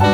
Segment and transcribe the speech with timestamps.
[0.00, 0.08] Hallo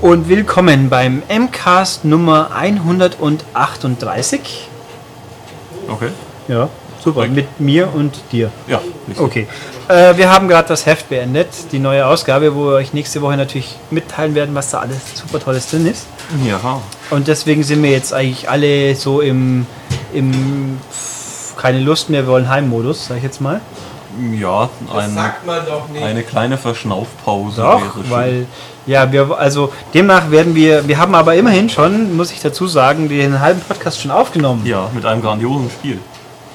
[0.00, 4.68] und willkommen beim MCAST Nummer 138.
[5.88, 6.08] Okay.
[6.48, 6.68] Ja,
[7.02, 7.14] super.
[7.20, 7.34] Korrekt.
[7.34, 8.50] Mit mir und dir.
[8.66, 9.46] Ja, nicht Okay.
[9.88, 13.36] Äh, wir haben gerade das Heft beendet, die neue Ausgabe, wo wir euch nächste Woche
[13.36, 16.06] natürlich mitteilen werden, was da alles super Tolles drin ist.
[16.46, 16.80] Ja.
[17.10, 19.66] Und deswegen sind wir jetzt eigentlich alle so im,
[20.12, 20.78] im
[21.56, 23.60] keine Lust mehr, wir wollen Heimmodus, sag ich jetzt mal.
[24.38, 26.02] Ja, Das ein, sagt man doch nicht.
[26.02, 28.10] eine kleine Verschnaufpause Doch, wäre schön.
[28.10, 28.46] weil
[28.86, 33.08] ja, wir also demnach werden wir, wir haben aber immerhin schon, muss ich dazu sagen,
[33.08, 34.64] den halben Podcast schon aufgenommen.
[34.64, 35.98] Ja, mit einem grandiosen Spiel.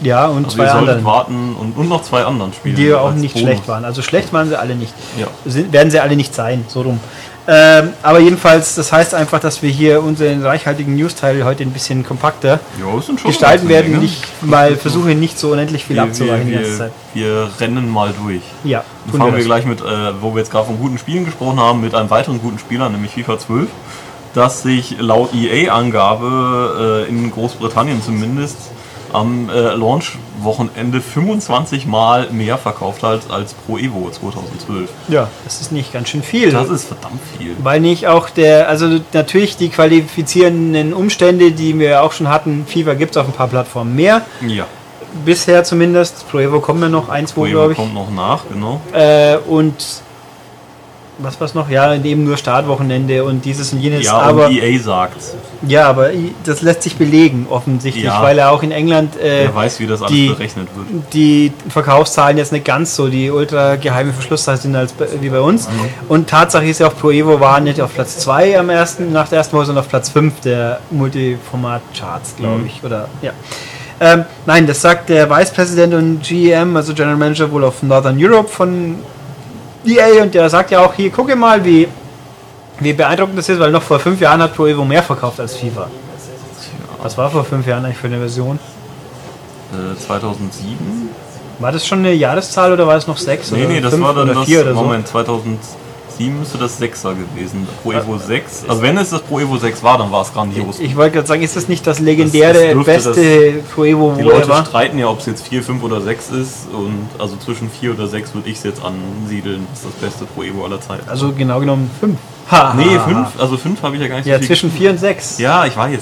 [0.03, 1.03] Ja, und Also zwei anderen.
[1.05, 2.75] warten und, und noch zwei anderen Spiele.
[2.75, 3.47] die auch als nicht Bonus.
[3.49, 3.85] schlecht waren.
[3.85, 4.93] Also schlecht waren sie alle nicht.
[5.17, 5.27] Ja.
[5.45, 6.99] Sind, werden sie alle nicht sein, so rum.
[7.45, 12.05] Ähm, aber jedenfalls, das heißt einfach, dass wir hier unseren reichhaltigen News-Teil heute ein bisschen
[12.05, 13.99] kompakter Ja, schon gestalten werden.
[13.99, 16.91] Nicht mal versuchen, nicht so unendlich viel wir, abzureichen die wir, ganze Zeit.
[17.13, 18.41] wir rennen mal durch.
[18.63, 21.25] Ja, Dann fangen wir wir gleich mit, äh, wo wir jetzt gerade von guten Spielen
[21.25, 23.67] gesprochen haben, mit einem weiteren guten Spieler, nämlich FIFA 12,
[24.33, 28.57] das sich laut EA-Angabe äh, in Großbritannien zumindest
[29.13, 34.89] am äh, Launch-Wochenende 25 Mal mehr verkauft hat als Pro Evo 2012.
[35.07, 36.51] Ja, das ist nicht ganz schön viel.
[36.51, 37.55] Das ist verdammt viel.
[37.59, 42.95] Weil nicht auch der, also natürlich die qualifizierenden Umstände, die wir auch schon hatten, FIFA
[42.95, 44.21] gibt es auf ein paar Plattformen mehr.
[44.47, 44.65] Ja,
[45.25, 46.27] Bisher zumindest.
[46.29, 47.77] Pro Evo kommen ja noch ein, Pro zwei, Evo glaube ich.
[47.77, 48.81] kommt noch nach, genau.
[48.93, 49.75] Äh, und
[51.19, 51.69] was war's noch?
[51.69, 54.05] Ja, eben nur Startwochenende und dieses und jenes.
[54.05, 55.17] Ja, aber und EA sagt,
[55.67, 56.09] ja, aber
[56.43, 58.21] das lässt sich belegen offensichtlich, Ja.
[58.21, 61.13] weil er auch in England äh, wer weiß, wie das alles die- berechnet wird.
[61.13, 65.67] die Verkaufszahlen jetzt nicht ganz so die ultra geheime Verschlusszahlen sind als wie bei uns.
[65.69, 65.73] Mhm.
[66.09, 69.27] Und Tatsache ist ja auch Pro Evo war nicht auf Platz 2 am ersten, nach
[69.29, 72.65] der ersten Woche, sondern auf Platz 5 der Multiformat-Charts, glaube Mhm.
[72.67, 72.83] ich.
[72.83, 73.31] Oder ja.
[73.99, 78.17] Ähm, nein, das sagt der Vice President und GM, also General Manager wohl auf Northern
[78.21, 78.95] Europe von
[79.85, 81.87] EA und der sagt ja auch hier, gucke mal, wie,
[82.79, 85.55] wie beeindruckend das ist, weil noch vor fünf Jahren hat Pro Evo mehr verkauft als
[85.55, 85.87] FIFA.
[87.01, 88.59] Was war vor fünf Jahren eigentlich für eine Version?
[89.73, 91.09] Äh, 2007?
[91.59, 93.51] War das schon eine Jahreszahl oder war es noch sechs?
[93.51, 95.13] Nee, nee, das war dann das, Moment, so?
[95.13, 95.59] 2000,
[96.17, 97.67] 7 müsste das 6er gewesen.
[97.81, 98.65] Pro äh, Evo 6.
[98.67, 100.79] Also wenn es das Pro Evo 6 war, dann war es grandios.
[100.79, 103.83] Ich, ich wollte gerade sagen, ist das nicht das legendäre, das, das beste das, Pro
[103.85, 104.65] Evo, Die Leute war?
[104.65, 106.67] streiten ja, ob es jetzt 4, 5 oder 6 ist.
[106.73, 110.25] Und also zwischen 4 oder 6 würde ich es jetzt ansiedeln, das ist das beste
[110.25, 111.07] Pro Evo aller Zeiten.
[111.09, 112.17] Also genau genommen 5.
[112.51, 113.17] Ha, nee, ha, 5.
[113.17, 113.31] ha.
[113.39, 115.37] Also 5 habe ich ja gar nicht Ja, so zwischen vier und sechs.
[115.39, 115.99] Ja, ich weiß.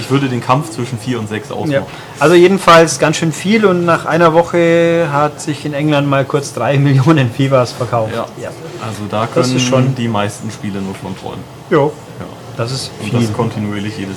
[0.00, 1.70] Ich, würde den Kampf zwischen 4 und 6 ausmachen.
[1.72, 1.86] Ja.
[2.18, 6.52] Also jedenfalls ganz schön viel und nach einer Woche hat sich in England mal kurz
[6.54, 8.12] drei Millionen FIFAs verkauft.
[8.14, 8.26] Ja.
[8.42, 8.48] ja.
[8.80, 11.44] Also da Das können ist schon- die meisten Spiele nur von träumen.
[11.70, 11.92] Jo.
[12.18, 12.24] Ja.
[12.56, 13.20] Das ist Und viel.
[13.20, 14.16] das kontinuierlich jedes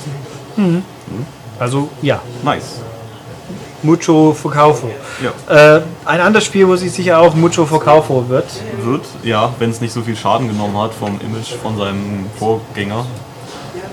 [0.56, 0.66] Jahr.
[1.58, 2.80] Also ja, Nice.
[3.84, 4.90] Mucho Verkaufo.
[5.22, 5.76] Ja.
[5.76, 8.46] Äh, ein anderes Spiel, wo sich sicher auch Mucho Verkaufo wird.
[8.82, 13.04] Wird, ja, wenn es nicht so viel Schaden genommen hat vom Image von seinem Vorgänger.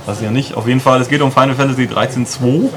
[0.05, 0.55] Weiß ich ja nicht.
[0.55, 2.69] Auf jeden Fall, es geht um Final Fantasy 13.2,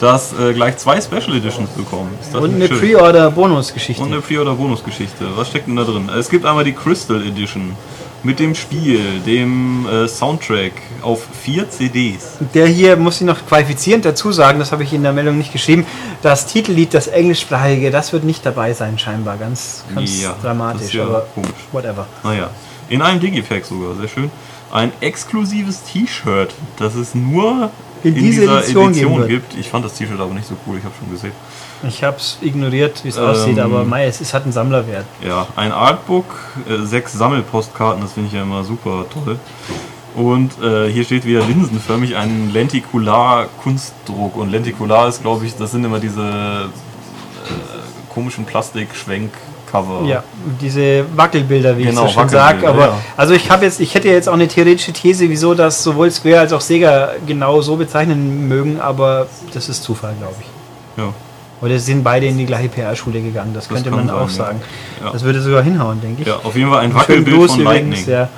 [0.00, 2.10] das äh, gleich zwei Special Editions bekommen.
[2.32, 2.68] Und eine?
[2.68, 4.02] Pre-Order-Bonusgeschichte.
[4.02, 5.24] Und eine Pre-Order-Bonusgeschichte.
[5.36, 6.10] Was steckt denn da drin?
[6.18, 7.76] Es gibt einmal die Crystal Edition
[8.22, 12.38] mit dem Spiel, dem äh, Soundtrack auf vier CDs.
[12.54, 15.52] Der hier muss ich noch qualifizierend dazu sagen, das habe ich in der Meldung nicht
[15.52, 15.86] geschrieben.
[16.22, 19.36] Das Titellied, das englischsprachige, das wird nicht dabei sein, scheinbar.
[19.36, 21.50] Ganz, ganz Ja, dramatisch, ja aber komisch.
[21.72, 22.06] whatever.
[22.24, 22.50] Naja,
[22.88, 24.30] in einem Digipack sogar, sehr schön.
[24.72, 27.70] Ein exklusives T-Shirt, das es nur
[28.02, 29.56] In in, dieser dieser Edition Edition, gibt.
[29.56, 31.32] Ich fand das T-Shirt aber nicht so cool, ich habe schon gesehen.
[31.86, 35.04] Ich habe es ignoriert, wie es Ähm, aussieht, aber mei, es ist, hat einen Sammlerwert.
[35.26, 36.24] Ja, ein Artbook,
[36.68, 39.38] äh, sechs Sammelpostkarten, das finde ich ja immer super toll.
[40.16, 44.36] Und äh, hier steht wieder linsenförmig ein Lentikular-Kunstdruck.
[44.36, 50.02] Und Lentikular ist, glaube ich, das sind immer diese äh, komischen Plastik-Schwenk-Cover.
[50.06, 50.24] Ja,
[50.60, 52.68] diese Wackelbilder, wie Genau, ich so schön sage.
[52.68, 53.00] Aber ja.
[53.16, 56.40] also ich habe jetzt, ich hätte jetzt auch eine theoretische These, wieso das sowohl Square
[56.40, 60.46] als auch Sega genau so bezeichnen mögen, aber das ist Zufall, glaube ich.
[61.04, 61.14] Ja.
[61.60, 64.60] Oder sind beide in die gleiche PR-Schule gegangen, das, könnte kann man auch sagen.
[65.04, 65.10] ja.
[65.10, 66.28] Das würde sogar hinhauen, denke ich.
[66.28, 68.28] ja, auf jeden Fall ein Wackelbild von übrigens, Lightning.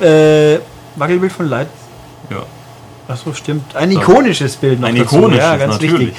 [0.00, 0.06] ja.
[0.54, 0.60] Äh,
[0.96, 1.68] Wackelbild von Light.
[2.30, 2.42] Ja.
[3.08, 3.74] Achso, stimmt.
[3.74, 5.16] Ein ikonisches Bild noch Ein dazu.
[5.16, 6.00] ikonisches, ja, ganz natürlich.
[6.08, 6.16] wichtig.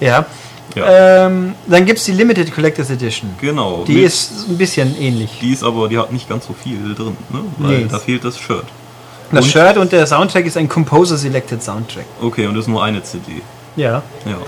[0.00, 0.06] Ja.
[0.06, 0.26] Ja.
[0.74, 1.26] Ja.
[1.26, 3.30] Ähm, dann gibt es die Limited Collectors Edition.
[3.40, 3.84] Genau.
[3.86, 5.38] Die ist ein bisschen ähnlich.
[5.40, 7.40] die ist aber, die hat nicht ganz so viel drin, ne?
[7.58, 7.86] Weil Nee.
[7.88, 8.64] da fehlt das Shirt.
[9.30, 12.06] Das und- Shirt und der Soundtrack ist ein Composer Selected Soundtrack.
[12.20, 13.42] Okay, und das ist nur eine CD.
[13.76, 14.02] Ja.
[14.24, 14.38] Ja.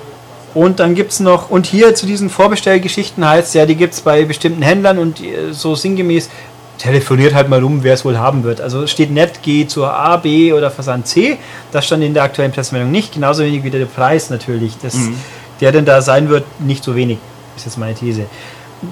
[0.57, 3.93] Und dann gibt es noch, und hier zu diesen Vorbestellgeschichten heißt es ja, die gibt
[3.93, 6.31] es bei bestimmten Händlern und äh, so sinngemäß
[6.79, 8.63] telefoniert halt mal rum, wer es wohl haben wird.
[8.63, 11.37] Also steht nett, geh zur A, B oder Versand C.
[11.73, 13.13] Das stand in der aktuellen Pressemeldung nicht.
[13.13, 14.79] Genauso wenig wie der Preis natürlich.
[14.81, 15.17] Das, Mhm.
[15.61, 17.19] Der denn da sein wird, nicht so wenig.
[17.55, 18.25] Ist jetzt meine These.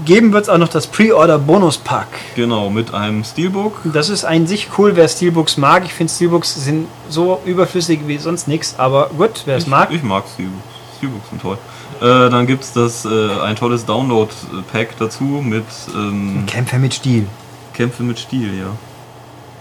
[0.05, 2.09] Geben wird es auch noch das Pre-Order-Bonus-Pack.
[2.37, 3.81] Genau, mit einem Steelbook.
[3.85, 5.85] Das ist an sich cool, wer Steelbooks mag.
[5.87, 9.91] Ich finde Steelbooks sind so überflüssig wie sonst nichts, aber gut, wer es mag.
[9.91, 10.74] ich mag Steelbooks.
[11.05, 11.59] Steelbooks sind toll.
[12.01, 13.09] Äh, dann gibt es das, äh,
[13.45, 15.65] ein tolles Download-Pack dazu mit
[15.95, 17.27] ähm, Kämpfer mit Stiel.
[17.75, 18.67] Kämpfe mit Stil, ja.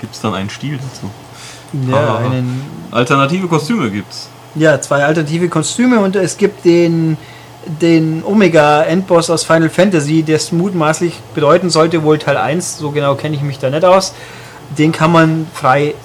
[0.01, 1.09] Gibt es dann einen Stil dazu?
[1.89, 2.17] Ja, Ah.
[2.19, 2.61] einen,
[2.91, 4.29] Alternative Kostüme gibt's.
[4.55, 7.17] ja, zwei alternative Kostüme und es gibt den,
[7.81, 13.15] den Omega-Endboss aus Final Fantasy, der es mutmaßlich bedeuten sollte, wohl Teil 1, so genau
[13.15, 14.13] kenne ich mich da nicht aus.
[14.77, 15.95] Den kann man frei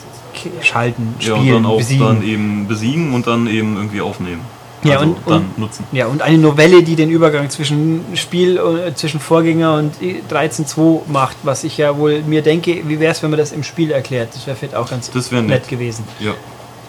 [0.62, 2.06] schalten, Ja, und spielen, dann auch besiegen.
[2.06, 4.40] dann eben besiegen und dann eben irgendwie aufnehmen.
[4.84, 5.84] Ja, also und- dann und- nutzen.
[5.92, 9.94] Ja, und eine Novelle, die den Übergang zwischen Spiel, äh, zwischen Vorgänger und
[10.30, 13.62] 13.2 macht, was ich ja wohl mir denke, wie wäre es, wenn man das im
[13.64, 14.28] Spiel erklärt?
[14.34, 15.68] Das wäre vielleicht auch ganz Das wäre nett nett.
[15.68, 16.04] gewesen.
[16.20, 16.32] Ja.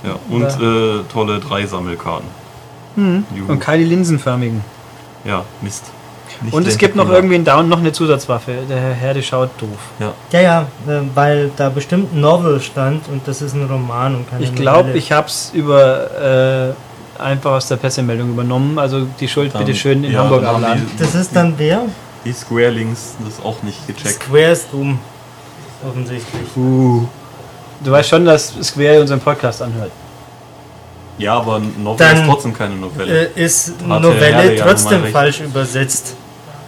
[0.03, 0.15] ja.
[0.29, 2.27] Und äh, tolle drei Sammelkarten.
[2.95, 3.51] Juhu.
[3.51, 4.61] Und keine linsenförmigen.
[5.23, 5.85] Ja, Mist.
[6.41, 8.53] Nicht Und es gibt noch irgendwie einen Down, noch eine Zusatzwaffe.
[8.69, 9.69] Der Herr Herde schaut doof.
[9.99, 10.13] Ja.
[10.31, 14.29] Ja, ja, äh, weil da bestimmt ein Novel stand und das ist ein Roman und
[14.29, 16.73] keine Ich glaube, ich habe es über äh,
[17.19, 18.79] einfach aus der Pressemeldung übernommen.
[18.79, 20.85] Also die Schuld Dann- bitte schön in ja, Hamburg abladen.
[20.97, 21.83] Das ist dann wer?
[22.25, 24.21] Die Square Links das auch nicht gecheckt.
[24.23, 24.99] Square ist dumm.
[25.87, 26.57] Offensichtlich.
[26.57, 27.07] Uh.
[27.83, 29.91] Du weißt schon, dass Square unseren Podcast anhört.
[31.17, 33.29] Ja, aber ein Novel Dann- ist trotzdem keine Novelle.
[33.35, 36.15] Äh, ist Novelle trotzdem falsch übersetzt.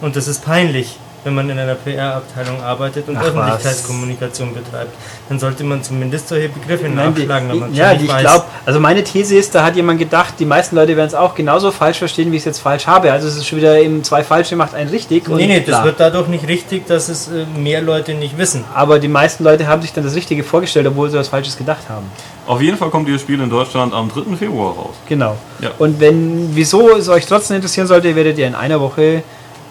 [0.00, 3.28] Und das ist peinlich, wenn man in einer PR-Abteilung arbeitet und Ach, was.
[3.28, 4.92] Öffentlichkeitskommunikation betreibt.
[5.28, 8.10] Dann sollte man zumindest solche Begriffe Nein, die, nachschlagen, wenn man ja, schon die, nicht
[8.10, 8.22] ich weiß.
[8.22, 11.34] glaube, also meine These ist, da hat jemand gedacht, die meisten Leute werden es auch
[11.34, 13.12] genauso falsch verstehen, wie ich es jetzt falsch habe.
[13.12, 15.28] Also es ist schon wieder eben zwei falsche macht ein richtig.
[15.28, 15.84] und Nee, nee, das bla.
[15.84, 18.64] wird dadurch nicht richtig, dass es äh, mehr Leute nicht wissen.
[18.74, 21.88] Aber die meisten Leute haben sich dann das Richtige vorgestellt, obwohl sie was Falsches gedacht
[21.88, 22.06] haben.
[22.46, 24.36] Auf jeden Fall kommt dieses Spiel in Deutschland am 3.
[24.36, 24.94] Februar raus.
[25.08, 25.36] Genau.
[25.60, 25.70] Ja.
[25.78, 29.22] Und wenn, wieso es euch trotzdem interessieren sollte, werdet ihr in einer Woche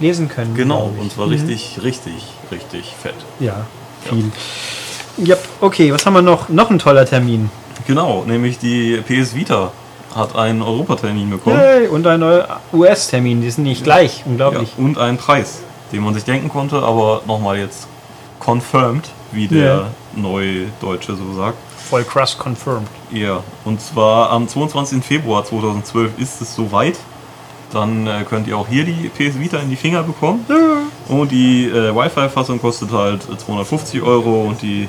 [0.01, 0.53] lesen können.
[0.55, 3.15] Genau, und zwar richtig, richtig, richtig fett.
[3.39, 3.65] Ja,
[4.03, 4.31] viel.
[5.17, 6.49] Ja, okay, was haben wir noch?
[6.49, 7.49] Noch ein toller Termin.
[7.87, 9.71] Genau, nämlich die PS Vita
[10.15, 11.57] hat einen Europatermin bekommen.
[11.59, 14.69] Yay, und ein neuer US-Termin, die sind nicht gleich, Ja, unglaublich.
[14.77, 15.59] und einen Preis,
[15.91, 17.87] den man sich denken konnte, aber nochmal jetzt
[18.39, 19.87] confirmed, wie der Ja.
[20.15, 21.57] Neudeutsche so sagt.
[21.89, 22.87] Voll krass confirmed.
[23.11, 25.03] Ja, und zwar am 22.
[25.03, 26.97] Februar 2012 ist es soweit.
[27.73, 30.45] Dann äh, könnt ihr auch hier die PS Vita in die Finger bekommen.
[31.07, 34.87] Und die äh, Wi-Fi-Fassung kostet halt 250 Euro und die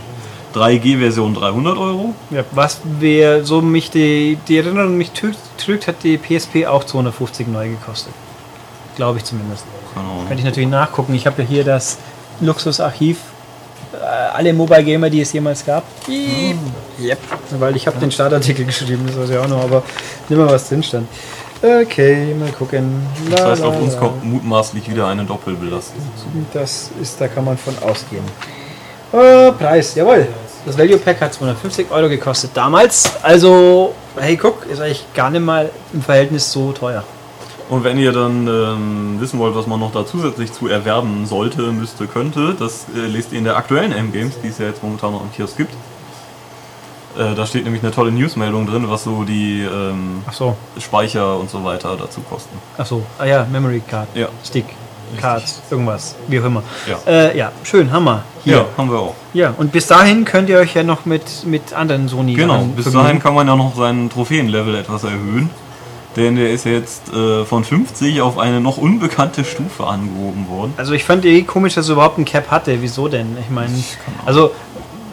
[0.54, 2.14] 3G-Version 300 Euro.
[2.30, 6.84] Ja, was wir, so mich die, die Erinnerung mich trügt, trügt, hat die PSP auch
[6.84, 8.12] 250 neu gekostet.
[8.96, 9.64] Glaube ich zumindest.
[10.26, 11.14] Könnte ich natürlich nachgucken.
[11.14, 11.98] Ich habe ja hier das
[12.40, 13.18] Luxusarchiv.
[13.94, 15.84] äh, Alle Mobile Gamer, die es jemals gab.
[16.08, 17.18] Yep.
[17.58, 19.82] Weil ich habe den Startartikel geschrieben, das weiß ich auch noch, aber
[20.28, 21.08] nimm mal was drin stand.
[21.62, 23.06] Okay, mal gucken.
[23.30, 24.00] La, Das heißt, auf uns la.
[24.00, 26.26] kommt mutmaßlich wieder eine Doppelbelastung zu.
[26.52, 28.24] Das ist, da kann man von ausgehen.
[29.12, 30.26] Äh, Preis, jawohl.
[30.66, 33.12] Das Value Pack hat 250 Euro gekostet damals.
[33.22, 37.04] Also, hey, guck, ist eigentlich gar nicht mal im Verhältnis so teuer.
[37.68, 41.62] Und wenn ihr dann ähm, wissen wollt, was man noch da zusätzlich zu erwerben sollte,
[41.72, 45.12] müsste, könnte, das äh, lest ihr in der aktuellen M-Games, die es ja jetzt momentan
[45.12, 45.72] noch im Kiosk gibt.
[47.18, 51.50] Äh, da steht nämlich eine tolle Newsmeldung drin, was so die ähm, so, Speicher und
[51.50, 52.56] so weiter dazu kosten.
[52.78, 53.02] ach so.
[53.18, 54.28] Ah ja, Memory Card, Ja.
[54.44, 54.64] Stick,
[55.20, 56.62] Cards, irgendwas, wie auch immer.
[56.88, 56.96] Ja.
[57.06, 58.24] Äh, ja, schön, Hammer.
[58.44, 58.56] Hier.
[58.56, 59.14] Ja, haben wir auch.
[59.34, 62.90] Ja, und bis dahin könnt ihr euch ja noch mit, mit anderen Sony Genau, bis
[62.90, 65.50] dahin kann man ja noch seinen Trophäenlevel etwas erhöhen.
[66.16, 70.74] Denn der ist jetzt äh, von 50 auf eine noch unbekannte Stufe angehoben worden.
[70.76, 72.82] Also ich fand eh komisch, dass er überhaupt ein Cap hatte.
[72.82, 73.36] Wieso denn?
[73.40, 73.72] Ich meine,
[74.26, 74.50] also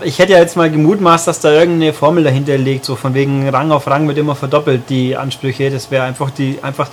[0.04, 3.48] ich hätte ja jetzt mal gemutmaßt, dass da irgendeine Formel dahinter liegt, so von wegen
[3.50, 5.70] Rang auf Rang wird immer verdoppelt die Ansprüche.
[5.70, 6.90] Das wäre einfach die einfach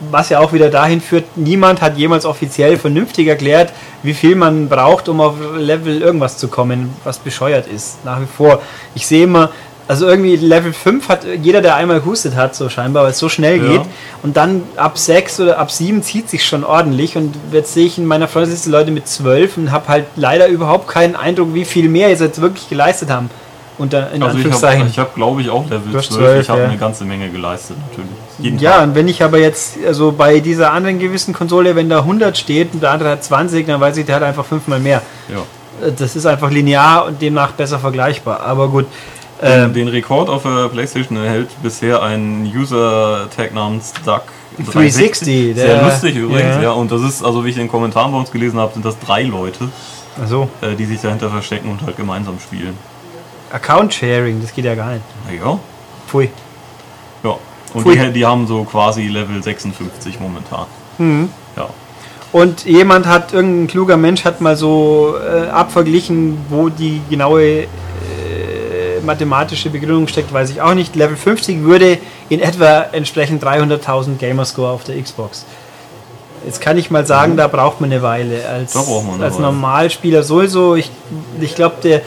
[0.00, 3.72] was ja auch wieder dahin führt, niemand hat jemals offiziell vernünftig erklärt,
[4.02, 8.04] wie viel man braucht, um auf Level irgendwas zu kommen, was bescheuert ist.
[8.04, 8.62] Nach wie vor.
[8.94, 9.50] Ich sehe immer,
[9.88, 13.28] also irgendwie Level 5 hat jeder, der einmal hustet hat, so scheinbar, weil es so
[13.28, 13.70] schnell Ja.
[13.72, 13.80] geht.
[14.22, 17.16] Und dann ab 6 oder ab 7 zieht sich schon ordentlich.
[17.16, 20.88] Und jetzt sehe ich in meiner Freundesliste Leute mit 12 und habe halt leider überhaupt
[20.88, 23.30] keinen Eindruck, wie viel mehr sie jetzt wirklich geleistet haben.
[23.78, 24.80] Unter, in Also ich Anführungszeichen.
[24.80, 26.18] habe, ich hab, glaube ich, auch Level Du hast 12.
[26.20, 26.68] 12, ich habe ja.
[26.68, 28.10] eine ganze Menge geleistet, natürlich.
[28.40, 28.82] Jeden Ja, Tag.
[28.88, 32.74] und wenn ich aber jetzt, also bei dieser anderen gewissen Konsole, wenn da 100 steht
[32.74, 35.00] und der andere hat 20, dann weiß ich, der hat einfach fünfmal mehr.
[35.28, 35.86] Ja.
[35.86, 38.40] Äh, Das ist einfach linear und demnach besser vergleichbar.
[38.40, 38.86] Aber gut.
[39.40, 44.22] Ähm, Ähm, den Rekord auf der PlayStation erhält bisher ein User-Tag namens Duck
[44.72, 46.62] 360, Sehr lustig übrigens, ja.
[46.62, 46.70] ja.
[46.72, 48.98] Und das ist, also wie ich in den Kommentaren bei uns gelesen habe, sind das
[48.98, 49.68] drei Leute,
[50.20, 52.76] Also, äh, die sich dahinter verstecken und halt gemeinsam spielen.
[53.52, 55.04] Account Sharing, das geht ja gar nicht.
[55.26, 55.58] Naja,
[56.08, 56.30] Pfui.
[57.22, 57.36] ja.
[57.74, 57.96] Und Pfui.
[57.96, 60.66] die, die haben so quasi Level 56 momentan.
[60.98, 61.28] Mhm.
[61.56, 61.68] Ja.
[62.32, 67.66] Und jemand hat, irgendein kluger Mensch hat mal so äh, abverglichen, wo die genaue äh,
[69.08, 70.94] mathematische Begründung steckt, weiß ich auch nicht.
[70.94, 71.98] Level 50 würde
[72.28, 75.44] in etwa entsprechen 300.000 Gamerscore auf der Xbox.
[76.44, 78.46] Jetzt kann ich mal sagen, da braucht man eine Weile.
[78.48, 79.38] Als, eine als.
[79.38, 80.76] Normalspieler sowieso.
[80.76, 80.90] Ich,
[81.40, 82.02] ich glaube, der.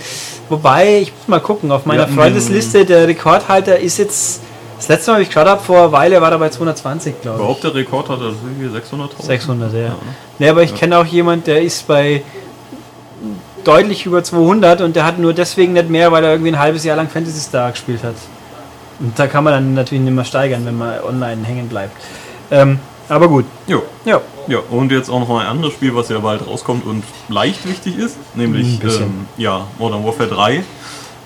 [0.48, 4.42] Wobei, ich muss mal gucken, auf meiner hatten Freundesliste, der Rekordhalter ist jetzt.
[4.78, 7.38] Das letzte Mal, wie ich geschaut habe, vor einer Weile war er bei 220, glaube
[7.38, 7.44] ich.
[7.44, 9.26] Überhaupt der Rekord hat das irgendwie 600.000.
[9.26, 9.80] 600, ja.
[9.80, 9.96] Ja.
[10.40, 12.24] Nee, aber ich kenne auch jemand, der ist bei
[13.68, 16.84] deutlich über 200 und der hat nur deswegen nicht mehr, weil er irgendwie ein halbes
[16.84, 18.16] Jahr lang Fantasy Star gespielt hat.
[19.00, 21.96] Und da kann man dann natürlich nicht mehr steigern, wenn man online hängen bleibt.
[22.52, 23.84] Ähm, aber gut, Jo.
[24.06, 24.22] ja.
[24.48, 27.68] Ja, und jetzt auch noch mal ein anderes Spiel, was ja bald rauskommt und leicht
[27.68, 30.64] wichtig ist, nämlich ähm, ja, Modern Warfare 3.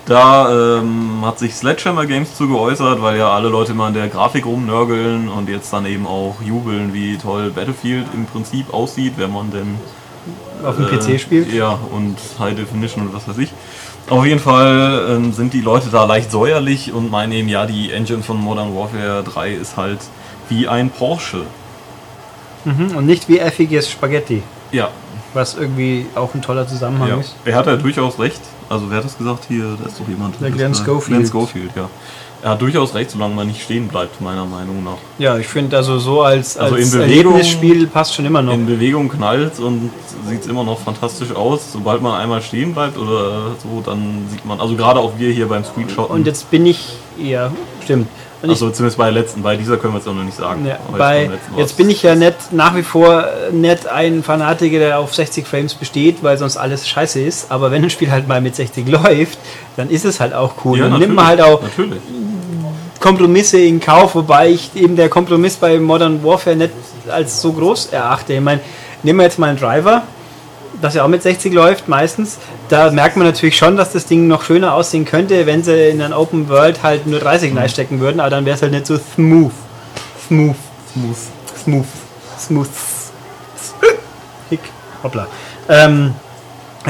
[0.04, 4.08] Da ähm, hat sich Sledgehammer Games zu geäußert, weil ja alle Leute mal an der
[4.08, 9.32] Grafik rumnörgeln und jetzt dann eben auch jubeln, wie toll Battlefield im Prinzip aussieht, wenn
[9.32, 9.74] man denn
[10.64, 11.52] Auf dem äh, PC spielt.
[11.52, 13.50] Ja, und High Definition und was weiß ich.
[14.08, 17.90] Auf jeden Fall ähm, sind die Leute da leicht säuerlich und meinen eben, ja, die
[17.92, 19.98] Engine von Modern Warfare 3 ist halt
[20.48, 21.42] wie ein Porsche.
[22.64, 22.96] Mhm.
[22.96, 24.42] Und nicht wie effiges Spaghetti,
[24.72, 24.88] Ja,
[25.34, 27.34] was irgendwie auch ein toller Zusammenhang Ja, ist.
[27.44, 28.40] er hat ja durchaus recht.
[28.68, 29.76] Also wer hat das gesagt hier?
[29.80, 30.40] Da ist doch jemand.
[30.40, 31.18] Der Glenn äh, Schofield.
[31.20, 31.88] Glenn Schofield, ja.
[32.46, 34.98] Er hat durchaus recht, solange man nicht stehen bleibt, meiner Meinung nach.
[35.18, 38.52] Ja, ich finde also so als, Also als in Bewegung- Erlebnisspiel passt schon immer noch.
[38.52, 39.90] In Bewegung knallt und
[40.28, 41.72] sieht immer noch fantastisch aus.
[41.72, 45.48] Sobald man einmal stehen bleibt oder so, dann sieht man, also gerade auch wir hier
[45.48, 46.14] beim Screenshotten.
[46.14, 47.50] Und jetzt bin ich, ja,
[47.82, 48.06] stimmt.
[48.42, 50.66] Und also zumindest bei der letzten, bei dieser können wir es auch noch nicht sagen.
[50.66, 55.14] Ja, bei, jetzt bin ich ja nicht nach wie vor nicht ein Fanatiker, der auf
[55.16, 57.50] 60 Frames besteht, weil sonst alles scheiße ist.
[57.50, 59.38] Aber wenn ein Spiel halt mal mit 60 läuft,
[59.76, 60.78] dann ist es halt auch cool.
[60.78, 61.98] ja, dann nimmt man halt auch Natürlich.
[63.06, 66.72] Kompromisse in Kauf, wobei ich eben der Kompromiss bei Modern Warfare nicht
[67.08, 68.32] als so groß erachte.
[68.32, 68.60] Ich meine,
[69.04, 70.02] nehmen wir jetzt mal einen Driver,
[70.82, 72.38] das ja auch mit 60 läuft meistens.
[72.68, 76.02] Da merkt man natürlich schon, dass das Ding noch schöner aussehen könnte, wenn sie in
[76.02, 77.58] einer Open World halt nur 30 Mhm.
[77.58, 79.52] reinstecken würden, aber dann wäre es halt nicht so smooth.
[80.26, 80.56] Smooth.
[80.92, 81.16] Smooth.
[81.64, 81.86] Smooth.
[82.40, 82.68] Smooth.
[84.50, 84.60] Hick.
[85.04, 85.28] Hoppla.
[85.68, 86.12] Ähm,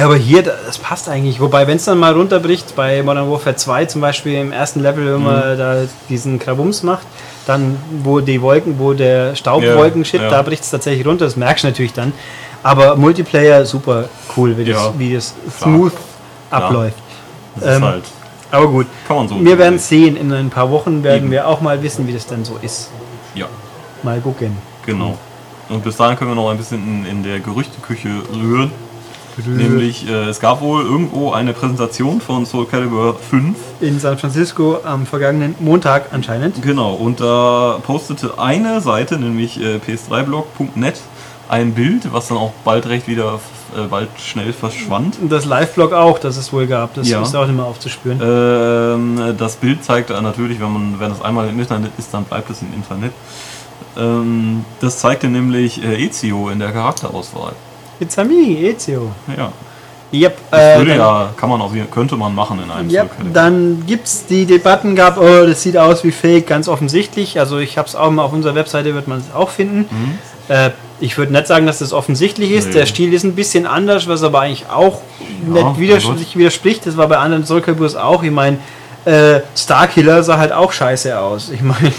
[0.05, 1.41] aber hier, das passt eigentlich.
[1.41, 5.07] Wobei, wenn es dann mal runterbricht, bei Modern Warfare 2 zum Beispiel im ersten Level,
[5.07, 5.25] wenn Mhm.
[5.25, 5.77] man da
[6.09, 7.07] diesen Krabums macht,
[7.47, 10.31] dann wo die Wolken, wo der Staubwolken-Shit, Ja, ja.
[10.31, 12.13] da bricht es tatsächlich runter, das merkst du natürlich dann.
[12.63, 15.93] Aber Multiplayer super cool, wie das, Ja, wie das smooth
[16.51, 16.97] abläuft.
[17.55, 18.05] Das ist Ähm, halt,
[18.51, 19.45] Aber gut, kann man so.
[19.45, 20.17] wir werden es sehen.
[20.17, 21.31] In ein paar Wochen werden Eben.
[21.31, 22.91] wir auch mal wissen, wie das dann so ist.
[23.35, 23.47] Ja,
[24.03, 24.57] Mal gucken.
[24.85, 25.17] genau.
[25.69, 28.71] Und bis dahin können wir noch ein bisschen in, in der Gerüchteküche rühren.
[29.45, 33.57] Nämlich, äh, es gab wohl irgendwo eine Präsentation von Soul Calibur 5.
[33.81, 36.63] In San Francisco am vergangenen Montag anscheinend.
[36.63, 41.01] Genau, und da postete eine Seite, nämlich äh, ps3blog.net,
[41.49, 43.39] ein Bild, was dann auch bald recht wieder,
[43.77, 45.17] äh, bald schnell verschwand.
[45.29, 46.95] Das Live-Blog auch, das es wohl gab.
[46.95, 47.23] Das Ja.
[47.23, 48.21] ist auch nicht mehr aufzuspüren.
[48.23, 52.51] Ähm, das Bild zeigt natürlich, wenn man, wenn es einmal im Internet ist, dann bleibt
[52.51, 53.13] es im Internet.
[53.99, 57.53] Ähm, das zeigte nämlich äh, Ezio in der Charakterauswahl.
[58.01, 59.13] It's a me, Ezio.
[59.37, 59.53] Ja,
[60.13, 63.11] Yep, das äh, würde dann, ja, kann man jeden könnte man machen in einem yep,
[63.33, 67.41] dann gibt's die Debatten gab, oh, das sieht aus wie Fake, ganz offensichtlich.
[67.41, 69.87] Also ich habe es auch mal auf unserer Webseite, wird man es auch finden.
[70.49, 72.67] Äh, ich würde nicht sagen, dass das offensichtlich ist.
[72.67, 72.71] Mhm.
[72.71, 72.79] Nee.
[72.79, 75.01] Der Stil ist ein bisschen anders, was aber eigentlich auch
[75.53, 76.87] Ja, nicht widerspricht, widerspricht.
[76.87, 78.23] Das war bei anderen Soul Caliburs auch.
[78.23, 78.59] Ich meine,
[79.07, 81.51] äh, Starkiller sah halt auch scheiße aus.
[81.51, 81.93] Ich meine,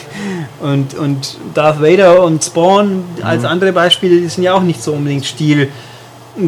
[0.60, 3.48] und, und Darth Vader und Spawn als Mhm.
[3.48, 5.70] andere Beispiele, die sind ja auch nicht so unbedingt Stil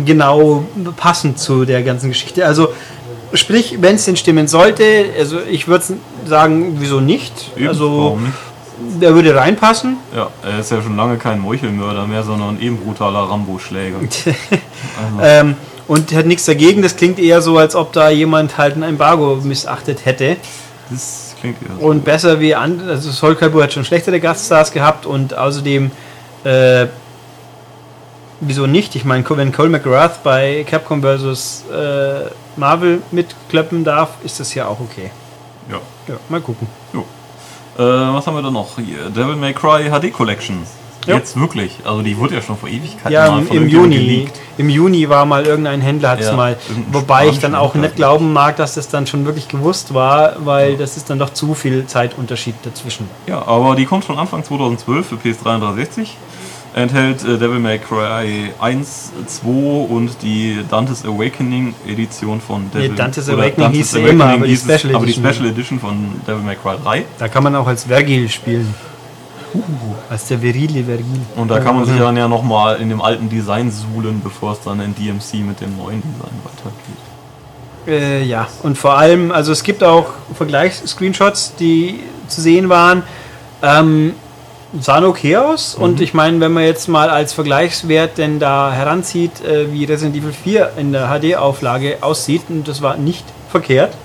[0.05, 0.65] genau
[0.97, 2.45] passend zu der ganzen Geschichte.
[2.45, 2.67] Also
[3.33, 4.83] sprich, wenn es denn stimmen sollte,
[5.17, 5.85] also ich würde
[6.27, 7.33] sagen, wieso nicht?
[7.55, 9.01] Eben, also nicht?
[9.01, 9.97] der würde reinpassen.
[10.15, 13.97] Ja, er ist ja schon lange kein Meuchelmörder mehr, sondern eben brutaler Rambo-Schläger.
[15.01, 15.55] Also, ähm,
[15.89, 16.83] und hat nichts dagegen.
[16.83, 20.37] Das klingt eher so, als ob da jemand halt ein Embargo missachtet hätte.
[20.89, 21.85] das klingt eher so.
[21.85, 25.89] Und besser wie andere, also Soul Calibur hat schon schlechtere Gaststars gehabt und außerdem,
[26.43, 26.85] äh,
[28.39, 28.95] wieso nicht?
[28.95, 31.65] Ich meine, wenn Cole McGrath bei Capcom vs.
[31.73, 35.09] Äh, Marvel mitklöppen darf, ist das ja auch okay.
[35.71, 35.79] Ja.
[36.07, 36.67] Ja, mal gucken.
[36.93, 37.01] Jo.
[37.79, 38.77] Äh, was haben wir da noch?
[38.77, 40.63] Hier, Devil May Cry HD Collection.
[41.05, 41.15] Ja.
[41.15, 41.77] Jetzt wirklich.
[41.85, 43.95] Also die wurde ja schon vor Ewigkeiten Ja, mal im, Juni.
[43.95, 44.39] geleakt.
[44.57, 46.57] Im Juni war mal irgendein Händler, hat es Ja, mal.
[46.91, 50.75] Wobei ich dann auch nicht glauben mag, dass das dann schon wirklich gewusst war, weil
[50.77, 53.09] das ist dann doch zu viel Zeitunterschied dazwischen.
[53.27, 56.17] Ja, aber die kommt schon Anfang 2012 für PS3 und 360.
[56.75, 59.47] Enthält äh, Devil May Cry 1, 2
[59.91, 64.45] und die Dante's Awakening Edition von Devil Dante's oder Awakening hieß sie Awakening immer, aber
[64.45, 65.33] die hieß Special aber die Edition.
[65.33, 65.95] Special Edition von
[66.27, 67.05] Devil May Cry 3.
[67.17, 68.71] Da kann man auch als Vergil spielen.
[70.09, 71.05] Als der virile Vergil.
[71.35, 74.61] Und da kann man sich dann ja nochmal in dem alten Design suhlen, bevor es
[74.61, 77.09] dann in DMC mit dem neuen Design weitergeht.
[77.87, 83.03] Äh, ja, und vor allem, also es gibt auch Vergleichs-Screenshots, die zu sehen waren.
[83.61, 84.13] Ähm,
[84.79, 85.75] sahen okay aus.
[85.75, 90.15] Und ich meine, wenn man jetzt mal als Vergleichswert denn da heranzieht, äh, wie Resident
[90.15, 93.95] Evil 4 in der HD-Auflage aussieht, und das war nicht verkehrt,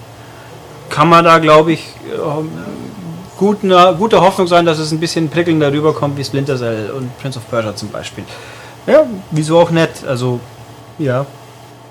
[0.89, 2.51] kann man da, glaube ich, ähm,
[3.45, 7.39] guter, guter Hoffnung sein, dass es ein bisschen prickelnder rüberkommt wie Splinter Cell und Prince
[7.39, 8.25] of Persia zum Beispiel.
[8.87, 10.05] Ja, wieso auch nett.
[10.07, 10.41] Also,
[10.99, 11.27] ja,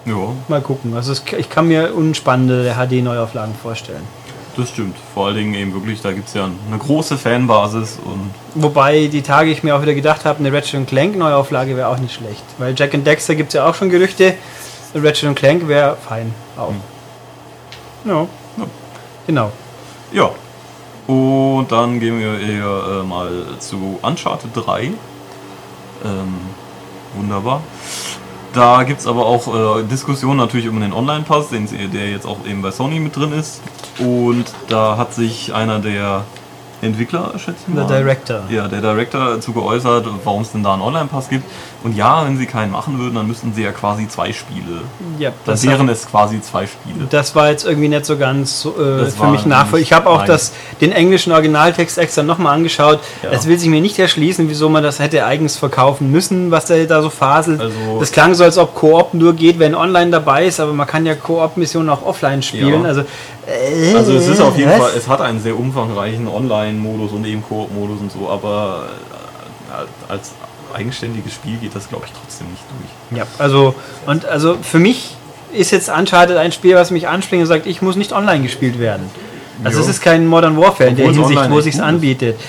[0.06, 0.96] Ja, Mal gucken.
[0.96, 4.04] Also es, ich kann mir unspannende HD-Neuauflagen vorstellen.
[4.58, 4.96] das stimmt.
[5.14, 9.22] Vor allen Dingen eben wirklich, da gibt es ja eine große Fanbasis und Wobei die
[9.22, 12.44] Tage ich mir auch wieder gedacht habe, eine Ratchet Clank Neuauflage wäre auch nicht schlecht.
[12.58, 14.34] Weil Jack and Dexter gibt es ja auch schon Gerüchte.
[14.96, 16.74] Ratchet Clank wäre fein auch.
[18.06, 18.22] Ja.
[18.58, 18.66] Ja.
[19.28, 19.52] Genau.
[20.12, 20.32] Ja.
[21.08, 23.30] Und dann gehen wir eher äh, mal
[23.60, 24.84] zu Uncharted 3.
[24.84, 24.94] Ähm,
[27.16, 27.62] wunderbar.
[28.54, 32.26] Da gibt es aber auch äh, Diskussionen natürlich um den Online-Pass, den sie- der jetzt
[32.28, 33.62] auch eben bei Sony mit drin ist.
[34.00, 36.24] Und da hat sich einer der
[36.82, 37.88] Entwickler, schätze ich Der mal.
[37.98, 38.42] Director.
[38.50, 41.46] Ja, der Director dazu geäußert, warum es denn da einen Online-Pass gibt.
[41.84, 44.82] Und ja, wenn sie keinen machen würden, dann müssten sie ja quasi zwei Spiele.
[45.20, 47.08] Ja, Dann das, wären es quasi zwei Spiele.
[47.10, 49.80] das war jetzt irgendwie nicht so ganz äh, für mich nachvollziehbar.
[49.82, 53.00] Ich habe auch das, den englischen Originaltext extra nochmal angeschaut.
[53.22, 53.32] Ja.
[53.32, 56.86] Es will sich mir nicht erschließen, wieso man das hätte eigens verkaufen müssen, was der
[56.86, 57.60] da so faselt.
[57.60, 60.88] Also- das klang so, als ob Koop nur geht, wenn online dabei ist, aber man
[60.88, 62.84] kann ja Koop-Missionen auch offline spielen.
[62.84, 62.88] Ja.
[62.88, 63.02] Also,
[63.46, 64.78] äh, Also es ist auf jeden was?
[64.80, 68.86] Fall, es hat einen sehr umfangreichen Online-Modus und eben Koop-Modus und so, aber
[69.70, 70.32] äh, als
[70.74, 73.20] eigenständiges Spiel geht das glaube ich trotzdem nicht durch.
[73.20, 73.76] Ja, also,
[74.06, 75.16] und also für mich
[75.54, 78.80] ist jetzt Uncharted ein Spiel, was mich anspringt und sagt, ich muss nicht online gespielt
[78.80, 79.10] werden.
[79.64, 79.84] Also Ja.
[79.84, 81.80] es ist kein Modern Warfare in der Obwohl Hinsicht, wo ist.
[81.80, 82.40] anbietet.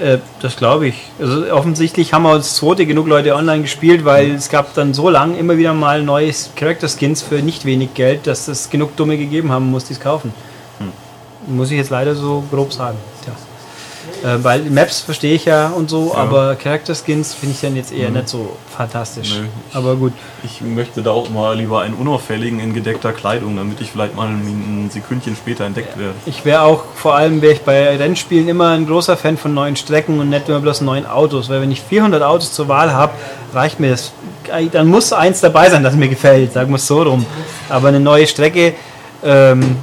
[0.00, 1.10] Äh, das glaube ich.
[1.18, 5.08] Also offensichtlich haben wir uns zweite genug Leute online gespielt, weil es gab dann so
[5.08, 9.16] lang immer wieder mal neue Character Skins für nicht wenig Geld, dass es genug Dumme
[9.16, 10.34] gegeben haben muss, die es kaufen.
[10.78, 11.56] Hm.
[11.56, 12.98] Muss ich jetzt leider so grob sagen.
[13.24, 13.32] Tja.
[14.24, 16.20] Äh, weil Maps verstehe ich ja und so, Ja.
[16.22, 19.34] aber Character Skins finde ich dann jetzt eher nicht so fantastisch.
[19.36, 20.12] Nö, ich- aber gut.
[20.42, 24.26] Ich möchte da auch mal lieber einen unauffälligen in gedeckter Kleidung, damit ich vielleicht mal
[24.28, 26.14] ein Sekündchen später entdeckt werde.
[26.24, 29.76] Ich wäre auch, vor allem wäre ich bei Rennspielen immer ein großer Fan von neuen
[29.76, 33.12] Strecken und nicht immer bloß neuen Autos, weil wenn ich 400 Autos zur Wahl habe,
[33.52, 34.12] reicht mir das.
[34.72, 37.26] Dann muss eins dabei sein, das mir gefällt, sagen wir es so rum.
[37.68, 38.74] Aber eine neue Strecke,
[39.24, 39.76] ähm,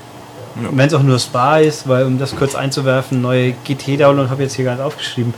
[0.61, 0.69] Ja.
[0.71, 4.47] wenn es auch nur Spa ist, weil um das kurz einzuwerfen, neue GT-Download habe ich
[4.47, 5.33] jetzt hier gar nicht aufgeschrieben.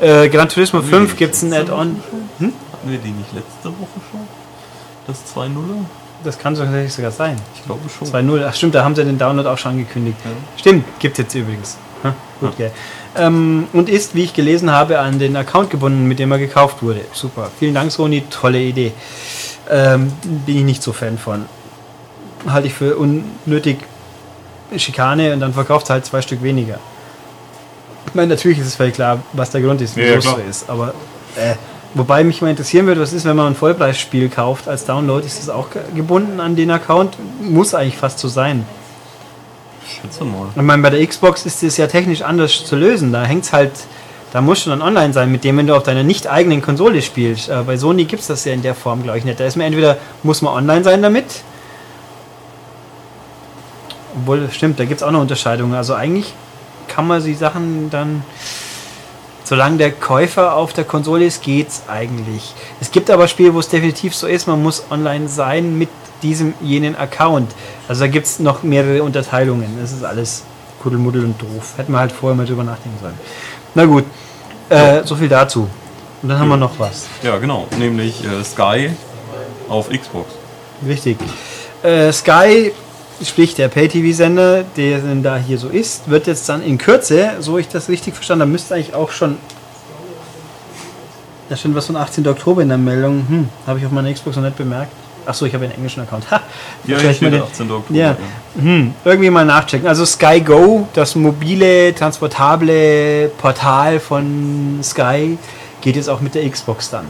[0.00, 2.00] Äh, Gran Turismo 5 gibt es ein Add-on.
[2.38, 2.52] Hatten
[2.84, 4.20] wir die nicht letzte Woche schon?
[5.06, 5.50] Das 2.0?
[6.22, 7.36] Das kann tatsächlich sogar sein.
[7.54, 8.06] Ich glaube schon.
[8.06, 10.18] 2.0, ach stimmt, da haben sie den Download auch schon angekündigt.
[10.24, 10.30] Ja.
[10.56, 11.78] Stimmt, gibt es jetzt übrigens.
[12.04, 12.70] Ha, gut, gell.
[13.16, 16.82] Ähm, und ist, wie ich gelesen habe, an den Account gebunden, mit dem er gekauft
[16.82, 17.00] wurde.
[17.12, 17.50] Super.
[17.58, 18.22] Vielen Dank, Sony.
[18.30, 18.92] Tolle Idee.
[19.68, 20.12] Ähm,
[20.46, 21.46] bin ich nicht so Fan von.
[22.46, 23.78] Halte ich für unnötig
[24.76, 26.78] Schikane und dann verkauft es halt zwei Stück weniger.
[28.06, 30.36] Ich meine, natürlich ist es völlig klar, was der Grund ist, wieso ja, es so
[30.48, 30.70] ist.
[30.70, 30.94] Aber
[31.36, 31.54] äh,
[31.94, 35.38] wobei mich mal interessieren würde, was ist, wenn man ein Vollpreisspiel kauft als Download, ist
[35.38, 37.16] das auch ge- gebunden an den Account?
[37.40, 38.66] Muss eigentlich fast so sein.
[39.86, 40.46] Schätze mal.
[40.54, 43.12] Ich meine, bei der Xbox ist es ja technisch anders zu lösen.
[43.12, 43.72] Da hängt's halt,
[44.32, 47.02] da musst du dann online sein, mit dem, wenn du auf deiner nicht eigenen Konsole
[47.02, 47.48] spielst.
[47.48, 49.38] Äh, bei Sony gibt es das ja in der Form, glaube ich, nicht.
[49.38, 51.26] Da ist man entweder, muss man online sein damit.
[54.16, 55.74] Obwohl, das stimmt, da gibt es auch noch Unterscheidungen.
[55.74, 56.32] Also eigentlich
[56.88, 58.24] kann man die Sachen dann,
[59.44, 62.54] solange der Käufer auf der Konsole ist, geht's eigentlich.
[62.80, 65.88] Es gibt aber Spiele, wo es definitiv so ist, man muss online sein mit
[66.22, 67.52] diesem jenen Account.
[67.88, 69.78] Also da gibt es noch mehrere Unterteilungen.
[69.80, 70.44] Das ist alles
[70.82, 71.74] Kuddelmuddel und doof.
[71.76, 73.18] Hätten wir halt vorher mal drüber nachdenken sollen.
[73.74, 74.04] Na gut,
[74.68, 75.68] äh, so viel dazu.
[76.22, 77.06] Und dann haben wir noch was.
[77.22, 77.66] Ja, genau.
[77.78, 78.90] Nämlich äh, Sky
[79.68, 80.32] auf Xbox.
[80.86, 81.18] Richtig.
[81.82, 82.72] Äh, Sky,
[83.24, 87.58] sprich der Pay-TV-Sender, der denn da hier so ist, wird jetzt dann in Kürze, so
[87.58, 89.36] ich das richtig verstanden habe, müsste eigentlich auch schon.
[91.48, 92.26] Da steht was von 18.
[92.28, 93.24] Oktober in der Meldung.
[93.28, 94.92] Hm, habe ich auf meiner Xbox noch nicht bemerkt.
[95.26, 96.30] Achso, ich habe einen englischen Account.
[96.30, 96.40] Ha,
[96.86, 97.70] Ja, hier mal den- 18.
[97.70, 97.98] Oktober.
[97.98, 98.16] Ja,
[98.58, 99.86] hm, irgendwie mal nachchecken.
[99.86, 105.36] Also Sky Go, das mobile, transportable Portal von Sky,
[105.80, 107.04] geht es auch mit der Xbox dann.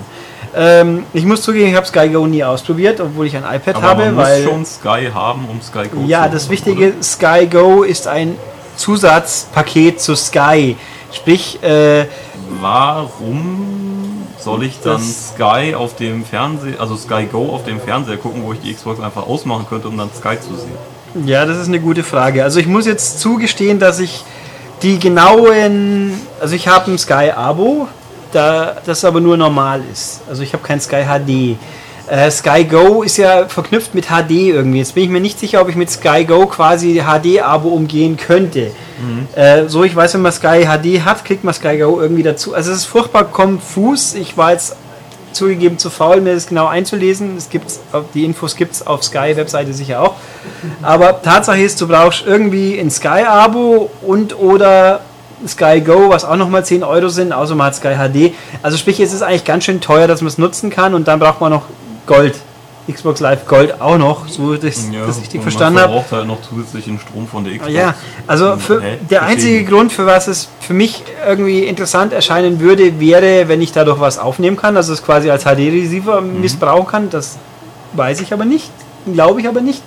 [0.54, 3.86] Ähm, ich muss zugeben, ich habe Sky Go nie ausprobiert, obwohl ich ein iPad Aber
[3.86, 7.46] habe, man muss weil schon Sky haben, um Sky Go ja, zu das Wichtige, Sky
[7.50, 8.36] Go ist ein
[8.76, 10.76] Zusatzpaket zu Sky.
[11.12, 12.06] Sprich, äh, oder?
[12.60, 18.42] Warum soll ich dann Sky auf dem Fernseher, also Sky Go auf dem Fernseher gucken,
[18.44, 21.26] wo ich die Xbox einfach ausmachen könnte, um dann Sky zu sehen?
[21.26, 22.44] Ja, das ist eine gute Frage.
[22.44, 24.24] Also ich muss jetzt zugestehen, dass ich
[24.82, 27.88] die genauen, also ich habe ein Sky Abo,
[28.32, 30.20] da das aber nur normal ist.
[30.28, 31.56] Also ich habe kein Sky HD.
[32.10, 34.78] Äh, Sky Go ist ja verknüpft mit HD irgendwie.
[34.78, 38.72] Jetzt bin ich mir nicht sicher, ob ich mit Sky Go quasi HD-Abo umgehen könnte.
[39.38, 42.54] Äh, so, ich weiß, wenn man Sky HD hat, kriegt man Sky Go irgendwie dazu.
[42.54, 44.14] Also es ist furchtbar konfus.
[44.14, 44.74] Ich war jetzt
[45.32, 47.36] zugegeben zu faul, mir das genau einzulesen.
[47.36, 47.80] Es gibt's,
[48.14, 50.14] die Infos gibt es auf Sky-Webseite sicher auch.
[50.82, 55.00] Aber Tatsache ist, du brauchst irgendwie ein Sky-Abo und oder
[55.46, 58.34] Sky Go, was auch nochmal 10 Euro sind, außer man hat Sky HD.
[58.62, 61.18] Also sprich, es ist eigentlich ganz schön teuer, dass man es nutzen kann und dann
[61.18, 61.62] braucht man noch
[62.06, 62.36] Gold.
[62.90, 65.92] Xbox Live Gold auch noch, so dass ich das richtig und verstanden man habe.
[65.92, 67.72] verbraucht halt noch zusätzlichen Strom von der Xbox.
[67.72, 67.94] Ja,
[68.26, 69.68] also für, der einzige ich.
[69.68, 74.18] Grund, für was es für mich irgendwie interessant erscheinen würde, wäre, wenn ich dadurch was
[74.18, 76.40] aufnehmen kann, also es quasi als HD-Receiver Mhm.
[76.40, 77.10] missbrauchen kann.
[77.10, 77.36] Das
[77.92, 78.70] weiß ich aber nicht,
[79.12, 79.82] glaube ich aber nicht.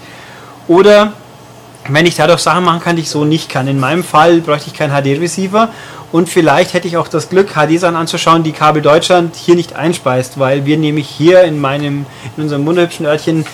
[0.70, 1.12] Oder
[1.90, 3.68] wenn ich dadurch Sachen machen kann, die ich so nicht kann.
[3.68, 5.70] In meinem Fall bräuchte ich keinen HD-Receiver
[6.12, 10.40] und vielleicht hätte ich auch das Glück, HD-Sachen anzuschauen, die Kabel Deutschland hier nicht einspeist,
[10.40, 12.06] weil wir nämlich hier in meinem,
[12.38, 13.46] in unserem wunderhübschen Örtchen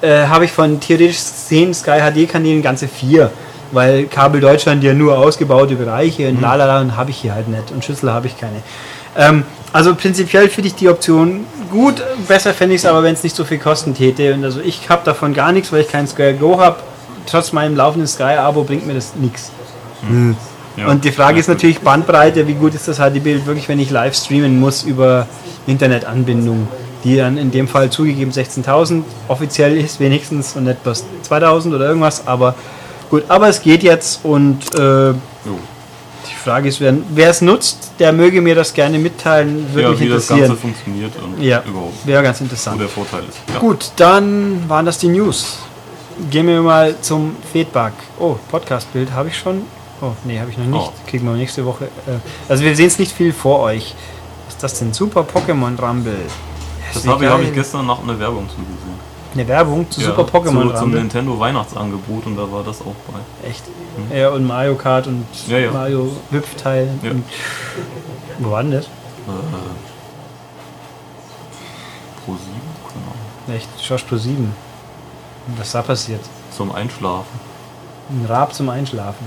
[0.00, 3.30] äh, habe ich von theoretisch 10 Sky HD-Kanälen ganze vier.
[3.72, 7.72] Weil Kabel Deutschland ja nur ausgebaute Bereiche und lalala und habe ich hier halt nicht
[7.72, 8.62] und Schüssel habe ich keine.
[9.16, 13.24] Ähm, also prinzipiell finde ich die Option gut, besser fände ich es aber, wenn es
[13.24, 14.32] nicht so viel kosten täte.
[14.34, 16.76] Und also ich habe davon gar nichts, weil ich kein Sky Go habe.
[17.26, 19.50] Trotz meinem laufenden Sky-Abo bringt mir das nichts.
[20.76, 20.88] Ja.
[20.88, 24.14] Und die Frage ist natürlich Bandbreite, wie gut ist das HD-Bild wirklich, wenn ich live
[24.14, 25.26] streamen muss über
[25.66, 26.68] Internetanbindung,
[27.02, 31.86] die dann in dem Fall zugegeben 16.000 offiziell ist wenigstens und nicht bloß 2.000 oder
[31.88, 32.54] irgendwas, aber
[33.10, 35.12] gut, aber es geht jetzt und äh,
[36.28, 40.00] die Frage ist, wer, es nutzt, der möge mir das gerne mitteilen, würde Ja, mich
[40.00, 40.58] wie das Ganze interessieren.
[40.74, 42.80] funktioniert und Ja, überhaupt, wäre ganz wo interessant.
[42.80, 43.38] der Vorteil ist.
[43.52, 43.60] Ja.
[43.60, 45.58] Gut, dann waren das die News.
[46.30, 47.92] Gehen wir mal zum Feedback.
[48.18, 49.62] Oh, Podcast-Bild habe ich schon.
[50.00, 50.92] Oh, nee, habe ich noch nicht.
[50.94, 51.10] Oh.
[51.10, 51.84] Kriegen wir nächste Woche.
[52.06, 53.94] Äh, also wir sehen es nicht viel vor euch.
[54.46, 54.92] Was ist das denn?
[54.94, 56.16] Super Pokémon Rumble.
[56.94, 59.06] Das wie habe ich, hab ich gestern nach einer Werbung zugesehen.
[59.34, 61.00] Eine Werbung zu Ja, Super Pokémon zu, zum Rumble.
[61.00, 63.48] Nintendo Weihnachtsangebot und da war das auch bei.
[63.48, 63.64] Echt.
[64.14, 65.70] Ja, und Mario Kart und Ja, ja.
[65.70, 66.88] Mario Hüpfteil.
[67.02, 67.10] Ja.
[67.10, 67.24] Und
[68.38, 68.86] wo war denn das?
[68.86, 68.88] Äh,
[72.24, 72.42] Pro 7,
[73.46, 73.54] genau.
[73.56, 74.54] Echt, Josh Pro 7.
[75.58, 76.20] Was da passiert?
[76.56, 77.40] Zum Einschlafen.
[78.10, 79.26] Ein Rab zum Einschlafen.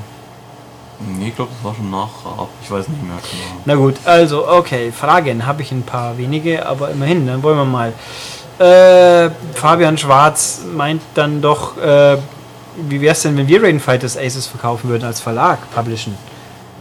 [1.18, 2.50] Nee, ich glaube, das war schon nach Raab.
[2.62, 3.62] Ich weiß nicht mehr genau.
[3.66, 7.66] Na gut, also, okay, Fragen habe ich ein paar wenige, aber immerhin, dann wollen wir
[7.66, 7.94] mal.
[8.60, 12.18] Äh, Fabian Schwarz meint dann doch, äh,
[12.90, 16.18] wie wäre es denn, wenn wir Raiden Fighters Aces verkaufen würden als Verlag, publishen?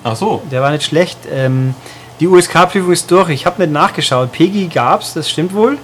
[0.02, 1.18] Ach so, Der war nicht schlecht.
[1.30, 1.74] Ähm,
[2.18, 3.28] die USK-Prüfung ist durch.
[3.30, 4.32] Ich habe nicht nachgeschaut.
[4.32, 5.78] PEGI gab's, das stimmt wohl.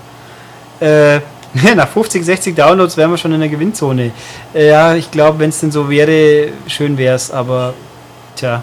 [0.80, 1.20] Äh,
[1.76, 4.10] nach 50, 60 Downloads wären wir schon in der Gewinnzone.
[4.54, 7.74] Äh, ja, ich glaube, wenn es denn so wäre, schön wäre es, aber
[8.36, 8.62] tja,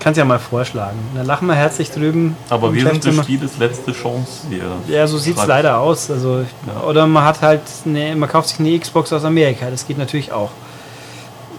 [0.00, 0.98] kannst ja mal vorschlagen.
[1.14, 2.36] Dann lachen wir herzlich drüben.
[2.50, 3.22] aber wir sind des Chefzimmer.
[3.22, 4.64] Spieles letzte Chance hier.
[4.88, 6.10] Ja, so sieht es leider aus.
[6.10, 6.82] Also, Ja.
[6.86, 10.32] Oder man hat halt eine, man kauft sich eine Xbox aus Amerika, das geht natürlich
[10.32, 10.50] auch.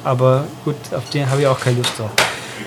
[0.04, 2.12] Aber gut, auf den habe ich auch keine Lust drauf.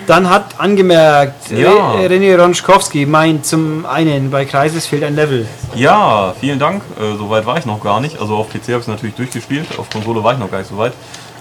[0.09, 1.91] Dann hat angemerkt, Ja.
[1.91, 5.45] Re- René Ronschkowski meint zum einen, bei Kreises fehlt ein Level.
[5.75, 6.81] Ja, vielen Dank.
[6.99, 8.19] Äh, Soweit war ich noch gar nicht.
[8.19, 10.69] Also auf PC habe ich es natürlich durchgespielt, auf Konsole war ich noch gar nicht
[10.71, 10.93] so weit.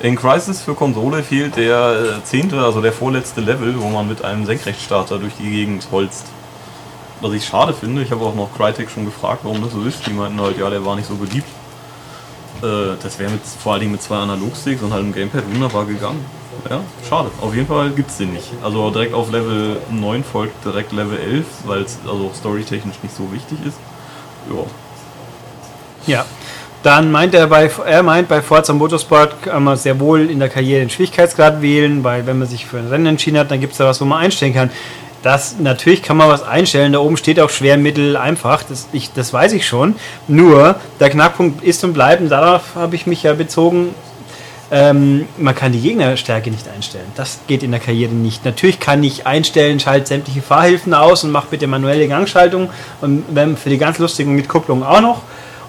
[0.03, 4.23] In Crisis für Konsole fehlt der äh, zehnte, also der vorletzte Level, wo man mit
[4.23, 6.27] einem Senkrechtstarter durch die Gegend holzt.
[7.23, 10.07] Was ich schade finde, ich habe auch noch Crytek schon gefragt, warum das so ist.
[10.07, 11.49] Die meinten halt, ja, der war nicht so beliebt.
[12.63, 13.31] Äh, das wäre
[13.63, 16.23] vor allen Dingen mit zwei Analogsticks und halt einem Gamepad wunderbar gegangen.
[16.69, 17.31] Ja, schade.
[17.41, 18.51] Auf jeden Fall gibt es den nicht.
[18.63, 23.33] Also direkt auf Level 9 folgt direkt Level 11, weil es also storytechnisch nicht so
[23.33, 23.79] wichtig ist.
[24.51, 24.65] Ja.
[26.07, 26.25] Ja.
[26.83, 30.49] Dann meint er bei er meint bei Forza Motorsport kann man sehr wohl in der
[30.49, 33.73] Karriere den Schwierigkeitsgrad wählen, weil wenn man sich für ein Rennen entschieden hat, dann gibt
[33.73, 34.71] es da was, wo man einstellen kann.
[35.23, 36.93] Das natürlich kann man was einstellen.
[36.93, 38.63] Da oben steht auch schwer, mittel, einfach.
[38.63, 39.97] Das, ich, das weiß ich schon.
[40.29, 42.23] Nur der Knackpunkt ist und bleibt.
[42.23, 43.95] Und darauf habe ich mich ja bezogen.
[44.71, 47.07] Ähm, man kann die Gegnerstärke nicht einstellen.
[47.15, 48.45] Das geht in der Karriere nicht.
[48.45, 52.69] Natürlich kann ich einstellen, schalte sämtliche Fahrhilfen aus und mache bitte manuelle Gangschaltung
[53.01, 55.23] und wenn für die ganz lustigen mit Kupplung auch noch.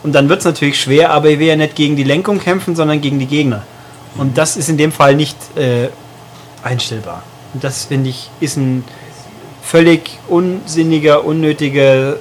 [0.04, 2.76] Und dann wird es natürlich schwer, aber ich will ja nicht gegen die Lenkung kämpfen,
[2.76, 3.64] sondern gegen die Gegner.
[4.18, 5.90] Und das ist in dem Fall nicht äh,
[6.64, 7.24] einstellbar.
[7.54, 8.84] Und das finde ich ist ein
[9.62, 12.18] völlig unsinniger, unnötiger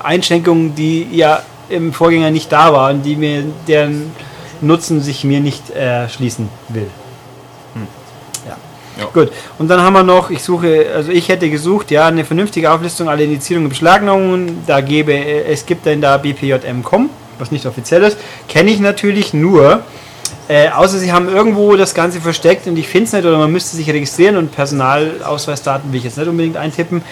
[0.00, 4.12] Einschränkungen, die ja im Vorgänger nicht da waren, die mir deren
[4.60, 6.88] Nutzen sich mir nicht erschließen will.
[8.46, 8.56] Ja.
[8.98, 9.04] Ja.
[9.12, 12.70] Gut, und dann haben wir noch, ich suche, also ich hätte gesucht, ja, eine vernünftige
[12.72, 14.64] Auflistung aller Indizierungen und Beschlagnahmungen.
[14.66, 18.18] Da gebe es gibt dann da BPJM.com, was nicht offiziell ist.
[18.48, 19.82] Kenne ich natürlich nur.
[20.48, 23.52] Äh, außer sie haben irgendwo das Ganze versteckt und ich finde es nicht oder man
[23.52, 27.02] müsste sich registrieren und Personalausweisdaten will ich jetzt nicht unbedingt eintippen.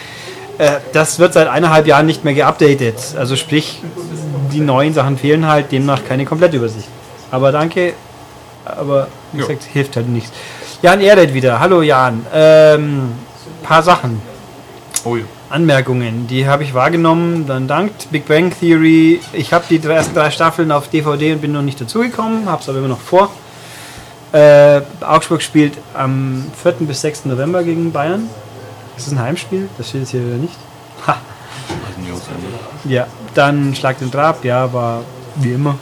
[0.59, 2.97] Äh, das wird seit eineinhalb Jahren nicht mehr geupdatet.
[3.17, 3.83] Also sprich,
[4.53, 6.89] die neuen Sachen fehlen halt, demnach keine Komplettübersicht.
[7.31, 7.95] Aber danke,
[8.65, 10.33] aber wie gesagt, hilft halt nichts.
[10.83, 11.59] Jan Ehret wieder.
[11.61, 12.27] Hallo Jan.
[12.33, 13.12] Ähm,
[13.62, 14.21] paar Sachen.
[15.05, 15.25] Oh ja.
[15.49, 19.21] Anmerkungen, die habe ich wahrgenommen, dann dankt Big Bang Theory.
[19.33, 22.69] Ich habe die ersten drei Staffeln auf DVD und bin noch nicht dazugekommen, habe es
[22.69, 23.31] aber immer noch vor.
[24.33, 26.73] Äh, Augsburg spielt am 4.
[26.81, 27.27] bis 6.
[27.27, 28.29] November gegen Bayern.
[28.97, 29.69] Ist das ein Heimspiel?
[29.79, 30.57] Das steht jetzt hier wieder nicht.
[31.07, 31.17] Ha.
[32.85, 35.03] Ja, dann Schlag den Trab, ja, war
[35.37, 35.79] wie immer.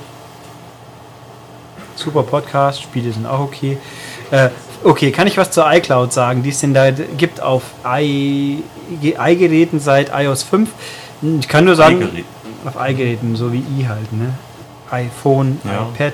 [1.96, 3.78] Super Podcast, Spiele sind auch okay.
[4.30, 4.48] Äh,
[4.82, 7.62] okay, kann ich was zur iCloud sagen, die es denn da gibt auf
[9.00, 10.68] i-Geräten seit iOS 5?
[11.40, 12.24] Ich kann nur sagen,
[12.64, 14.34] auf i-Geräten, so wie i halt, ne?
[14.90, 15.88] iPhone, Ja.
[15.94, 16.12] iPad,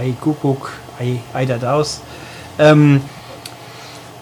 [0.00, 2.00] i, iGuguck, i, i da aus.
[2.58, 3.00] Ähm,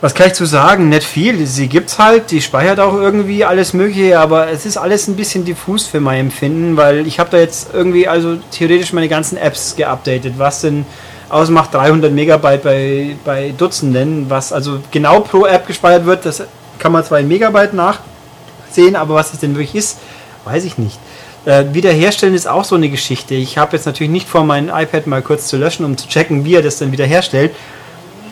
[0.03, 0.89] was kann ich zu sagen?
[0.89, 1.47] Nicht viel.
[1.47, 5.45] Sie gibt's halt, die speichert auch irgendwie alles Mögliche, aber es ist alles ein bisschen
[5.45, 9.77] diffus für mein Empfinden, weil ich habe da jetzt irgendwie also theoretisch meine ganzen Apps
[9.77, 10.85] geupdatet, was denn
[11.29, 16.43] ausmacht 300 Megabyte bei, bei Dutzenden, was also genau pro App gespeichert wird, das
[16.81, 19.99] kann man zwar in Megabyte nachsehen, aber was es denn wirklich ist,
[20.45, 20.99] weiß ich nicht.
[21.45, 23.37] Äh, wiederherstellen ist auch so eine Geschichte.
[23.37, 26.45] Ich habe jetzt natürlich nicht vor, mein iPad mal kurz zu löschen, um zu checken,
[26.45, 27.53] wie er das dann wiederherstellt.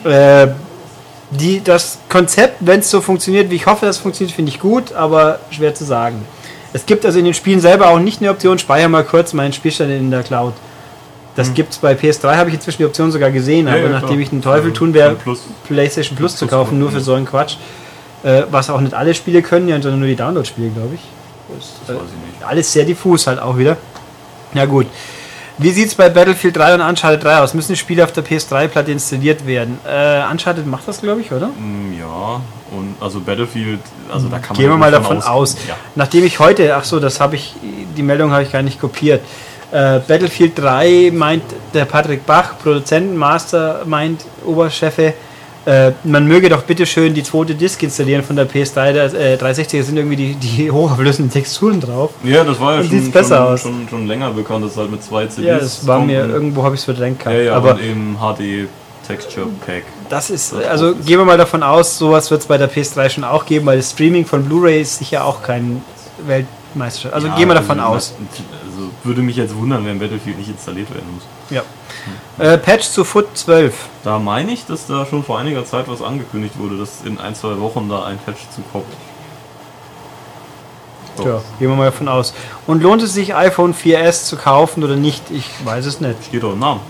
[0.05, 0.49] Äh,
[1.31, 4.61] die, das Konzept, wenn es so funktioniert, wie ich hoffe, dass es funktioniert, finde ich
[4.61, 6.25] gut, aber schwer zu sagen.
[6.73, 9.53] Es gibt also in den Spielen selber auch nicht eine Option, speicher mal kurz meinen
[9.53, 10.55] Spielstand in der Cloud.
[11.37, 13.89] Das gibt es bei PS3, habe ich inzwischen die Option sogar gesehen, Ja, aber ja,
[13.89, 14.21] nachdem klar.
[14.21, 15.17] ich den Teufel Also, tun wäre.
[15.67, 17.57] PlayStation Plus zu Plus kaufen, nur für so einen Quatsch.
[18.23, 21.01] Äh, was auch nicht alle Spiele können, ja, sondern nur die Download-Spiele, glaube ich.
[21.57, 22.47] Das ich nicht.
[22.47, 23.77] Alles sehr diffus halt auch wieder.
[24.55, 24.87] Ja gut.
[25.63, 27.53] Wie sieht es bei Battlefield 3 und Uncharted 3 aus?
[27.53, 29.79] Müssen die Spiele auf der PS3-Platte installiert werden?
[29.87, 31.49] Äh, Uncharted macht das, glaube ich, oder?
[31.49, 34.57] Mm, Ja, und also Battlefield, also da kann man.
[34.57, 35.57] Gehen wir mal davon von aus.
[35.69, 35.75] Ja.
[35.97, 37.55] Nachdem ich heute, ach so, das habe ich,
[37.97, 39.21] die Meldung habe ich gar nicht kopiert.
[39.71, 41.43] Äh, Battlefield 3 meint
[41.75, 45.13] der Patrick Bach, Produzenten, Master, meint Oberchefe,
[45.67, 48.93] äh, man möge doch bitte schön die zweite Disk installieren von der PS3.
[48.93, 52.11] Der, äh, 360 da sind irgendwie die, die hochauflösenden Texturen drauf.
[52.25, 53.63] Ja, das war ja schon, schon, aus.
[53.63, 56.75] Schon, schon länger bekannt, dass halt mit zwei CDs Ja, das war mir, irgendwo habe
[56.75, 57.37] ich es verdrängt gehabt.
[57.37, 58.69] Ja, ja, aber eben HD
[59.07, 59.83] Texture Pack.
[60.09, 62.71] Das ist, Das also ist- gehen wir mal davon aus, sowas wird es bei der
[62.71, 65.83] PS3 schon auch geben, weil das Streaming von Blu-ray ist sicher auch kein
[66.27, 67.15] Weltmeisterschaft.
[67.15, 68.15] Also Ja, gehen wir davon also, aus.
[68.67, 71.25] Also würde mich jetzt wundern, wenn Battlefield nicht installiert werden muss.
[71.51, 71.63] Ja.
[72.39, 73.75] Äh, Patch zu Foot 12.
[74.05, 77.35] Da meine ich, dass da schon vor einiger Zeit was angekündigt wurde, dass in ein,
[77.35, 78.87] zwei Wochen da ein Patch zukommt.
[81.17, 81.23] So.
[81.25, 82.33] Tja, gehen wir mal davon aus.
[82.67, 85.31] Und lohnt es sich, iPhone 4S zu kaufen oder nicht?
[85.31, 86.25] Ich weiß es nicht.
[86.25, 86.81] Steht doch im Namen.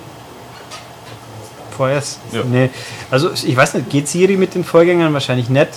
[1.80, 2.16] 4S?
[2.32, 2.42] Ja.
[2.44, 2.70] Nee.
[3.10, 5.12] Also ich weiß nicht, geht Siri mit den Vorgängern?
[5.14, 5.68] Wahrscheinlich nicht.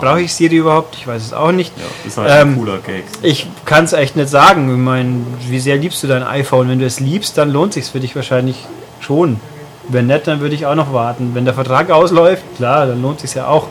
[0.00, 0.94] Brauche ich Siri überhaupt?
[0.96, 1.72] Ich weiß es auch nicht.
[1.76, 3.04] Ja, ist halt Ähm, ein cooler Cake.
[3.22, 4.70] Ich kann es echt nicht sagen.
[4.70, 6.68] Ich meine, wie sehr liebst du dein iPhone?
[6.68, 8.56] Wenn du es liebst, dann lohnt sich für dich wahrscheinlich
[9.00, 9.40] schon.
[9.88, 11.32] Wenn nicht, dann würde ich auch noch warten.
[11.34, 13.68] Wenn der Vertrag ausläuft, klar, dann lohnt sich ja auch.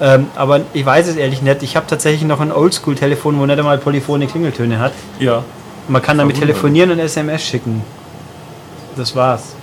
[0.00, 1.62] Ähm, aber ich weiß es ehrlich nicht.
[1.62, 4.92] Ich habe tatsächlich noch ein Oldschool-Telefon, wo nicht einmal polyphone Klingeltöne hat.
[5.18, 5.44] Ja.
[5.88, 7.82] Man kann damit telefonieren und SMS schicken.
[8.96, 9.54] Das war's.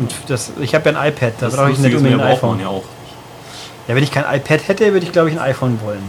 [0.00, 2.58] Und das, ich habe ja ein iPad, da Das brauche ich nicht unbedingt ein iPhone.
[2.60, 2.82] ja auch.
[3.86, 6.02] Ja, wenn ich kein iPad hätte, würde ich glaube ich ein iPhone wollen.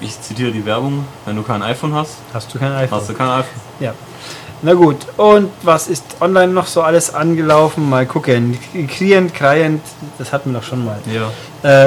[0.00, 2.98] Ich zitiere die Werbung, wenn du kein iPhone hast, Hast du kein iPhone?
[3.00, 3.60] hast du kein iPhone.
[3.80, 3.94] Ja.
[4.64, 7.88] Na gut, und was ist online noch so alles angelaufen?
[7.90, 8.56] Mal gucken.
[8.88, 9.82] Client, Client,
[10.18, 10.98] das hatten wir doch schon mal.
[11.12, 11.30] Ja.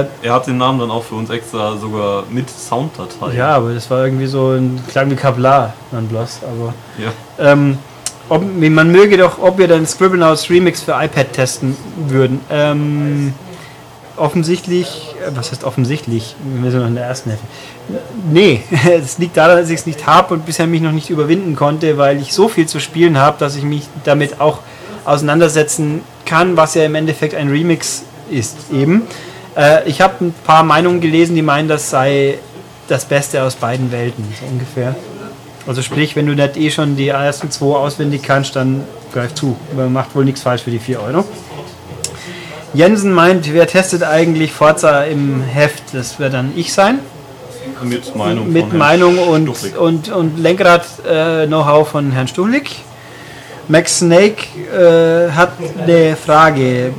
[0.01, 3.33] Äh, Er hat den Namen dann auch für uns extra sogar mit Sounddatei.
[3.33, 6.41] ja, aber das war irgendwie so ein klang wie Kablar, dann bloß.
[6.43, 7.11] Aber ja.
[7.51, 7.77] ähm,
[8.29, 11.75] ob, man möge doch, ob wir dann Scribblenauts Remix für iPad testen
[12.07, 12.39] würden.
[12.49, 13.33] Ähm,
[14.17, 16.35] offensichtlich, äh, was heißt offensichtlich?
[16.43, 17.47] Wir sind noch in der ersten Hälfte.
[18.31, 21.55] Nee, es liegt daran, dass ich es nicht habe und bisher mich noch nicht überwinden
[21.55, 24.59] konnte, weil ich so viel zu spielen habe, dass ich mich damit auch
[25.03, 29.03] auseinandersetzen kann, was ja im Endeffekt ein Remix ist eben.
[29.55, 32.39] Äh, ich habe ein paar Meinungen gelesen, die meinen, das sei
[32.87, 34.95] das Beste aus beiden Welten, so ungefähr.
[35.67, 39.55] Also sprich, wenn du nicht eh schon die ersten zwei auswendig kannst, dann greif zu.
[39.75, 41.25] Man macht wohl nichts falsch für die 4 Euro.
[42.73, 45.93] Jensen meint, wer testet eigentlich Forza im Heft?
[45.93, 46.99] Das wird dann ich sein.
[47.81, 49.79] Mit Meinung Mit Meinung und, Stuchlik.
[49.79, 52.71] und, und Lenkrad-Know-how von Herrn Stuhlik.
[53.67, 56.93] Max Snake äh, hat eine Frage.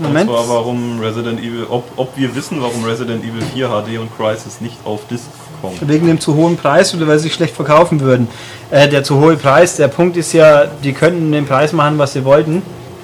[0.00, 0.28] Moment.
[0.28, 4.16] Und zwar, warum Resident Evil, ob, ob wir wissen, warum Resident Evil 4 HD und
[4.16, 5.24] Crisis nicht auf Disc
[5.64, 5.88] kommen.
[5.88, 8.28] Wegen dem zu hohen Preis oder weil sie schlecht verkaufen würden.
[8.70, 12.12] Äh, der zu hohe Preis, der Punkt ist ja, die könnten den Preis machen, was
[12.12, 12.62] sie wollten.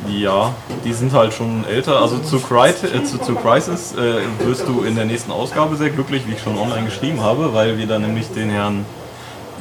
[0.08, 2.00] Ja, die sind halt schon älter.
[2.00, 5.90] Also zu, Cryt äh, zu, zu Crisis äh, wirst du in der nächsten Ausgabe sehr
[5.90, 8.86] glücklich, wie ich schon online geschrieben habe, weil wir da nämlich den Herrn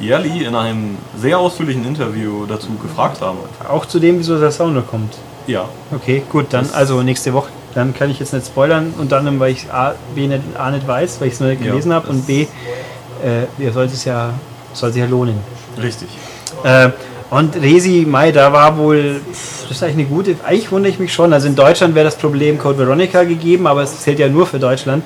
[0.00, 3.38] Yerli in einem sehr ausführlichen Interview dazu gefragt haben.
[3.68, 5.14] Auch zu dem, wieso der Sound kommt.
[5.46, 7.50] Ja, Okay, gut, dann also nächste Woche.
[7.74, 10.86] Dann kann ich jetzt nicht spoilern, unter anderem, weil ich A, B nicht, A nicht
[10.86, 14.04] weiß, weil ich es noch nicht Ja, gelesen habe und B, äh, ihr sollt es
[14.04, 14.34] ja,
[14.72, 15.38] soll sich ja lohnen.
[15.80, 16.08] richtig.
[16.64, 16.90] Äh,
[17.30, 19.20] und Resi, Mai, da war wohl,
[19.68, 21.32] das ist eigentlich eine gute, eigentlich wundere ich mich schon.
[21.32, 24.58] Also in Deutschland wäre das Problem Code Veronica gegeben, aber es zählt ja nur für
[24.58, 25.04] Deutschland.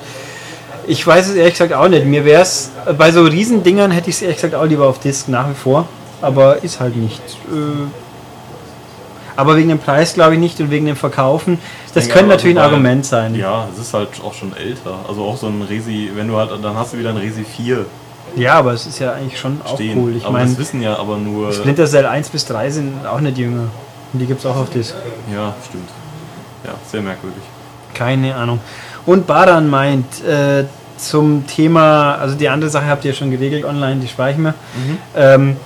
[0.87, 2.03] Ich weiß es ehrlich gesagt auch nicht.
[2.05, 5.27] Mir wäre es, bei so Riesendingern hätte ich es ehrlich gesagt auch lieber auf Disc
[5.27, 5.87] nach wie vor,
[6.19, 7.21] aber ist halt nicht.
[7.51, 7.87] Äh,
[9.35, 11.59] aber wegen dem Preis glaube ich nicht und wegen dem Verkaufen.
[11.93, 13.35] Das könnte aber, natürlich ein weil- Argument sein.
[13.35, 14.99] Ja, es ist halt auch schon älter.
[15.07, 17.85] Also auch so ein Resi, wenn du halt, dann hast du wieder ein Resi 4
[18.35, 19.97] Ja, aber es ist ja eigentlich schon auch stehen.
[19.97, 20.15] cool.
[20.15, 21.53] Ich aber meine, das wissen ja aber nur.
[21.53, 23.67] Splinter Cell 1 bis 3 sind auch nicht jünger.
[24.13, 24.93] Und die gibt es auch auf Disc.
[25.33, 25.89] Ja, stimmt.
[26.65, 27.41] Ja, sehr merkwürdig.
[27.93, 28.59] Keine Ahnung.
[29.05, 30.65] Und Baran meint äh,
[30.97, 34.53] zum Thema, also die andere Sache habt ihr schon geregelt online, die speichern wir.
[35.15, 35.57] Ähm,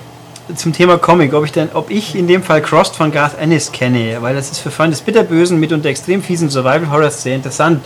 [0.56, 3.72] zum Thema Comic, ob ich denn, ob ich in dem Fall Crossed von Garth Ennis
[3.72, 7.82] kenne, weil das ist für Freunde des Bitterbösen mitunter extrem fiesen Survival Horrors sehr interessant.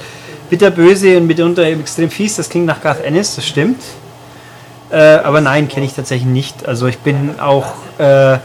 [0.50, 3.80] Bitterböse und mitunter extrem fies, das klingt nach Garth Ennis, das stimmt.
[4.90, 6.68] Äh, aber nein, kenne ich tatsächlich nicht.
[6.68, 8.38] Also ich bin auch äh,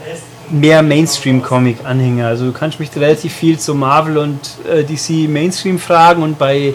[0.50, 2.28] mehr Mainstream-Comic-Anhänger.
[2.28, 6.74] Also du kannst mich relativ viel zu Marvel und äh, DC Mainstream fragen und bei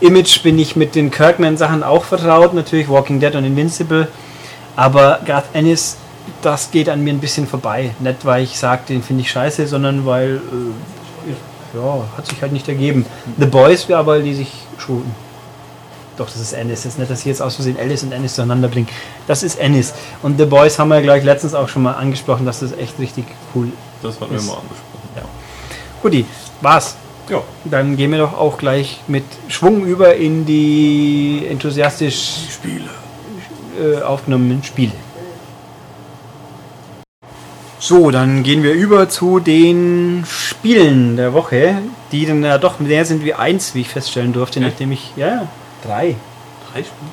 [0.00, 4.08] Image bin ich mit den Kirkman-Sachen auch vertraut, natürlich Walking Dead und Invincible.
[4.76, 5.96] Aber Garth Ennis,
[6.42, 7.90] das geht an mir ein bisschen vorbei.
[8.00, 12.52] Nicht, weil ich sage, den finde ich scheiße, sondern weil, äh, ja, hat sich halt
[12.52, 13.04] nicht ergeben.
[13.38, 15.04] The Boys wäre aber, die sich schon.
[16.16, 16.82] Doch, das ist Ennis.
[16.82, 18.88] Das ist nicht, dass ich jetzt aus Versehen Alice und Ennis zueinander bringe.
[19.28, 19.94] Das ist Ennis.
[20.22, 22.98] Und The Boys haben wir ja gleich letztens auch schon mal angesprochen, dass das echt
[22.98, 23.68] richtig cool
[24.02, 24.84] Das hatten wir Ist- mal angesprochen.
[26.02, 26.24] Guti,
[26.60, 26.94] war's.
[27.28, 27.42] Ja.
[27.64, 32.84] Dann gehen wir doch auch gleich mit Schwung über in die enthusiastisch Spiele.
[33.80, 34.92] äh, aufgenommenen Spiele.
[37.80, 41.78] So, dann gehen wir über zu den Spielen der Woche,
[42.10, 44.68] die dann ja doch mehr sind wie eins, wie ich feststellen durfte, Echt?
[44.68, 45.12] nachdem ich.
[45.16, 45.46] Ja,
[45.84, 46.16] drei.
[46.72, 47.10] Drei Spiele?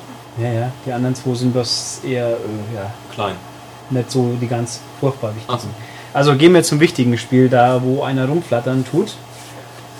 [0.52, 0.72] Ja, ja.
[0.84, 3.36] Die anderen zwei sind das eher äh, ja, Klein.
[3.90, 5.58] nicht so die ganz furchtbar wichtigen.
[5.58, 5.68] So.
[6.12, 9.14] Also gehen wir zum wichtigen Spiel, da wo einer rumflattern tut.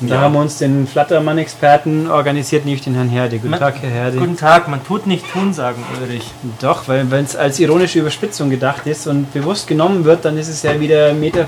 [0.00, 0.20] Und da Ja.
[0.22, 3.36] haben wir uns den Flattermann-Experten organisiert, nämlich den Herrn Herde.
[3.38, 4.18] Guten Man- Tag, Herr Herde.
[4.18, 6.30] Guten Tag, man tut nicht tun sagen, Ulrich.
[6.60, 10.48] Doch, weil wenn es als ironische Überspitzung gedacht ist und bewusst genommen wird, dann ist
[10.48, 11.46] es ja wieder meta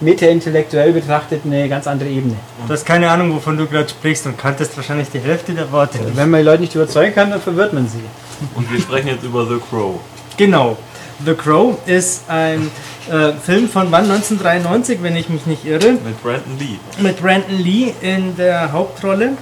[0.00, 2.36] meta-intellektuell betrachtet eine ganz andere Ebene.
[2.66, 5.98] Du hast keine Ahnung, wovon du gerade sprichst und kanntest wahrscheinlich die Hälfte der Worte
[5.98, 6.16] nicht.
[6.16, 7.98] Wenn man die Leute nicht überzeugen kann, dann verwirrt man sie.
[8.54, 9.96] Und wir sprechen jetzt über The Crow.
[10.36, 10.76] Genau.
[11.24, 12.70] The Crow ist ein
[13.10, 14.04] äh, Film von wann?
[14.04, 15.92] 1993, wenn ich mich nicht irre.
[15.92, 16.78] Mit Brandon Lee.
[17.00, 19.32] Mit Brandon Lee in der Hauptrolle.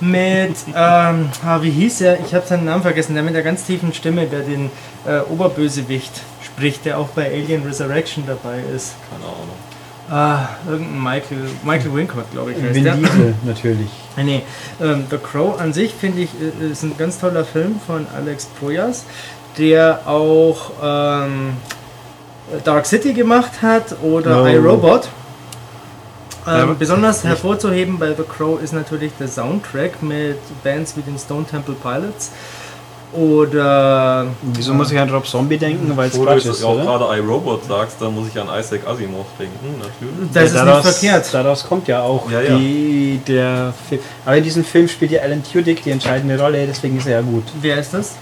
[0.00, 2.18] Mit, ähm, ah, wie hieß er?
[2.20, 3.14] Ich habe seinen Namen vergessen.
[3.14, 4.70] Der mit der ganz tiefen Stimme, der den
[5.06, 6.12] äh, Oberbösewicht
[6.44, 8.94] spricht, der auch bei Alien Resurrection dabei ist.
[9.10, 9.70] Keine Ahnung.
[10.10, 12.60] Ah, irgendein Michael, Michael Wincott, glaube ich.
[12.60, 12.94] heißt Vin der.
[12.96, 13.88] Diesel natürlich.
[14.16, 14.42] Ah, Nee,
[14.82, 18.46] ähm, The Crow an sich finde ich äh, ist ein ganz toller Film von Alex
[18.58, 19.04] Proyas,
[19.58, 21.54] der auch ähm,
[22.64, 24.46] Dark City gemacht hat oder Oh.
[24.46, 25.08] iRobot.
[26.46, 31.18] Ähm, Ja, besonders hervorzuheben bei The Crow ist natürlich der Soundtrack mit Bands wie den
[31.18, 32.30] Stone Temple Pilots
[33.12, 35.96] oder Wieso muss ich an Rob Zombie denken?
[35.96, 36.84] Weil es Wo du Quatsch ist, auch oder?
[36.84, 40.30] gerade iRobot sagst, dann muss ich an Isaac Asimov denken, natürlich.
[40.32, 41.34] das Ja, ist daraus, nicht verkehrt.
[41.34, 42.56] Daraus kommt ja auch Ja, ja.
[42.56, 44.00] Die, der Film.
[44.24, 47.20] Aber in diesem Film spielt ja Alan Tudyk die entscheidende Rolle, deswegen ist er ja
[47.20, 47.44] gut.
[47.60, 48.14] Wer ist das?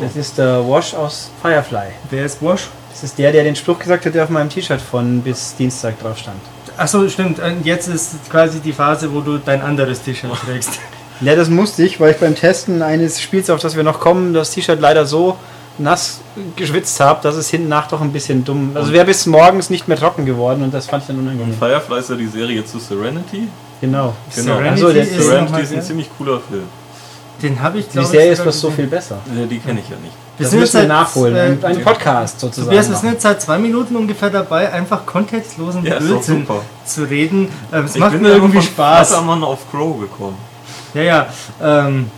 [0.00, 1.88] Das ist der Wash aus Firefly.
[2.10, 2.68] Wer ist Wash?
[2.90, 6.00] Das ist der, der den Spruch gesagt hat, der auf meinem T-Shirt von bis Dienstag
[6.00, 6.40] drauf stand.
[6.78, 7.38] Achso, stimmt.
[7.40, 10.78] Und jetzt ist quasi die Phase, wo du dein anderes T-Shirt trägst.
[11.20, 14.32] Ja, das musste ich, weil ich beim Testen eines Spiels, auf das wir noch kommen,
[14.34, 15.36] das T-Shirt leider so
[15.78, 16.20] nass
[16.56, 18.72] geschwitzt habe, dass es hinten nach doch ein bisschen dumm.
[18.74, 21.54] Also wäre bis morgens nicht mehr trocken geworden und das fand ich dann unangenehm.
[21.54, 23.48] Firefly ist ja die Serie zu Serenity.
[23.80, 24.14] Genau.
[24.34, 24.54] Genau.
[24.54, 26.64] Serenity Also, der ist Serenity ist ein ziemlich cooler Film.
[27.42, 29.18] Den habe ich Die ich, Serie ist was so viel besser.
[29.26, 30.14] Äh, Die kenne ich ja nicht.
[30.38, 31.36] Das sind müssen wir seit, nachholen.
[31.36, 32.68] äh, Ein, ein Podcast sozusagen.
[32.68, 36.46] Tobias, wir sind jetzt seit zwei Minuten ungefähr dabei, einfach kontextlosen Ja, Blödsinn
[36.84, 37.48] zu reden.
[37.72, 39.08] Ähm, es Ich macht bin mir irgendwie von Spaß.
[39.08, 40.36] Flattermann auf Crow gekommen.
[40.94, 41.26] Ja, ja.
[41.62, 42.10] Ähm,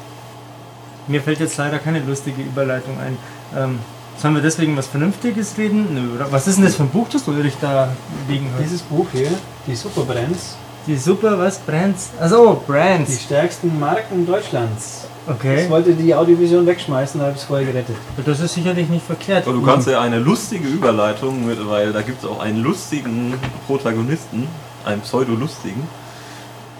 [1.08, 3.16] mir fällt jetzt leider keine lustige Überleitung ein.
[3.56, 3.78] Ähm,
[4.20, 5.94] sollen wir deswegen was Vernünftiges reden?
[5.94, 6.30] Nö, oder?
[6.30, 7.88] Was ist denn das für ein Buch, das du dich da
[8.28, 8.64] liegen hast?
[8.64, 9.30] Dieses Buch hier,
[9.66, 10.56] die Superbrands,
[10.88, 11.58] Die Super, was?
[11.58, 12.10] Brands?
[12.18, 13.22] Also die Brands.
[13.22, 15.04] stärksten Marken Deutschlands.
[15.26, 15.68] Ich Okay.
[15.68, 17.94] wollte die Audiovision wegschmeißen, da habe ich es vorher gerettet.
[18.24, 19.46] Das ist sicherlich nicht verkehrt.
[19.46, 23.34] Aber du kannst ja eine lustige Überleitung, mit, weil da gibt es auch einen lustigen
[23.66, 24.48] Protagonisten,
[24.86, 25.86] einen pseudo-lustigen,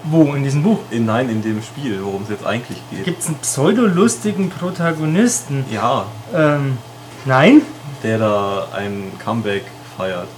[0.05, 0.33] Wo?
[0.33, 0.79] In diesem Buch?
[0.91, 3.05] in, nein, in dem Spiel, worum es jetzt eigentlich geht.
[3.05, 5.67] Gibt es einen pseudolustigen Protagonisten?
[5.71, 6.79] Ja, Ähm,
[7.27, 7.61] nein?
[8.03, 9.65] der da ein Comeback
[9.99, 10.29] feiert.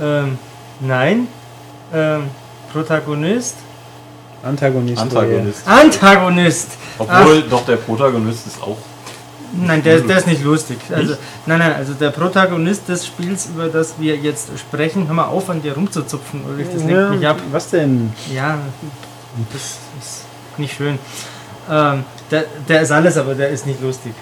[0.00, 0.38] Ähm,
[0.80, 1.28] nein?
[1.92, 2.30] Ähm,
[2.72, 3.56] Protagonist?
[4.42, 5.00] Antagonist.
[5.02, 5.66] Antagonist.
[5.66, 6.68] Antagonist!
[6.98, 8.76] Obwohl, doch der Protagonist ist auch.
[9.52, 10.78] Nein, der, der ist nicht lustig.
[10.94, 11.14] Also,
[11.46, 15.48] nein, nein, also der Protagonist des Spiels, über das wir jetzt sprechen, hör mal auf,
[15.48, 17.38] an dir rumzuzupfen, Ulrich, das lenkt mich Ja, ab.
[17.50, 18.12] was denn?
[18.32, 18.58] Ja,
[19.52, 20.24] das ist
[20.58, 20.98] nicht schön.
[21.70, 24.12] Ähm, der, der ist alles, aber der ist nicht lustig.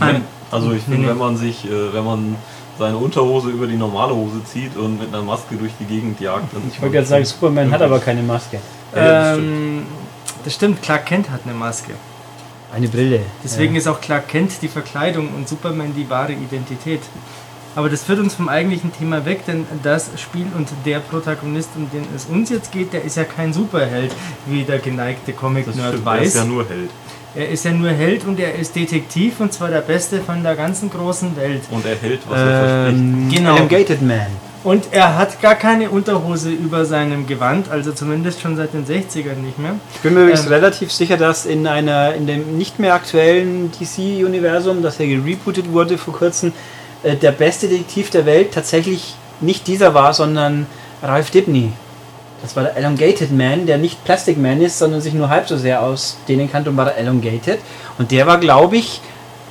[0.00, 0.22] Ne?
[0.50, 1.08] Also ich Nee, finde, nee.
[1.08, 2.36] wenn man sich, äh, wenn man
[2.78, 6.44] seine Unterhose über die normale Hose zieht und mit einer Maske durch die Gegend jagt,
[6.72, 8.60] Ich wollte gerade sagen, Superman hat aber keine Maske.
[8.94, 9.82] Ja, das ähm,
[10.44, 11.92] das stimmt, Clark Kent hat eine Maske.
[12.72, 13.20] Eine Brille.
[13.42, 13.80] Deswegen ja.
[13.80, 17.00] ist auch Clark Kent die Verkleidung und Superman die wahre Identität.
[17.74, 21.88] Aber das führt uns vom eigentlichen Thema weg, denn das Spiel und der Protagonist, um
[21.90, 24.12] den es uns jetzt geht, der ist ja kein Superheld,
[24.46, 26.34] wie der geneigte Comic-Nerd stimmt, er ist weiß.
[26.34, 26.90] ja nur Held.
[27.34, 30.56] Er ist ja nur Held und er ist Detektiv und zwar der Beste von der
[30.56, 31.62] ganzen großen Welt.
[31.70, 32.98] Und er hält, was er verspricht.
[32.98, 33.56] Ähm, Genau.
[33.56, 34.26] Elongated Man.
[34.64, 39.36] Und er hat gar keine Unterhose über seinem Gewand, also zumindest schon seit den 60ern
[39.36, 39.76] nicht mehr.
[39.94, 43.70] Ich bin mir übrigens Ähm, relativ sicher, dass in einer in dem nicht mehr aktuellen
[43.70, 46.52] DC-Universum, das ja gerebootet wurde vor kurzem,
[47.04, 50.66] äh, der beste Detektiv der Welt tatsächlich nicht dieser war, sondern
[51.02, 51.70] Ralph Dibny.
[52.42, 55.56] Das war der Elongated Man, der nicht Plastic Man ist, sondern sich nur halb so
[55.56, 57.58] sehr ausdehnen kann und war der Elongated.
[57.98, 59.00] Und der war, glaube ich,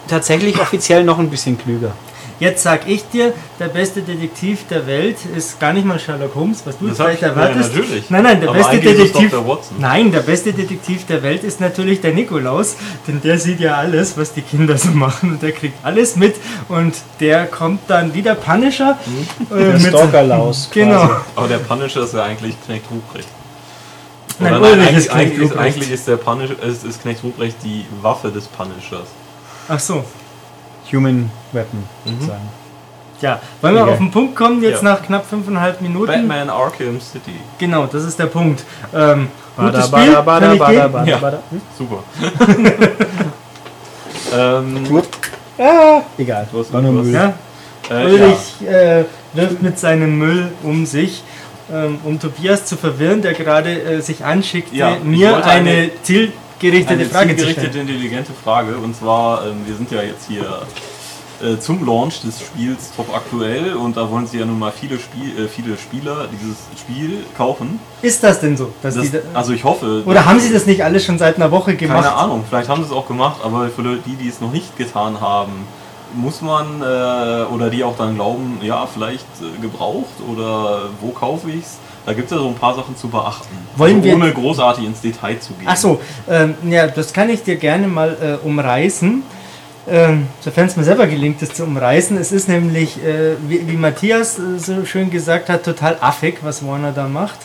[0.07, 1.91] tatsächlich offiziell noch ein bisschen klüger.
[2.39, 6.61] Jetzt sag ich dir, der beste Detektiv der Welt ist gar nicht mal Sherlock Holmes,
[6.65, 7.73] was du Das vielleicht hab ich- erwartest.
[7.73, 8.09] ja, natürlich.
[8.11, 9.33] Nein, nein, der Aber beste Detektiv.
[9.33, 9.77] Watson.
[9.79, 12.75] Nein, der beste Detektiv der Welt ist natürlich der Nikolaus,
[13.07, 16.35] denn der sieht ja alles, was die Kinder so machen und der kriegt alles mit
[16.69, 18.99] und der kommt dann wie der Punisher
[19.49, 20.69] äh, Der mit- Stalkerlaus.
[20.73, 21.07] Genau.
[21.07, 21.13] quasi.
[21.35, 23.27] Aber der Punisher ist ja eigentlich Knecht Ruprecht.
[24.39, 27.55] Nein, Ulrich eigentlich, ist Knecht eigentlich, ist, eigentlich ist der Punisher, ist, ist Knecht Ruprecht
[27.63, 29.07] die Waffe des Punishers.
[29.67, 30.03] Ach so.
[30.91, 32.49] Human Weapon, sozusagen.
[33.19, 33.91] Ja, wollen wir Okay.
[33.93, 34.89] auf den Punkt kommen, jetzt Ja.
[34.93, 36.05] nach knapp fünfeinhalb Minuten?
[36.07, 37.31] Batman Arkham City.
[37.57, 38.63] Genau, das ist der Punkt.
[38.93, 40.59] Ähm, gutes Bada, Spiel, bada, bada, kann ich
[40.91, 41.17] bada, Ja.
[41.17, 41.39] bada.
[41.49, 41.61] Hm?
[41.77, 42.03] Super.
[44.35, 45.01] ähm,
[45.59, 46.47] Ah, egal.
[46.55, 47.01] Hast War nur.
[47.03, 47.11] Müll.
[47.13, 47.33] Ja,
[47.89, 51.23] äh, Ulrich äh, wirft mit seinem Müll um sich,
[51.73, 55.89] ähm, um Tobias zu verwirren, der gerade äh, sich anschickte, Ja, mir eine, eine-
[56.60, 58.78] zielgerichtete eine Frage zielgerichtete, intelligente Frage.
[58.78, 60.62] Und zwar, ähm, wir sind ja jetzt hier
[61.41, 64.97] äh, zum Launch des Spiels top aktuell und da wollen sie ja nun mal viele,
[64.99, 67.80] Spiel, äh, viele Spieler dieses Spiel kaufen.
[68.01, 68.72] Ist das denn so?
[68.82, 70.03] Dass Das, die da, also ich hoffe.
[70.05, 72.03] oder haben sie das nicht alles schon seit einer Woche gemacht?
[72.03, 74.78] Keine Ahnung, vielleicht haben sie es auch gemacht, aber für die, die es noch nicht
[74.78, 75.68] getan haben,
[76.16, 81.51] muss man äh, oder die auch dann glauben, ja, vielleicht äh, gebraucht oder wo kaufe
[81.51, 81.78] ich es?
[82.08, 83.53] Da gibt es ja so ein paar Sachen zu beachten.
[83.76, 85.68] Wollen also wir- ohne großartig ins Detail zu gehen.
[85.70, 85.99] Ach so,
[86.30, 89.24] ähm, ja, das kann ich dir gerne mal äh, umreißen.
[89.89, 92.18] Ähm, sofern es mir selber gelingt, das zu umreißen.
[92.18, 96.66] Es ist nämlich, äh, wie, wie Matthias äh, so schön gesagt hat, total affig, was
[96.66, 97.39] Warner da macht.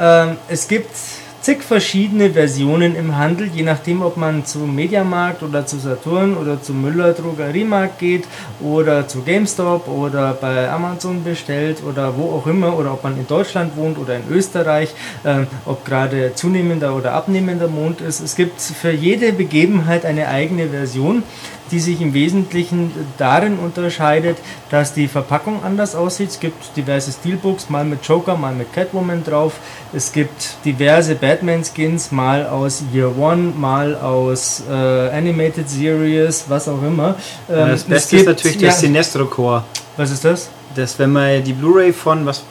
[0.00, 0.96] Ähm, es gibt
[1.44, 6.62] zig verschiedene Versionen im Handel, je nachdem, ob man zu Mediamarkt oder zu Saturn oder
[6.62, 8.24] zu Müller Drogeriemarkt geht
[8.62, 13.26] oder zu GameStop oder bei Amazon bestellt oder wo auch immer oder ob man in
[13.26, 14.94] Deutschland wohnt oder in Österreich,
[15.26, 18.20] ähm, ob gerade zunehmender oder abnehmender Mond ist.
[18.20, 21.24] Es gibt für jede Begebenheit eine eigene Version,
[21.70, 24.36] die sich im Wesentlichen darin unterscheidet,
[24.70, 26.30] dass die Verpackung anders aussieht.
[26.30, 29.54] Es gibt diverse Steelbooks, mal mit Joker, mal mit Catwoman drauf.
[29.92, 36.82] Es gibt diverse Batman-Skins, mal aus Year One, mal aus äh, Animated Series, was auch
[36.82, 37.16] immer.
[37.50, 39.64] Ähm, Das es Beste ist gibt- natürlich ja, das Sinestro Core.
[39.96, 40.48] Was ist das?
[40.74, 42.42] Das, wenn man die Blu-ray von was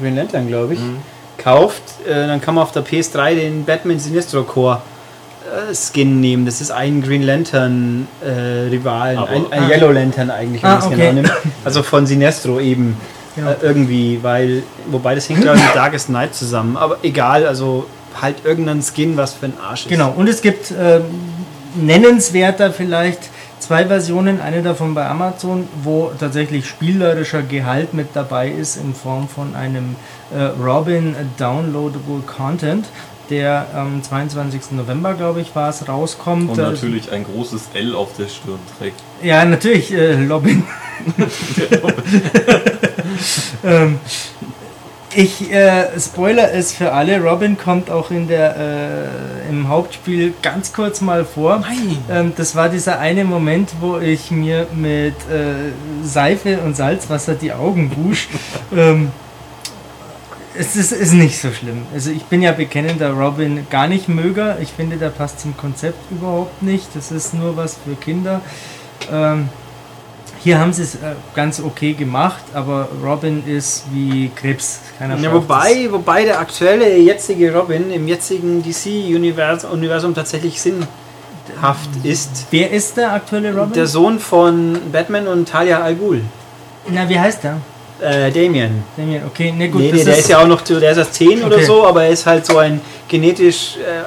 [0.00, 0.98] Green Lantern, glaube ich, Mhm.
[1.38, 4.80] kauft, äh, dann kann man auf der PS3 den Batman Sinestro Core
[5.74, 6.46] Skin nehmen.
[6.46, 9.68] Das ist ein Green Lantern äh, Rivalen, Aber- ein, ein Ah.
[9.68, 10.96] Yellow Lantern eigentlich, wenn Ah, man es okay.
[10.96, 11.32] genau nimmt.
[11.64, 12.96] Also von Sinestro eben.
[13.36, 13.50] Genau.
[13.50, 16.76] Äh, irgendwie, weil, wobei das hängt glaube ich mit Darkest Night zusammen.
[16.76, 17.86] Aber egal, also
[18.22, 19.88] halt irgendein Skin, was für ein Arsch ist.
[19.88, 21.02] Genau, und es gibt ähm,
[21.74, 23.18] nennenswerter vielleicht
[23.58, 29.28] zwei Versionen, eine davon bei Amazon, wo tatsächlich spielerischer Gehalt mit dabei ist in Form
[29.28, 29.96] von einem
[30.36, 32.86] äh, Robin Downloadable Content,
[33.30, 34.72] der am 22.
[34.72, 36.50] November, glaube ich, war es, rauskommt.
[36.50, 39.00] Und natürlich ein großes L auf der Stirn trägt.
[39.22, 40.64] Ja, natürlich, äh, Robin.
[43.64, 43.98] ähm,
[45.16, 47.22] ich äh, spoiler es für alle.
[47.22, 51.60] Robin kommt auch in der äh, im Hauptspiel ganz kurz mal vor.
[51.60, 51.98] Nein.
[52.10, 55.72] Ähm, das war dieser eine Moment, wo ich mir mit äh,
[56.02, 58.28] Seife und Salzwasser die Augen wusch.
[58.76, 59.12] ähm,
[60.56, 61.86] es ist, ist nicht so schlimm.
[61.92, 64.58] Also ich bin ja bekennender Robin gar nicht möger.
[64.60, 66.88] Ich finde, der passt zum Konzept überhaupt nicht.
[66.94, 68.40] Das ist nur was für Kinder.
[69.10, 69.48] Ähm,
[70.42, 74.80] hier haben sie es äh, ganz okay gemacht, aber Robin ist wie Krebs.
[74.98, 82.30] Keiner Ja, wobei, wobei der aktuelle, jetzige Robin im jetzigen DC-Universum Universum tatsächlich sinnhaft ist.
[82.30, 82.46] das.
[82.50, 83.72] Wer ist der aktuelle Robin?
[83.72, 86.20] Der Sohn von Batman und Talia al Ghul,
[86.90, 87.56] Na, wie heißt der?
[88.00, 88.82] Äh, Damien.
[88.96, 89.80] Damien, okay, ne gut.
[89.80, 91.64] nee, nee, das der ist ja auch noch, zu- der ist erst 10 oder Okay.
[91.64, 94.02] so, aber er ist halt so ein genetisch äh,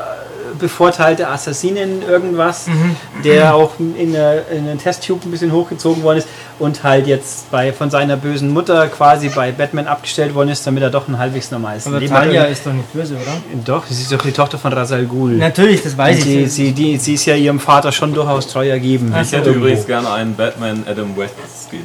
[0.59, 2.95] bevorteilter Assassinen irgendwas, Mhm.
[3.23, 6.27] der auch in der, in der Testtube ein bisschen hochgezogen worden ist
[6.57, 10.81] und halt jetzt bei, von seiner bösen Mutter quasi bei Batman abgestellt worden ist, damit
[10.81, 12.23] er doch ein halbwegs normales Aber Leben hat.
[12.23, 13.33] Talia ist doch nicht böse, oder?
[13.65, 15.33] Doch, sie ist doch die Tochter von Rasal Ghul.
[15.33, 16.51] Natürlich, das weiß sie, ich.
[16.53, 19.09] sie, die, sie ist ja ihrem Vater schon durchaus treu ergeben.
[19.21, 19.59] Ich hätte Irgendwo.
[19.67, 21.35] übrigens gerne einen Batman Adam West
[21.69, 21.83] Skin.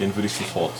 [0.00, 0.72] Den würde ich sofort.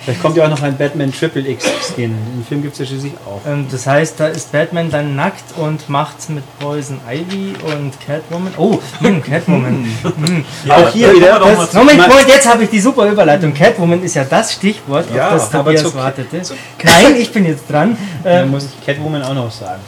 [0.00, 2.14] Vielleicht kommt ja auch noch ein Batman Triple X Skin.
[2.14, 3.40] Den Film gibt es ja schließlich auch.
[3.50, 8.52] Ähm, das heißt, da ist Batman dann nackt und macht's mit Poison Ivy und Catwoman.
[8.58, 9.86] Oh, hm, Catwoman.
[10.02, 10.44] Hm.
[10.68, 11.38] auch hier wieder.
[11.38, 13.54] Das, Moment, Moment, jetzt habe ich die super Überleitung.
[13.54, 16.42] Catwoman ist ja das Stichwort, Ja, auf das aber Tobias wartete.
[16.82, 17.96] Nein, ich bin jetzt dran.
[18.24, 19.80] Ähm, muss ich Catwoman auch noch sagen.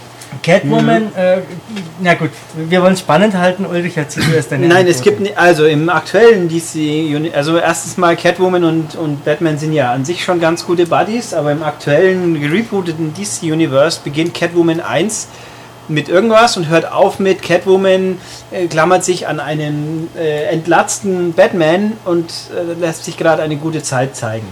[0.43, 1.38] Catwoman, äh,
[2.01, 3.64] na gut, wir wollen es spannend halten.
[3.64, 5.24] Ulrich, erzähl du erst deine Nein, es Anekdote.
[5.24, 10.05] gibt also im aktuellen DC, also erstens mal Catwoman und, und Batman sind ja an
[10.05, 15.28] sich schon ganz gute Buddies, aber im aktuellen gerebooteten DC Universe beginnt Catwoman 1
[15.88, 18.18] mit irgendwas und hört auf mit Catwoman
[18.51, 23.82] äh, klammert sich an einen äh, entlatzten Batman und äh, lässt sich gerade eine gute
[23.82, 24.47] Zeit zeigen.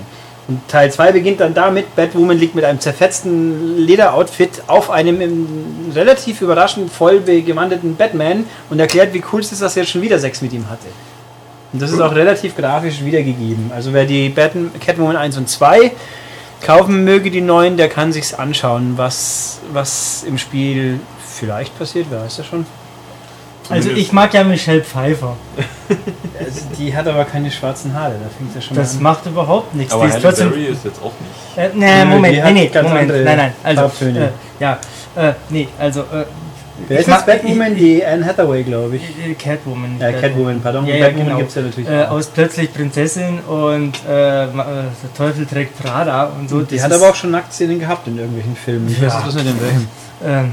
[0.50, 5.46] Und Teil 2 beginnt dann damit, Batwoman liegt mit einem zerfetzten Lederoutfit auf einem
[5.94, 10.02] relativ überraschend voll gewandeten Batman und erklärt, wie cool es ist, dass er jetzt schon
[10.02, 10.88] wieder Sex mit ihm hatte.
[11.72, 13.70] Und das ist auch relativ grafisch wiedergegeben.
[13.72, 15.92] Also wer die Batman, Catwoman 1 und 2
[16.60, 20.98] kaufen möge, die neuen, der kann sich's anschauen, was, was im Spiel
[21.28, 22.66] vielleicht passiert, wer weiß das schon.
[23.70, 25.36] Also ich mag ja Michelle Pfeiffer.
[26.38, 29.74] Also die hat aber keine schwarzen Haare, da fängt ja schon Das mal macht überhaupt
[29.74, 29.92] nichts.
[29.92, 31.58] Aber Die ist Halle trotzdem Berry ist jetzt auch nicht.
[31.58, 34.18] Äh, nee, Moment, die nee, nee, ganz Moment, andere nein, nein, also, Farbtöne.
[34.24, 34.28] äh,
[34.62, 34.78] ja,
[35.16, 36.24] äh, nee, also, äh,
[36.88, 37.74] Wer ist jetzt Batwoman?
[37.76, 39.02] Die Anne Hathaway, glaube ich.
[39.02, 39.92] äh, Catwoman.
[39.92, 40.86] nicht Ja, Catwoman, pardon.
[40.86, 41.38] Ja, ja, Batwoman genau.
[41.38, 42.10] gibt es ja natürlich Äh, auch.
[42.12, 46.62] aus plötzlich Prinzessin und äh, äh, der Teufel trägt Prada und so.
[46.62, 48.88] Die das hat aber auch schon Nacktszenen gehabt in irgendwelchen Filmen.
[48.90, 49.18] Ich weiß Ja.
[49.18, 49.88] nicht, was mit dem welchen.
[50.24, 50.52] Ähm,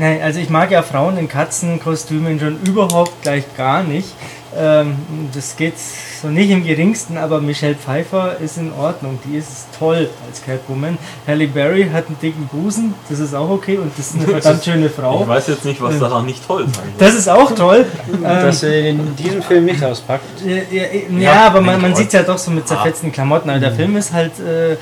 [0.00, 4.08] nein, also ich mag ja Frauen in Katzenkostümen schon überhaupt gleich gar nicht.
[4.56, 4.96] Ähm,
[5.32, 9.18] das geht so nicht im geringsten, aber Michelle Pfeiffer ist in Ordnung.
[9.24, 10.98] Die ist toll als Catwoman.
[11.26, 14.64] Halle Berry hat einen dicken Busen, das ist auch okay und das ist eine verdammt
[14.64, 15.22] schöne Frau.
[15.22, 16.82] Ich weiß jetzt nicht, was daran nicht toll sein soll.
[16.98, 17.86] Das ist auch toll.
[18.12, 20.24] ähm, Dass er in diesem Film nicht auspackt.
[20.44, 23.54] ja, ja, ja, Ja, aber man, man sieht es ja doch so mit zerfetzten Klamotten.
[23.54, 23.60] Mhm.
[23.60, 24.76] der Film ist halt äh, äh,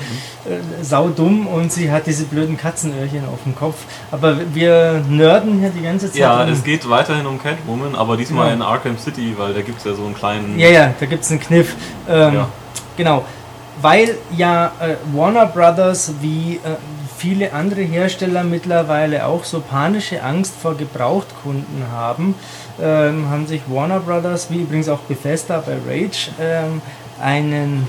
[0.80, 3.76] saudumm und sie hat diese blöden Katzenöhrchen auf dem Kopf.
[4.10, 6.16] Aber wir nörden hier die ganze Zeit.
[6.16, 8.64] Ja, um- es geht weiterhin um Catwoman, aber diesmal Genau.
[8.64, 10.56] in Arkham City, weil da gibt es ja so einen kleinen.
[10.56, 11.74] Ja, ja, da gibt es einen Kniff.
[12.09, 12.48] Ähm, Ja.
[12.96, 13.24] Genau.
[13.80, 16.76] Weil ja äh, Warner Brothers wie äh,
[17.16, 22.36] viele andere Hersteller mittlerweile auch so panische Angst vor Gebrauchtkunden haben,
[22.80, 26.80] ähm, haben sich Warner Brothers, wie übrigens auch Bethesda bei Rage, ähm,
[27.20, 27.88] einen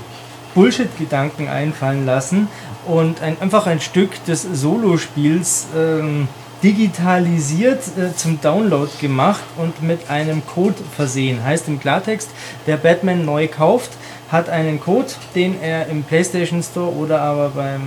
[0.54, 2.48] Bullshit-Gedanken einfallen lassen
[2.86, 6.26] und ein, einfach ein Stück des Solospiels ähm,
[6.62, 11.42] digitalisiert äh, zum Download gemacht und mit einem Code versehen.
[11.44, 12.30] Heißt im Klartext,
[12.66, 13.90] wer Batman neu kauft,
[14.30, 17.82] hat einen Code, den er im PlayStation Store oder aber beim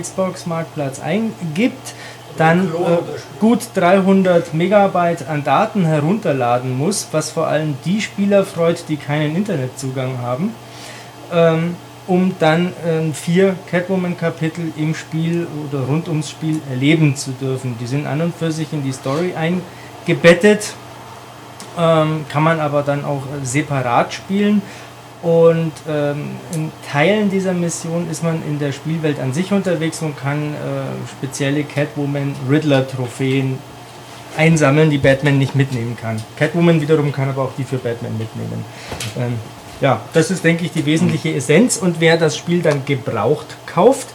[0.00, 1.94] Xbox Marktplatz eingibt,
[2.36, 2.98] dann äh,
[3.40, 9.34] gut 300 Megabyte an Daten herunterladen muss, was vor allem die Spieler freut, die keinen
[9.34, 10.54] Internetzugang haben
[11.32, 11.76] ähm,
[12.08, 17.76] um dann ähm, vier Catwoman-Kapitel im Spiel oder rund ums Spiel erleben zu dürfen.
[17.80, 20.72] Die sind an und für sich in die Story eingebettet,
[21.78, 24.62] ähm, kann man aber dann auch äh, separat spielen.
[25.20, 30.16] Und ähm, in Teilen dieser Mission ist man in der Spielwelt an sich unterwegs und
[30.16, 33.58] kann äh, spezielle Catwoman-Riddler-Trophäen
[34.36, 36.22] einsammeln, die Batman nicht mitnehmen kann.
[36.36, 38.64] Catwoman wiederum kann aber auch die für Batman mitnehmen.
[39.18, 39.34] Ähm,
[39.80, 41.76] ja, das ist, denke ich, die wesentliche Essenz.
[41.76, 44.08] Und wer das Spiel dann gebraucht kauft,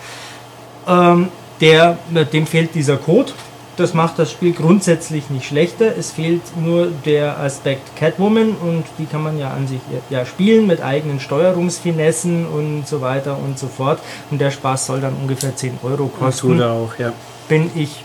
[0.87, 1.29] ähm,
[1.61, 1.97] der,
[2.31, 3.31] dem fehlt dieser Code.
[3.75, 5.97] Das macht das Spiel grundsätzlich nicht schlechter.
[5.97, 9.79] Es fehlt nur der Aspekt Catwoman und die kann man ja an sich
[10.11, 13.99] ja spielen mit eigenen Steuerungsfinessen und so weiter und so fort.
[14.29, 16.49] Und der Spaß soll dann ungefähr 10 Euro kosten.
[16.49, 17.13] Tut er auch, ja.
[17.47, 18.03] Bin ich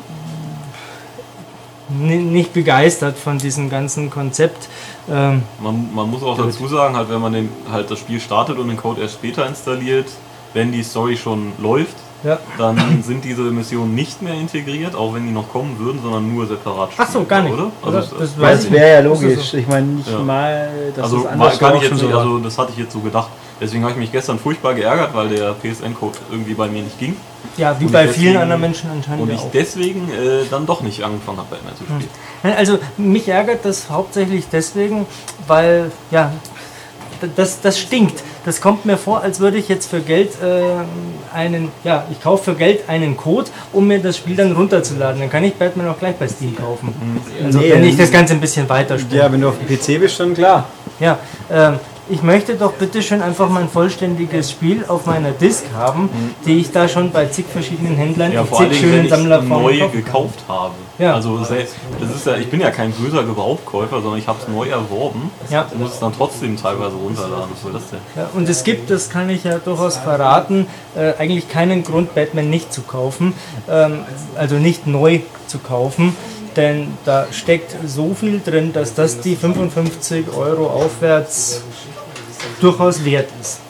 [1.89, 4.69] nicht begeistert von diesem ganzen Konzept.
[5.11, 8.59] Ähm, man, man, muss auch dazu sagen, halt, wenn man den, halt das Spiel startet
[8.59, 10.07] und den Code erst später installiert,
[10.55, 12.39] wenn die Story schon läuft, ja.
[12.59, 16.47] dann sind diese Missionen nicht mehr integriert, auch wenn die noch kommen würden, sondern nur
[16.47, 16.91] separat.
[16.97, 17.71] Ach so, gar nicht, oder?
[17.83, 19.55] Also das, das, das wäre ja logisch.
[19.55, 20.19] Ich meine, nicht ja.
[20.19, 23.01] mal, dass also, das anders kann ich jetzt nicht, also das hatte ich jetzt so
[23.01, 23.29] gedacht.
[23.61, 27.17] Deswegen habe ich mich gestern furchtbar geärgert, weil der PSN-Code irgendwie bei mir nicht ging.
[27.57, 29.23] Ja, wie und bei vielen anderen Menschen anscheinend.
[29.23, 29.51] Und ich auch.
[29.53, 32.09] deswegen äh, dann doch nicht angefangen habe, Batman zu spielen.
[32.43, 32.53] Hm.
[32.57, 35.07] Also mich ärgert das hauptsächlich deswegen,
[35.47, 36.33] weil ja,
[37.37, 38.23] das, das stinkt.
[38.45, 42.53] Das kommt mir vor, als würde ich jetzt für Geld äh, einen, ja, ich kaufe
[42.53, 45.21] für Geld einen Code, um mir das Spiel dann runterzuladen.
[45.21, 46.95] Dann kann ich Batman auch gleich bei Steam kaufen.
[46.99, 47.47] Mhm.
[47.47, 49.21] Also nee, wenn ich das Ganze ein bisschen weiter spiele.
[49.21, 50.67] Ja, wenn du auf dem PC bist, schon klar.
[51.01, 51.19] Ja,
[51.51, 51.79] ähm,
[52.11, 56.35] ich möchte doch bitte schön einfach mein vollständiges Spiel auf meiner Disk haben, mhm.
[56.47, 60.41] die ich da schon bei zig verschiedenen Händlern ja, in zig schönen Sammlerformen neu gekauft
[60.49, 60.75] habe.
[60.99, 61.15] Ja.
[61.15, 64.69] Also das ist ja, ich bin ja kein böser Gebrauchkäufer, sondern ich habe es neu
[64.69, 65.67] erworben ja.
[65.71, 67.51] und muss es dann trotzdem teilweise runterladen.
[67.53, 68.01] Was soll das denn?
[68.17, 72.51] Ja, und es gibt, das kann ich ja durchaus verraten, äh, eigentlich keinen Grund, Batman
[72.51, 73.35] nicht zu kaufen,
[73.71, 74.01] ähm,
[74.37, 76.15] also nicht neu zu kaufen
[76.57, 81.63] denn da steckt so viel drin, dass das die 55 Euro aufwärts
[82.61, 83.61] durchaus wert ist.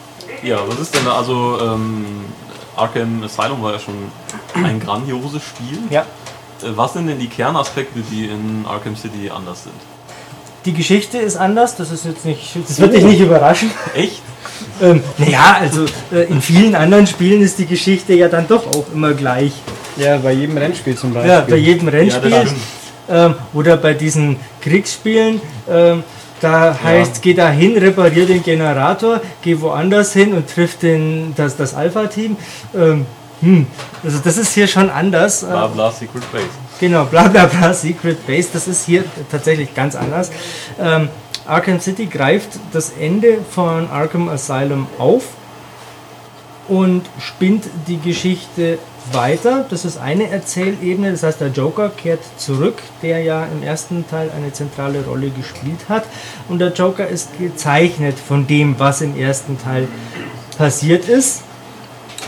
[0.43, 1.13] Ja, was ist denn da?
[1.13, 2.05] Also ähm,
[2.75, 3.95] Arkham Asylum war ja schon
[4.53, 5.79] ein grandioses Spiel.
[5.89, 6.01] Ja.
[6.01, 9.75] Äh, was sind denn die Kernaspekte, die in Arkham City anders sind?
[10.65, 13.71] Die Geschichte ist anders, das ist jetzt nicht, das wird dich nicht überraschen.
[13.95, 14.21] Echt?
[14.81, 18.85] ähm, naja, also äh, in vielen anderen Spielen ist die Geschichte ja dann doch auch
[18.93, 19.53] immer gleich.
[19.97, 21.31] Ja, bei jedem Rennspiel zum Beispiel.
[21.31, 22.31] Ja, bei jedem Rennspiel.
[22.31, 22.45] Ja,
[23.09, 25.41] ähm, oder bei diesen Kriegsspielen.
[25.69, 26.03] Ähm,
[26.41, 27.21] da heißt, ja.
[27.21, 32.37] geh da hin, reparier den Generator, geh woanders hin und triff den, das, das Alpha-Team.
[32.75, 33.05] Ähm,
[33.41, 33.67] hm.
[34.03, 35.45] Also das ist hier schon anders.
[35.45, 36.45] Bla bla Secret Base.
[36.79, 38.49] Genau, bla bla bla Secret Base.
[38.51, 40.31] Das ist hier tatsächlich ganz anders.
[40.79, 41.09] Ähm,
[41.45, 45.23] Arkham City greift das Ende von Arkham Asylum auf
[46.67, 48.77] und spinnt die Geschichte
[49.13, 49.65] weiter.
[49.69, 54.31] Das ist eine Erzählebene, das heißt, der Joker kehrt zurück, der ja im ersten Teil
[54.35, 56.05] eine zentrale Rolle gespielt hat.
[56.47, 59.87] Und der Joker ist gezeichnet von dem, was im ersten Teil
[60.57, 61.43] passiert ist.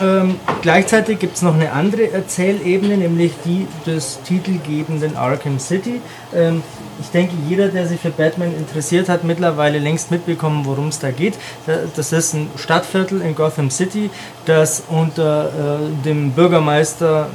[0.02, 6.02] Ähm, gleichzeitig gibt es noch eine andere Erzählebene, nämlich die des titelgebenden Arkham City.
[6.34, 6.64] Ähm,
[7.02, 11.12] ich denke, jeder, der sich für Batman interessiert, hat mittlerweile längst mitbekommen, worum es da
[11.12, 11.34] geht.
[11.96, 14.10] Das ist ein Stadtviertel in Gotham City,
[14.46, 17.30] das unter äh, dem Bürgermeister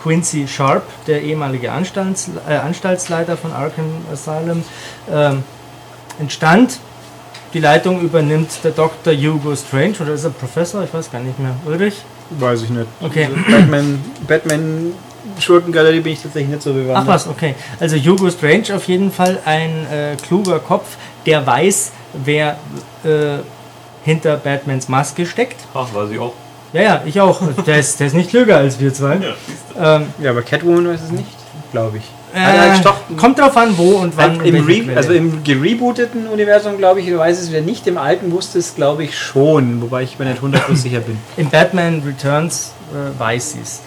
[0.00, 4.62] Quincy Sharp, der ehemalige Anstalts, äh, Anstaltsleiter von Arkham Asylum,
[5.10, 5.32] äh,
[6.20, 6.78] entstand.
[7.54, 9.14] Die Leitung übernimmt der Dr.
[9.14, 10.84] Hugo Strange oder ist er Professor?
[10.84, 11.54] Ich weiß gar nicht mehr.
[11.66, 11.94] Ulrich?
[12.30, 12.86] Weiß ich nicht.
[13.00, 13.24] Okay.
[13.24, 14.92] Also Batman, Batman
[15.40, 16.98] Schurkengalerie bin ich tatsächlich nicht so bewandert.
[16.98, 17.54] Ach was, okay.
[17.80, 21.92] Also Hugo Strange auf jeden Fall ein äh, kluger Kopf, der weiß,
[22.24, 22.58] wer
[23.04, 23.38] äh,
[24.04, 25.56] hinter Batmans Maske steckt.
[25.74, 26.32] Ach, weiß ich auch.
[26.72, 27.40] Ja, ja, ich auch.
[27.66, 29.16] Der ist, der ist nicht klüger als wir zwei.
[29.76, 31.28] Ja, ähm, ja aber Catwoman weiß es nicht,
[31.72, 32.04] glaube ich.
[32.34, 34.44] Äh, kommt drauf an, wo und wann.
[34.44, 37.86] Im Re also im gerebooteten Universum, glaube ich, weiß es wer nicht.
[37.86, 39.80] Im alten wusste es, glaube ich, schon.
[39.80, 41.18] Wobei ich mir nicht hundertprozentig sicher bin.
[41.38, 43.80] Im Batman Returns äh, weiß sie es.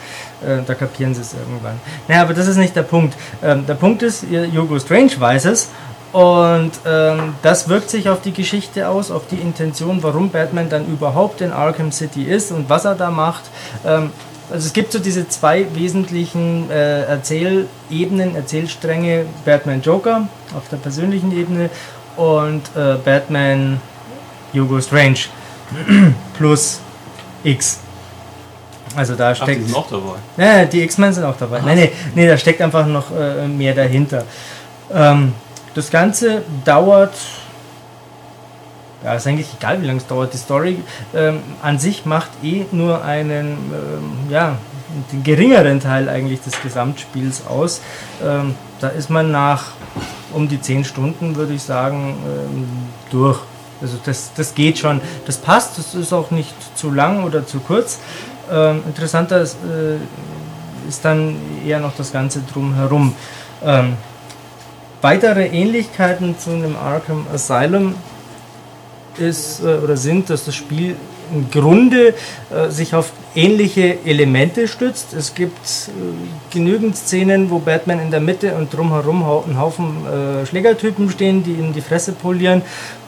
[0.46, 1.80] Äh, da kapieren sie es irgendwann.
[2.08, 3.16] Naja, aber das ist nicht der Punkt.
[3.44, 5.70] Ähm, der Punkt ist, Hugo Strange weiß es.
[6.12, 10.86] Und ähm, das wirkt sich auf die Geschichte aus, auf die Intention, warum Batman dann
[10.86, 13.44] überhaupt in Arkham City ist und was er da macht.
[13.86, 14.12] Ähm,
[14.52, 21.32] also es gibt so diese zwei wesentlichen äh, Erzählebenen, Erzählstränge, Batman Joker auf der persönlichen
[21.32, 21.70] Ebene
[22.18, 23.80] und äh, Batman
[24.54, 25.20] Hugo Strange
[26.38, 26.82] plus
[27.46, 27.80] X.
[28.96, 29.50] Also da steckt.
[29.52, 30.16] Ach, die sind auch dabei.
[30.38, 31.58] Ja, die X-Men sind auch dabei.
[31.58, 31.66] Aha.
[31.66, 34.26] Nein, nee, nee, da steckt einfach noch äh, mehr dahinter.
[34.94, 35.34] Ähm,
[35.74, 37.14] das Ganze dauert
[39.04, 40.34] ja, ist eigentlich egal, wie lange es dauert.
[40.34, 40.78] Die Story
[41.16, 44.58] ähm, an sich macht eh nur einen, ähm, ja,
[45.12, 47.82] den geringeren Teil eigentlich des Gesamtspiels aus.
[48.24, 49.72] Ähm, da ist man nach
[50.34, 52.68] um die 10 Stunden, würde ich sagen, ähm,
[53.10, 53.40] durch.
[53.82, 55.02] Also das, das geht schon.
[55.26, 57.98] Das passt, das ist auch nicht zu lang oder zu kurz.
[58.52, 61.36] Ähm, interessanter ist, äh, ist dann
[61.66, 63.16] eher noch das Ganze drumherum.
[63.64, 63.94] Ähm,
[65.02, 67.96] weitere Ähnlichkeiten zu einem Arkham Asylum
[69.18, 70.96] ist äh, oder sind, dass das Spiel
[71.34, 72.14] im Grunde
[72.50, 75.14] äh, sich auf ähnliche Elemente stützt.
[75.14, 80.46] Es gibt äh, genügend Szenen, wo Batman in der Mitte und drumherum ein Haufen äh,
[80.46, 82.62] Schlägertypen stehen, die ihm die Fresse polieren.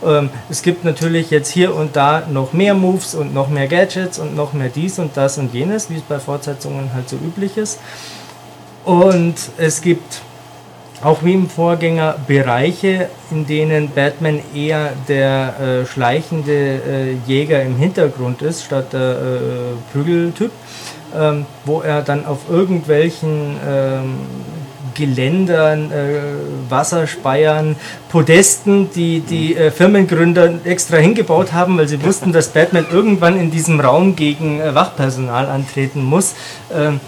[0.05, 4.19] Ähm, es gibt natürlich jetzt hier und da noch mehr Moves und noch mehr Gadgets
[4.19, 7.57] und noch mehr dies und das und jenes, wie es bei Fortsetzungen halt so üblich
[7.57, 7.79] ist.
[8.85, 10.21] Und es gibt
[11.03, 17.77] auch wie im Vorgänger Bereiche, in denen Batman eher der äh, schleichende äh, Jäger im
[17.77, 19.15] Hintergrund ist, statt der äh,
[19.91, 20.51] Prügeltyp,
[21.15, 24.15] ähm, wo er dann auf irgendwelchen ähm,
[24.93, 26.21] Geländern, äh,
[26.69, 27.75] Wasserspeiern,
[28.09, 33.51] Podesten, die die äh, Firmengründer extra hingebaut haben, weil sie wussten, dass Batman irgendwann in
[33.51, 36.35] diesem Raum gegen äh, Wachpersonal antreten muss.
[36.73, 36.99] Ähm,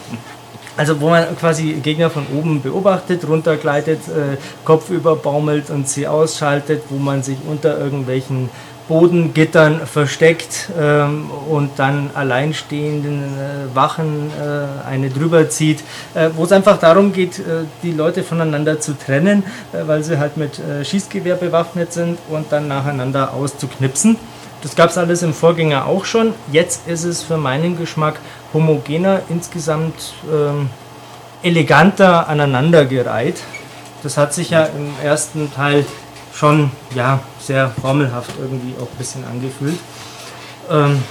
[0.77, 6.83] also wo man quasi Gegner von oben beobachtet, runtergleitet, äh, Kopf überbaumelt und sie ausschaltet,
[6.89, 8.49] wo man sich unter irgendwelchen
[8.87, 16.51] Bodengittern versteckt ähm, und dann alleinstehenden äh, Wachen äh, eine drüber zieht, äh, wo es
[16.51, 21.35] einfach darum geht, äh, die Leute voneinander zu trennen, äh, weil sie halt mit Schießgewehr
[21.35, 24.17] bewaffnet sind und dann nacheinander auszuknipsen.
[24.61, 26.33] Das gab es alles im Vorgänger auch schon.
[26.51, 28.19] Jetzt ist es für meinen Geschmack
[28.53, 30.69] homogener, insgesamt ähm,
[31.43, 33.43] eleganter aneinandergereiht.
[34.01, 35.85] Das hat sich ja im ersten Teil
[36.33, 39.79] schon ja, sehr formelhaft irgendwie auch ein bisschen angefühlt.
[40.69, 41.03] Ähm,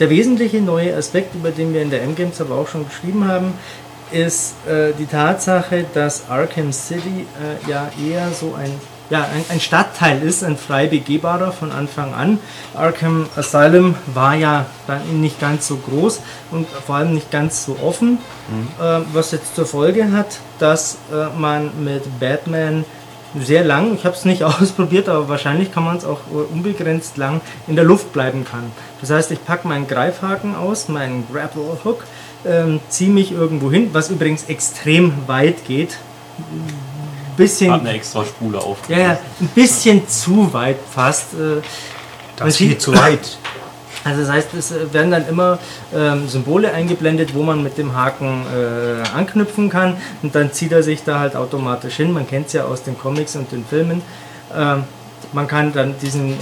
[0.00, 3.54] der wesentliche neue Aspekt, über den wir in der M-Games aber auch schon geschrieben haben,
[4.10, 8.72] ist äh, die Tatsache, dass Arkham City äh, ja eher so ein
[9.10, 12.38] ja, ein, ein, Stadtteil ist, ein frei begehbarer von Anfang an.
[12.74, 17.76] Arkham Asylum war ja dann nicht ganz so groß und vor allem nicht ganz so
[17.82, 18.68] offen, mhm.
[18.80, 22.84] äh, was jetzt zur Folge hat, dass äh, man mit Batman
[23.38, 26.20] sehr lang, ich habe es nicht ausprobiert, aber wahrscheinlich kann man es auch
[26.52, 28.72] unbegrenzt lang in der Luft bleiben kann.
[29.00, 32.04] Das heißt, ich packe meinen Greifhaken aus, meinen Grapple Hook,
[32.46, 35.98] ähm, ziehe mich irgendwo hin, was übrigens extrem weit geht
[37.36, 37.72] bisschen.
[37.72, 38.78] Hat eine extra Spule auf.
[38.88, 41.34] Ja, ja, ein bisschen zu weit fast.
[41.34, 41.62] Äh,
[42.36, 43.38] das geht zu weit.
[44.06, 45.58] Also das heißt, es äh, werden dann immer
[45.94, 50.82] ähm, Symbole eingeblendet, wo man mit dem Haken äh, anknüpfen kann und dann zieht er
[50.82, 52.12] sich da halt automatisch hin.
[52.12, 54.02] Man kennt es ja aus den Comics und den Filmen.
[54.54, 54.84] Ähm,
[55.34, 56.34] man kann dann diesen, äh,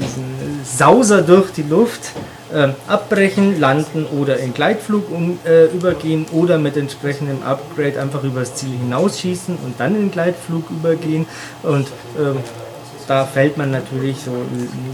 [0.00, 2.10] diesen Sauser durch die Luft
[2.52, 8.54] äh, abbrechen, landen oder in Gleitflug um, äh, übergehen oder mit entsprechendem Upgrade einfach übers
[8.54, 11.26] Ziel hinausschießen und dann in Gleitflug übergehen.
[11.62, 12.38] Und ähm,
[13.06, 14.32] da fällt man natürlich so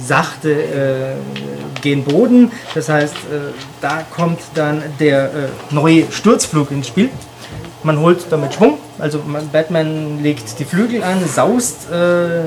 [0.00, 1.14] sachte äh,
[1.80, 2.52] gen Boden.
[2.74, 5.30] Das heißt, äh, da kommt dann der äh,
[5.70, 7.10] neue Sturzflug ins Spiel.
[7.82, 12.44] Man holt damit Schwung, also man, Batman legt die Flügel an, saust äh,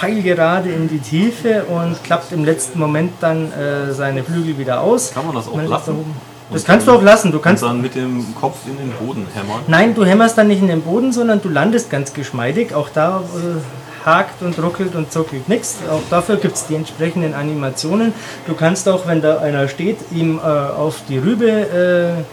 [0.00, 5.12] pfeilgerade in die Tiefe und klappt im letzten Moment dann äh, seine Flügel wieder aus.
[5.12, 6.04] Kann man das auch man lassen?
[6.52, 7.30] Das kannst du auch lassen.
[7.30, 9.60] Du kannst dann mit dem Kopf in den Boden hämmern.
[9.68, 12.74] Nein, du hämmerst dann nicht in den Boden, sondern du landest ganz geschmeidig.
[12.74, 15.78] Auch da äh, hakt und ruckelt und zuckelt nichts.
[15.88, 18.12] Auch dafür gibt es die entsprechenden Animationen.
[18.46, 22.24] Du kannst auch, wenn da einer steht, ihm äh, auf die Rübe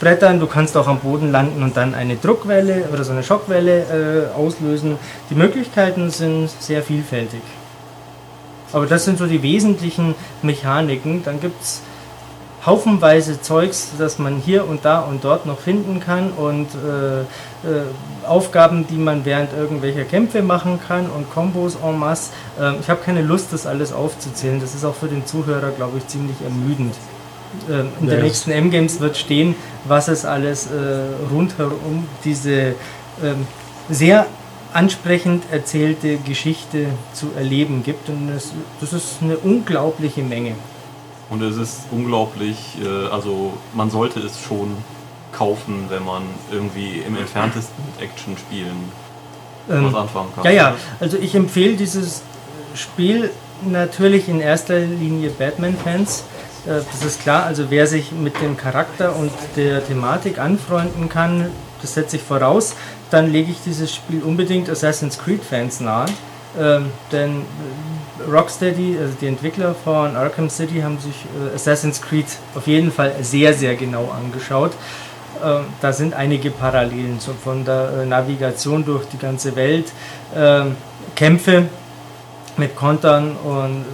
[0.00, 0.40] brettern.
[0.40, 4.38] Du kannst auch am Boden landen und dann eine Druckwelle oder so eine Schockwelle äh,
[4.38, 4.98] auslösen.
[5.30, 7.42] Die Möglichkeiten sind sehr vielfältig.
[8.72, 11.22] Aber das sind so die wesentlichen Mechaniken.
[11.24, 11.82] Dann gibt es
[12.66, 17.24] haufenweise Zeugs, das man hier und da und dort noch finden kann und äh, äh,
[18.26, 22.32] Aufgaben, die man während irgendwelcher Kämpfe machen kann und Kombos en masse.
[22.60, 24.60] Äh, ich habe keine Lust, das alles aufzuzählen.
[24.60, 26.94] Das ist auch für den Zuhörer, glaube ich, ziemlich ermüdend.
[27.70, 29.54] Ähm, in der nächsten M-Games wird stehen,
[29.84, 30.70] was es alles äh,
[31.32, 32.74] rundherum diese
[33.22, 33.46] ähm,
[33.88, 34.26] sehr
[34.72, 38.08] ansprechend erzählte Geschichte zu erleben gibt.
[38.08, 40.54] Und das, das ist eine unglaubliche Menge.
[41.30, 44.76] Und es ist unglaublich, äh, also man sollte es schon
[45.32, 49.06] kaufen, wenn man irgendwie im entferntesten mit Action-Spielen
[49.68, 50.44] ähm, was anfangen kann.
[50.44, 52.22] Ja, ja, also ich empfehle dieses
[52.74, 53.30] Spiel
[53.62, 56.24] natürlich in erster Linie Batman-Fans.
[56.66, 61.50] Äh, das ist klar, also wer sich mit dem Charakter und der Thematik anfreunden kann,
[61.80, 62.74] das setze ich voraus,
[63.10, 66.06] dann lege ich dieses Spiel unbedingt Assassin's Creed Fans nahe.
[66.58, 72.26] Ähm, denn äh, Rocksteady, also die Entwickler von Arkham City, haben sich äh, Assassin's Creed
[72.54, 74.72] auf jeden Fall sehr, sehr genau angeschaut.
[75.44, 79.92] Ähm, da sind einige Parallelen so von der äh, Navigation durch die ganze Welt,
[80.34, 80.76] ähm,
[81.14, 81.66] Kämpfe
[82.58, 83.84] mit Kontern und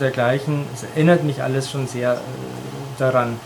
[0.00, 0.64] dergleichen.
[0.74, 2.16] Es erinnert mich alles schon sehr äh,
[2.98, 3.38] daran.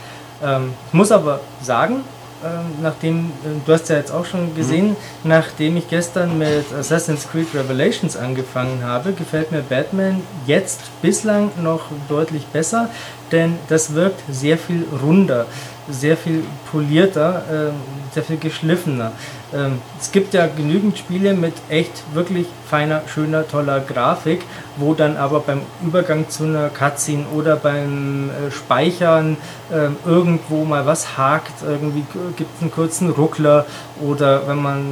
[0.43, 2.03] Ähm, ich muss aber sagen,
[2.43, 4.95] ähm, nachdem, äh, du hast ja jetzt auch schon gesehen, mhm.
[5.23, 11.83] nachdem ich gestern mit Assassin's Creed Revelations angefangen habe, gefällt mir Batman jetzt bislang noch
[12.09, 12.89] deutlich besser,
[13.31, 15.45] denn das wirkt sehr viel runder,
[15.89, 19.13] sehr viel polierter, äh, sehr viel geschliffener.
[19.55, 24.41] Ähm, es gibt ja genügend Spiele mit echt wirklich feiner, schöner, toller Grafik,
[24.77, 29.37] wo dann aber beim Übergang zu einer Cutscene oder beim äh, Speichern
[29.71, 33.65] äh, irgendwo mal was hakt, irgendwie gibt es einen kurzen Ruckler
[34.01, 34.85] oder wenn man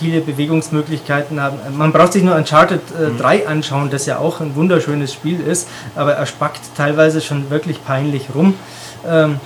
[0.00, 1.76] viele Bewegungsmöglichkeiten hat.
[1.76, 3.18] Man braucht sich nur Uncharted äh, mhm.
[3.18, 7.84] 3 anschauen, das ja auch ein wunderschönes Spiel ist, aber er spackt teilweise schon wirklich
[7.84, 8.54] peinlich rum.
[9.06, 9.40] Ähm,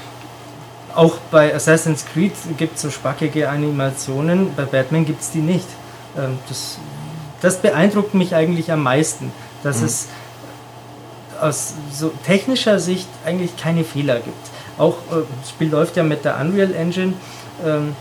[0.94, 5.66] auch bei Assassin's Creed gibt es so spackige Animationen, bei Batman gibt es die nicht.
[6.16, 6.78] Ähm, das,
[7.40, 9.32] das, beeindruckt mich eigentlich am meisten,
[9.62, 9.86] dass mhm.
[9.86, 10.08] es
[11.40, 14.50] aus so technischer Sicht eigentlich keine Fehler gibt.
[14.78, 17.14] Auch äh, das Spiel läuft ja mit der Unreal Engine.
[17.64, 17.96] Ähm,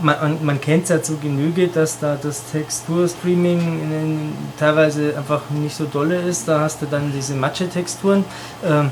[0.00, 5.84] man, man kennt es ja zu Genüge, dass da das Texturstreaming teilweise einfach nicht so
[5.84, 6.48] dolle ist.
[6.48, 8.24] Da hast du dann diese Matsche-Texturen.
[8.64, 8.90] Ähm,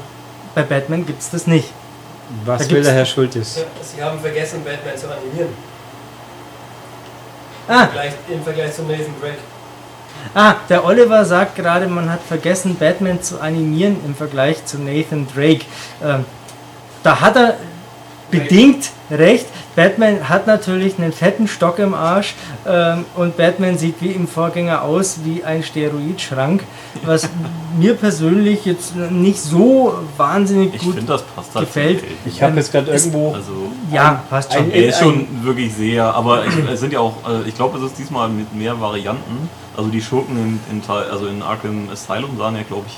[0.55, 1.73] bei Batman gibt es das nicht.
[2.45, 3.65] Was will der Herr Schultes?
[3.83, 5.49] Sie haben vergessen, Batman zu animieren.
[7.69, 7.89] Ah.
[8.29, 9.39] Im Vergleich zu Nathan Drake.
[10.35, 15.27] Ah, der Oliver sagt gerade, man hat vergessen, Batman zu animieren im Vergleich zu Nathan
[15.35, 15.67] Drake.
[16.03, 16.25] Ähm,
[17.03, 17.57] da hat er
[18.31, 19.47] bedingt recht.
[19.77, 22.35] Batman hat natürlich einen fetten Stock im Arsch
[22.67, 26.63] ähm, und Batman sieht wie im Vorgänger aus wie ein Steroidschrank,
[27.05, 27.29] was
[27.79, 32.05] mir persönlich jetzt nicht so wahnsinnig ich gut find, das passt gefällt.
[32.25, 33.35] Ich habe jetzt gerade irgendwo.
[33.35, 34.71] Also, ja, passt schon.
[34.71, 37.99] er ist schon wirklich sehr, aber es sind ja auch, äh, ich glaube, es ist
[37.99, 39.49] diesmal mit mehr Varianten.
[39.77, 42.97] Also die Schurken in, in, also in Arkham Asylum sahen ja, glaube ich,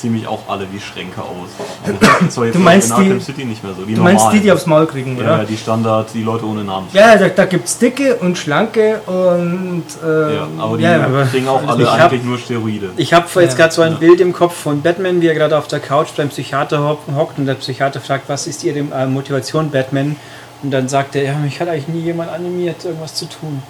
[0.00, 1.48] ziemlich auch alle wie Schränke aus.
[2.20, 3.84] Also du meinst in die, City nicht mehr so.
[3.84, 5.38] Die du meinst die, die aufs Maul kriegen, oder?
[5.38, 6.88] Ja, die Standard, die Leute ohne Namen.
[6.92, 9.84] Ja, da, da gibt es dicke und schlanke und.
[10.02, 12.90] Äh, ja, aber die ja, kriegen auch alle eigentlich hab, nur Steroide.
[12.96, 15.68] Ich habe jetzt gerade so ein Bild im Kopf von Batman, wie er gerade auf
[15.68, 20.16] der Couch beim Psychiater hockt und der Psychiater fragt, was ist Ihre äh, Motivation, Batman?
[20.62, 23.62] Und dann sagt er, ja, mich hat eigentlich nie jemand animiert, irgendwas zu tun.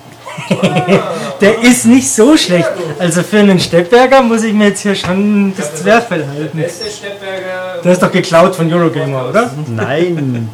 [1.40, 2.68] der ist nicht so schlecht.
[2.98, 6.58] Also für einen Steppberger muss ich mir jetzt hier schon das Zwerchfell halten.
[6.58, 7.82] Der ist der Steppberger.
[7.82, 9.50] Der ist doch geklaut von Eurogamer, oder?
[9.66, 10.48] Nein.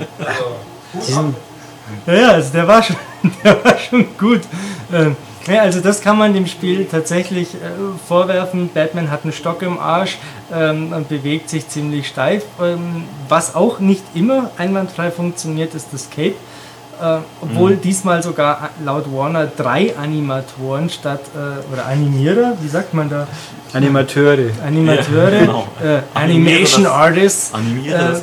[0.95, 1.35] Also,
[2.07, 2.97] ja, ja, also der war schon,
[3.45, 4.43] der war schon gut.
[4.93, 5.17] Ähm,
[5.47, 7.59] ja, also das kann man dem Spiel tatsächlich äh,
[8.09, 8.69] vorwerfen.
[8.73, 10.19] Batman hat einen Stock im Arsch
[10.53, 12.45] ähm, und bewegt sich ziemlich steif.
[12.61, 16.35] Ähm, was auch nicht immer einwandfrei funktioniert, ist das Cape.
[17.01, 17.81] Äh, obwohl mhm.
[17.83, 23.27] diesmal sogar laut Warner drei Animatoren statt äh, oder Animierer, wie sagt man da?
[23.75, 24.51] Animateure.
[24.67, 25.69] Animateure, ja, genau.
[25.83, 27.53] äh, Animation das, Artists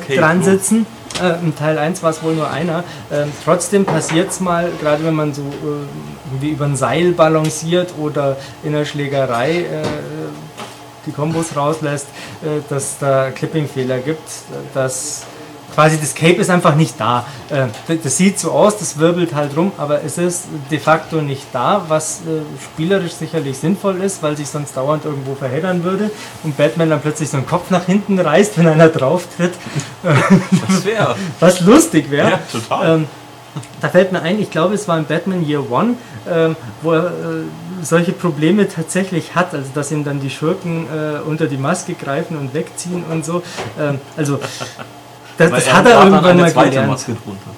[0.08, 0.86] äh, dran sitzen.
[1.22, 2.82] Äh, Im Teil 1 war es wohl nur einer.
[3.12, 7.94] Ähm, trotzdem passiert es mal, gerade wenn man so äh, wie über ein Seil balanciert
[7.96, 9.66] oder in der Schlägerei
[11.06, 12.06] die Kombos rauslässt,
[12.70, 14.22] dass da Clipping-Fehler gibt,
[14.72, 15.26] dass
[15.74, 17.26] quasi das Cape ist einfach nicht da.
[17.50, 17.66] Äh,
[18.02, 21.84] das sieht so aus, das wirbelt halt rum, aber es ist de facto nicht da,
[21.88, 26.10] was äh, spielerisch sicherlich sinnvoll ist, weil sich sonst dauernd irgendwo verheddern würde
[26.42, 29.52] und Batman dann plötzlich so einen Kopf nach hinten reißt, wenn einer drauf tritt.
[30.68, 31.16] Das wäre.
[31.40, 32.30] Was lustig wäre.
[32.30, 32.96] Ja, total.
[32.96, 33.06] Ähm,
[33.80, 35.94] da fällt mir ein, ich glaube, es war in Batman Year One,
[36.30, 37.10] ähm, wo er äh,
[37.82, 42.36] solche Probleme tatsächlich hat, also dass ihm dann die Schurken äh, unter die Maske greifen
[42.38, 43.42] und wegziehen und so.
[43.78, 44.40] Ähm, also
[45.36, 47.06] das, das hat er irgendwann mal gelernt.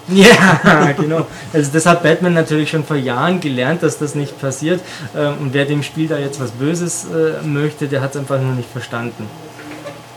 [0.08, 1.26] Ja, genau.
[1.52, 4.80] Also das hat Batman natürlich schon vor Jahren gelernt, dass das nicht passiert.
[5.16, 8.40] Ähm, und wer dem Spiel da jetzt was Böses äh, möchte, der hat es einfach
[8.40, 9.28] nur nicht verstanden.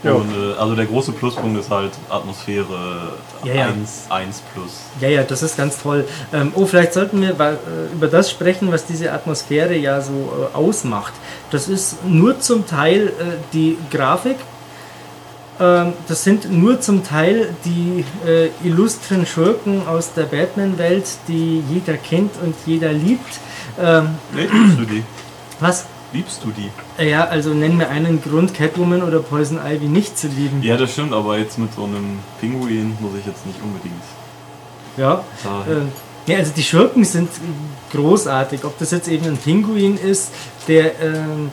[0.04, 0.14] Ja.
[0.14, 3.68] Und, äh, also der große Pluspunkt ist halt Atmosphäre ja, ja.
[3.68, 4.82] 1, 1 plus.
[5.02, 6.08] Ja, ja, das ist ganz toll.
[6.32, 7.56] Ähm, oh, vielleicht sollten wir äh,
[7.94, 10.12] über das sprechen, was diese Atmosphäre ja so
[10.54, 11.14] äh, ausmacht.
[11.52, 13.12] Das ist nur zum Teil äh,
[13.54, 14.38] die Grafik,
[15.60, 22.32] das sind nur zum Teil die äh, illustren Schurken aus der Batman-Welt, die jeder kennt
[22.42, 23.40] und jeder liebt.
[23.78, 25.04] Ähm, liebst du die?
[25.60, 25.86] Was?
[26.14, 27.04] Liebst du die?
[27.04, 30.64] Ja, also nenn mir einen Grund, Catwoman oder Poison Ivy nicht zu lieben.
[30.64, 34.02] Ja, das stimmt, aber jetzt mit so einem Pinguin muss ich jetzt nicht unbedingt.
[34.98, 35.24] Ja.
[35.68, 37.30] Äh, ja, also die Schurken sind
[37.92, 38.64] großartig.
[38.64, 40.32] Ob das jetzt eben ein Pinguin ist,
[40.68, 41.52] der ähm,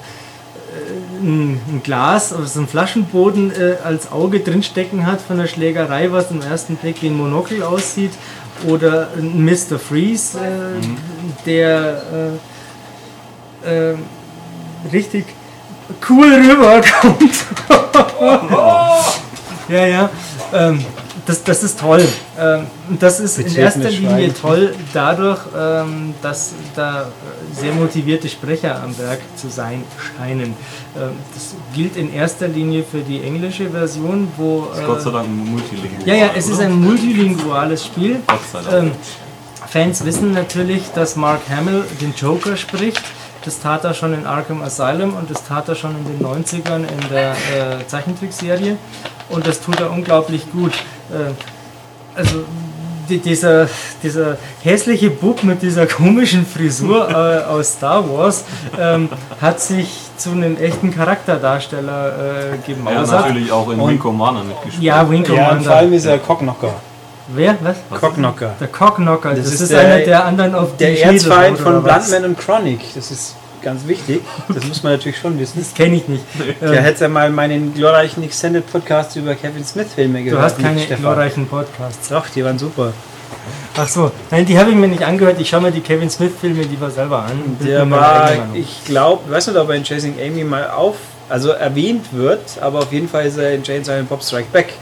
[1.22, 6.12] ein, ein Glas auf so einem Flaschenboden äh, als Auge drinstecken hat von der Schlägerei,
[6.12, 8.12] was im ersten Blick wie ein Monokel aussieht,
[8.66, 9.78] oder ein Mr.
[9.78, 10.96] Freeze, äh, mhm.
[11.44, 12.32] der
[13.64, 13.96] äh, äh
[14.92, 15.26] richtig
[16.08, 17.34] cool rüberkommt.
[19.68, 20.10] ja, ja.
[20.52, 20.84] Ähm,
[21.26, 22.02] das, das ist toll.
[22.38, 22.66] Ähm,
[23.00, 27.08] das ist in Betreten erster das Linie toll dadurch, ähm, dass da
[27.52, 29.84] sehr motivierte Sprecher am Werk zu sein
[30.16, 30.54] scheinen.
[30.96, 34.68] Ähm, das gilt in erster Linie für die englische Version, wo.
[34.74, 36.06] Ist Gott sei Äh, Dank ein Multilingual.
[36.08, 38.20] ja, ja, es ist ein multilinguales Spiel.
[38.26, 38.92] Gott sei Dank.
[39.68, 43.02] Fans wissen natürlich, dass Mark Hamill den Joker spricht.
[43.44, 46.78] Das tat er schon in Arkham Asylum und das tat er schon in den 90ern
[46.78, 48.76] in der äh, Zeichentrickserie.
[49.28, 50.72] Und das tut er unglaublich gut.
[51.10, 51.32] Äh,
[52.18, 52.44] also
[53.08, 53.68] die, dieser,
[54.02, 58.44] dieser hässliche Bub mit dieser komischen Frisur äh, aus Star Wars
[58.80, 59.08] ähm,
[59.40, 63.20] hat sich zu einem echten Charakterdarsteller äh, er hat gemausert.
[63.26, 64.82] natürlich auch in Und- Wing Commander mitgespielt.
[64.82, 65.74] Ja, Wing Ja, und vor Commander.
[65.76, 66.74] allem ist er Cockknocker.
[67.28, 67.56] Wer?
[67.62, 67.76] Was?
[67.90, 68.54] Was Cockknocker.
[68.60, 69.30] Der Cockknocker.
[69.30, 71.82] Das, Das ist, ist der- einer der anderen auf Der Erzfeind von?
[71.82, 72.80] Bluntman und Chronic.
[72.94, 73.36] Das ist
[73.66, 74.20] ganz wichtig.
[74.48, 75.58] Das muss man natürlich schon wissen.
[75.58, 76.22] Das kenne ich nicht.
[76.60, 80.40] Ja, Ähm, hätte ja mal meinen glorreichen Extended Podcast über Kevin Smith Filme gehört.
[80.40, 81.02] du hast keine Stefan.
[81.02, 82.08] glorreichen Podcasts.
[82.08, 82.92] Doch, die waren super.
[83.76, 85.40] Ach so, nein, die habe ich mir nicht angehört.
[85.40, 87.56] Ich schaue mir die Kevin Smith Filme lieber selber an.
[87.64, 90.94] Der war, ich glaube, weiß nicht, ob er in Chasing Amy mal auf,
[91.28, 94.74] also erwähnt wird, aber auf jeden Fall ist er in Jane Silent Bob Strike Back.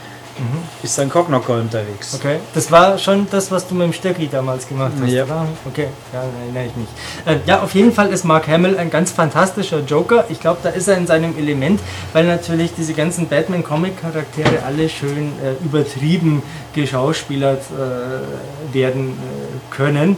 [0.83, 2.13] Ist dann Cockknocker unterwegs.
[2.15, 5.23] Okay, das war schon das, was du mit dem Stöcki damals gemacht hast, Ja.
[5.23, 5.47] oder?
[5.65, 6.87] Okay, ja, erinnere ich mich.
[7.25, 10.25] Äh, ja, auf jeden Fall ist Mark Hamill ein ganz fantastischer Joker.
[10.29, 11.79] Ich glaube, da ist er in seinem Element,
[12.11, 20.17] weil natürlich diese ganzen Batman-Comic-Charaktere alle schön äh, übertrieben geschauspielert äh, werden äh, können.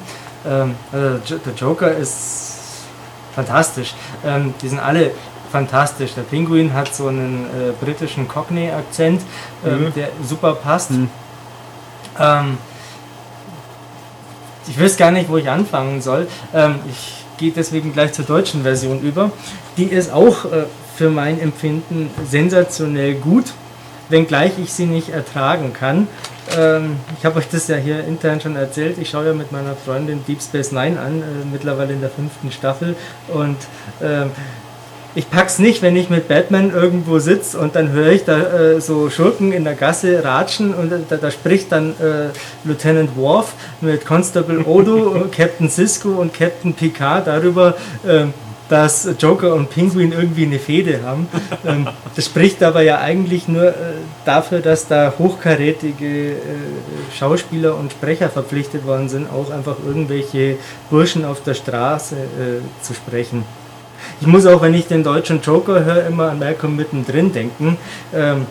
[0.50, 2.54] Ähm, also der Joker ist
[3.36, 3.94] fantastisch.
[4.26, 5.12] Ähm, die sind alle
[5.52, 6.14] fantastisch.
[6.16, 9.22] Der Pinguin hat so einen äh, britischen Cockney-Akzent,
[9.66, 9.94] ähm, Mhm.
[9.96, 10.92] der super passt.
[10.92, 11.10] Mhm.
[12.20, 12.58] Ähm,
[14.68, 16.28] ich weiß gar nicht, wo ich anfangen soll.
[16.54, 19.32] Ähm, ich gehe deswegen gleich zur deutschen Version über.
[19.78, 23.54] Die ist auch äh, für mein Empfinden sensationell gut,
[24.10, 26.08] wenngleich ich sie nicht ertragen kann.
[26.58, 28.98] Ähm, ich habe euch das ja hier intern schon erzählt.
[29.00, 32.52] Ich schaue ja mit meiner Freundin Deep Space Nine an, äh, mittlerweile in der fünften
[32.52, 32.96] Staffel.
[33.28, 33.58] Und
[34.02, 34.32] ähm,
[35.18, 38.80] ich pack's nicht, wenn ich mit Batman irgendwo sitze und dann höre ich da äh,
[38.80, 42.30] so Schurken in der Gasse ratschen und da, da spricht dann äh,
[42.64, 47.76] Lieutenant Worf mit Constable Odo, Captain Cisco und Captain Picard darüber,
[48.08, 48.32] ähm,
[48.70, 51.28] dass Joker und Penguin irgendwie eine Fehde haben.
[51.66, 53.74] Ähm, das spricht aber ja eigentlich nur äh,
[54.24, 56.36] dafür, dass da hochkarätige äh,
[57.18, 60.58] Schauspieler und Sprecher verpflichtet worden sind, auch einfach irgendwelche
[60.92, 63.44] Burschen auf der Straße äh, zu sprechen.
[64.22, 67.78] Ich muss auch, wenn ich den deutschen Joker höre, immer an Malcolm mittendrin denken,
[68.14, 68.46] ähm,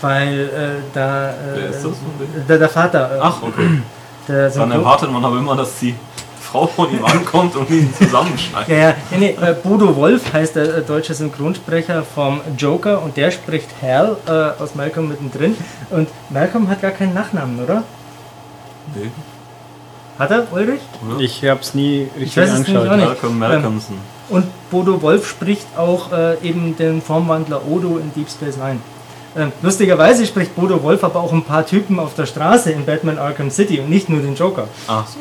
[0.00, 1.92] weil äh, da äh, Wer ist das?
[2.48, 3.80] der, der Vater, äh, Ach, okay.
[4.28, 5.94] der Dann erwartet man aber immer, dass die
[6.40, 8.68] Frau von ihm ankommt und ihn zusammenschneidet.
[8.68, 13.16] Ja, ja, nee, nee, äh, Bodo Wolf heißt der äh, deutsche Synchronsprecher vom Joker und
[13.16, 15.56] der spricht Hal äh, aus Malcolm mittendrin.
[15.90, 17.84] Und Malcolm hat gar keinen Nachnamen, oder?
[18.94, 19.10] Nee,
[20.18, 20.80] Hat er, Ulrich?
[21.08, 21.20] oder?
[21.20, 22.92] Ich habe es nie richtig weiß es nämlich angeschaut.
[22.92, 23.06] auch nicht.
[23.06, 23.96] Malcolm Malcolmson.
[24.32, 28.78] Und Bodo Wolf spricht auch äh, eben den Formwandler Odo in Deep Space Nine.
[29.36, 33.18] Ähm, lustigerweise spricht Bodo Wolf aber auch ein paar Typen auf der Straße in Batman
[33.18, 34.68] Arkham City und nicht nur den Joker.
[34.88, 35.20] Ach so.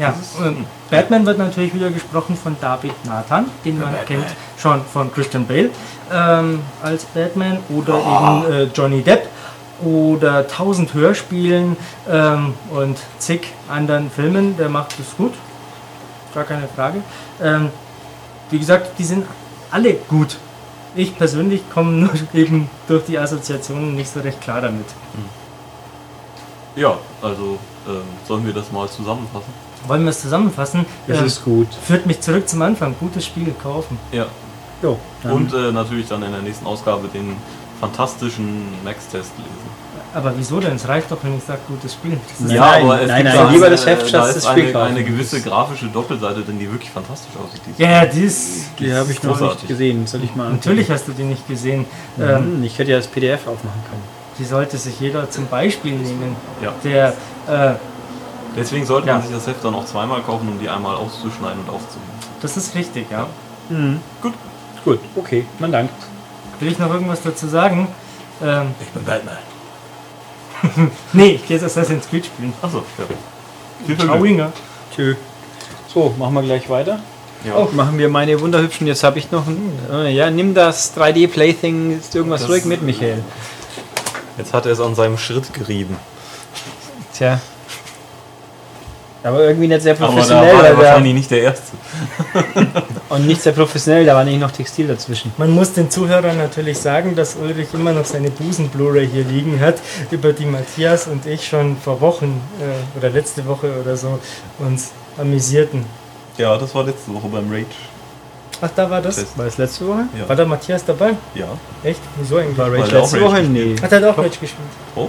[0.00, 4.26] Ja, ähm, Batman wird natürlich wieder gesprochen von David Nathan, den man kennt
[4.58, 5.70] schon von Christian Bale
[6.12, 9.28] ähm, als Batman oder eben äh, Johnny Depp
[9.84, 11.76] oder tausend Hörspielen
[12.10, 14.56] ähm, und zig anderen Filmen.
[14.56, 15.34] Der macht es gut,
[16.34, 17.02] gar keine Frage.
[18.52, 19.26] Wie gesagt, die sind
[19.70, 20.36] alle gut.
[20.94, 24.86] Ich persönlich komme nur eben durch die Assoziationen nicht so recht klar damit.
[26.76, 29.52] Ja, also ähm, sollen wir das mal zusammenfassen?
[29.86, 30.86] Wollen wir es zusammenfassen?
[31.06, 31.68] Das Ähm, ist gut.
[31.86, 32.94] Führt mich zurück zum Anfang.
[33.00, 33.98] Gutes Spiel kaufen.
[34.12, 34.26] Ja.
[34.82, 37.36] Jo, Und äh, natürlich dann in der nächsten Ausgabe den
[37.86, 39.72] fantastischen Max-Test lesen.
[40.14, 40.76] Aber wieso denn?
[40.76, 42.18] Es reicht doch, wenn ich sage, gutes Spiel.
[42.28, 44.08] Das ist Ja, nein, aber es nein, gibt nein, da lieber eine- das Heft, da
[44.08, 47.62] statt ist das Spiel eine, eine gewisse grafische Doppelseite, denn die wirklich fantastisch aussieht.
[47.78, 48.78] Die ja, ja, die ist.
[48.78, 50.06] die habe ich noch nicht gesehen.
[50.06, 51.86] Soll ich mal Natürlich hast du die nicht gesehen.
[52.20, 54.02] Ähm, Hm, ich hätte ja das PDF aufmachen können.
[54.38, 56.36] die sollte sich jeder zum Beispiel nehmen.
[56.62, 56.72] Ja.
[56.84, 57.08] Der,
[57.48, 57.74] äh,
[58.54, 59.14] Deswegen sollte Ja.
[59.14, 62.10] man sich das Heft dann auch zweimal kaufen, um die einmal auszuschneiden und aufzunehmen.
[62.42, 63.26] das ist richtig, ja.
[64.20, 64.34] Gut.
[64.84, 65.94] Gut, okay, man dankt.
[66.62, 67.88] Will ich noch irgendwas dazu sagen?
[68.40, 69.36] Ähm, Ich bin Batman.
[71.12, 72.52] nee, ich gehe jetzt Assassin's Creed spielen.
[72.62, 72.84] Achso,
[73.88, 73.96] ja.
[73.96, 74.24] Ciao.
[74.24, 74.52] Inga.
[74.94, 75.16] Tschö.
[75.92, 77.00] So, machen wir gleich weiter.
[77.44, 77.56] Ja.
[77.56, 78.86] Oh, machen wir meine wunderhübschen.
[78.86, 79.72] Jetzt habe ich noch ein.
[79.90, 81.98] äh, Ja, nimm das 3D-Plaything.
[81.98, 83.24] Ist irgendwas Das- ruhig mit, Michael.
[84.38, 85.96] Jetzt hat er es an seinem Schritt gerieben.
[87.12, 87.40] Tja.
[89.24, 90.54] Aber irgendwie nicht sehr Aber da professionell.
[90.56, 91.76] war er wahrscheinlich nicht der Erste.
[93.08, 95.32] und nicht sehr professionell, da war nicht noch Textil dazwischen.
[95.38, 99.76] Man muss den Zuhörern natürlich sagen, dass Ulrich immer noch seine Busen-Blu-ray hier liegen hat,
[100.10, 104.18] über die Matthias und ich schon vor Wochen äh, oder letzte Woche oder so
[104.58, 105.84] uns amüsierten.
[106.36, 107.66] Ja, das war letzte Woche beim Rage.
[108.60, 109.16] Ach, da war das?
[109.16, 109.38] Test.
[109.38, 110.04] War das letzte Woche?
[110.18, 110.28] Ja.
[110.28, 111.10] War da Matthias dabei?
[111.34, 111.46] Ja.
[111.82, 112.00] Echt?
[112.18, 112.58] Wieso eigentlich?
[112.58, 113.42] War Rage letzte Woche?
[113.42, 113.76] Nee.
[113.80, 114.68] Hat auch Rage gespielt.
[114.96, 115.08] Oh,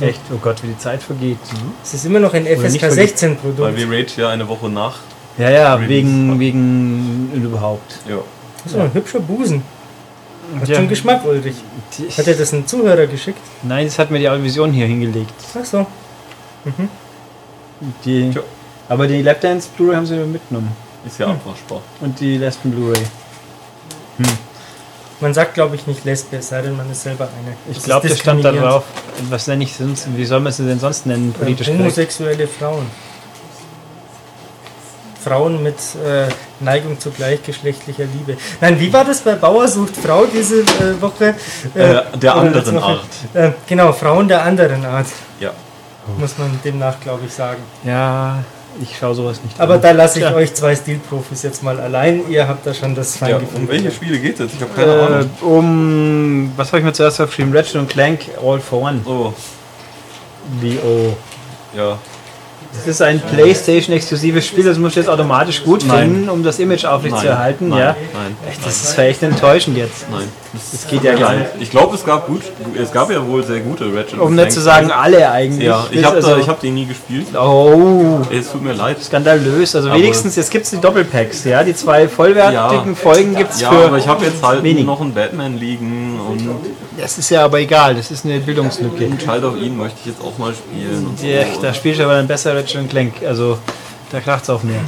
[0.00, 0.20] Echt?
[0.32, 1.38] Oh Gott, wie die Zeit vergeht.
[1.82, 3.76] Es ist immer noch ein FSK verge- 16 weil Produkt.
[3.76, 4.96] wir Rage ja eine Woche nach.
[5.38, 5.88] Ja, ja, Release.
[5.90, 7.98] wegen, wegen überhaupt.
[8.08, 8.16] Ja.
[8.64, 9.62] Das ist doch ein hübscher Busen.
[10.60, 10.76] Hat Ja.
[10.76, 11.56] schon Geschmack, Ulrich.
[11.98, 13.40] Die- Hat er das einen Zuhörer geschickt?
[13.62, 15.34] Nein, das hat mir die Vision hier hingelegt.
[15.60, 15.86] Ach so.
[18.04, 18.42] Die, Tja.
[18.88, 20.72] aber die Lapdance Blu-ray haben sie mitgenommen.
[21.06, 21.80] Ist ja abwaschbar.
[22.00, 23.02] Und die Lesben Blu-ray.
[25.20, 27.56] Man sagt, glaube ich, nicht Lesbe, es sei denn, man ist selber eine.
[27.76, 28.84] Ich glaube, ist das stand da drauf.
[29.28, 30.06] Was nenne ich sonst?
[30.16, 31.34] Wie soll man sie denn sonst nennen?
[31.34, 31.80] Äh, Politisch korrekt.
[31.82, 32.86] Homosexuelle Frauen.
[35.22, 36.28] Frauen mit äh,
[36.60, 38.36] Neigung zu gleichgeschlechtlicher Liebe.
[38.60, 41.34] Nein, wie war das bei Bauer sucht Frau diese äh, Woche?
[41.74, 42.78] Äh, der oder anderen?
[42.78, 43.00] Art.
[43.34, 45.08] Äh, genau, Frauen der anderen Art,
[45.40, 45.50] Ja.
[46.16, 47.62] muss man demnach, glaube ich, sagen.
[47.82, 48.38] Ja,
[48.82, 49.80] ich schaue sowas nicht Aber an.
[49.82, 50.34] da lasse ich Ja.
[50.34, 52.22] euch zwei Stilprofis jetzt mal allein.
[52.30, 53.26] Ihr habt da schon das ja.
[53.28, 53.60] Feingefühl.
[53.60, 54.52] Um welche Spiele geht es?
[54.54, 55.30] Ich habe keine Ahnung.
[55.40, 57.54] Äh, um, was habe ich mir zuerst aufgeschrieben?
[57.56, 59.00] Ratchet und Clank All for One.
[59.06, 59.32] Oh,
[60.60, 61.14] Wie, oh.
[61.76, 61.98] ja.
[62.74, 66.00] Das ist ein PlayStation-exklusives Spiel, das muss ich jetzt automatisch gut Nein.
[66.12, 67.68] finden, um das Image aufrechtzuerhalten.
[67.70, 67.96] nein, Ja.
[68.12, 70.06] nein, das ist echt enttäuschend jetzt.
[70.10, 70.28] nein.
[70.52, 71.50] Das geht ja gar nicht.
[71.60, 72.42] Ich glaube, es gab gut,
[72.80, 74.14] es gab ja wohl sehr gute Ratchet.
[74.18, 75.66] Um und nicht zu sagen, alle eigentlich.
[75.66, 77.26] Ja, ich habe also- hab den nie gespielt.
[77.36, 79.02] Oh, Es tut mir leid.
[79.02, 79.76] skandalös.
[79.76, 81.62] Also Aber- wenigstens, jetzt gibt es die Doppelpacks, ja.
[81.62, 82.94] Die zwei vollwertigen Ja.
[82.94, 83.84] Folgen gibt es Ja, für.
[83.86, 84.84] aber ich habe jetzt halt wenig.
[84.86, 86.48] noch einen Batman liegen und
[87.00, 89.08] Das ist ja aber egal, das ist eine Bildungslücke.
[89.18, 91.06] Child of Eden möchte ich jetzt auch mal spielen.
[91.08, 91.26] Und so.
[91.26, 93.12] Ja, da spielst du aber dann besser Ratchet und Clank.
[93.26, 93.58] Also
[94.10, 94.80] da kracht es auch mehr.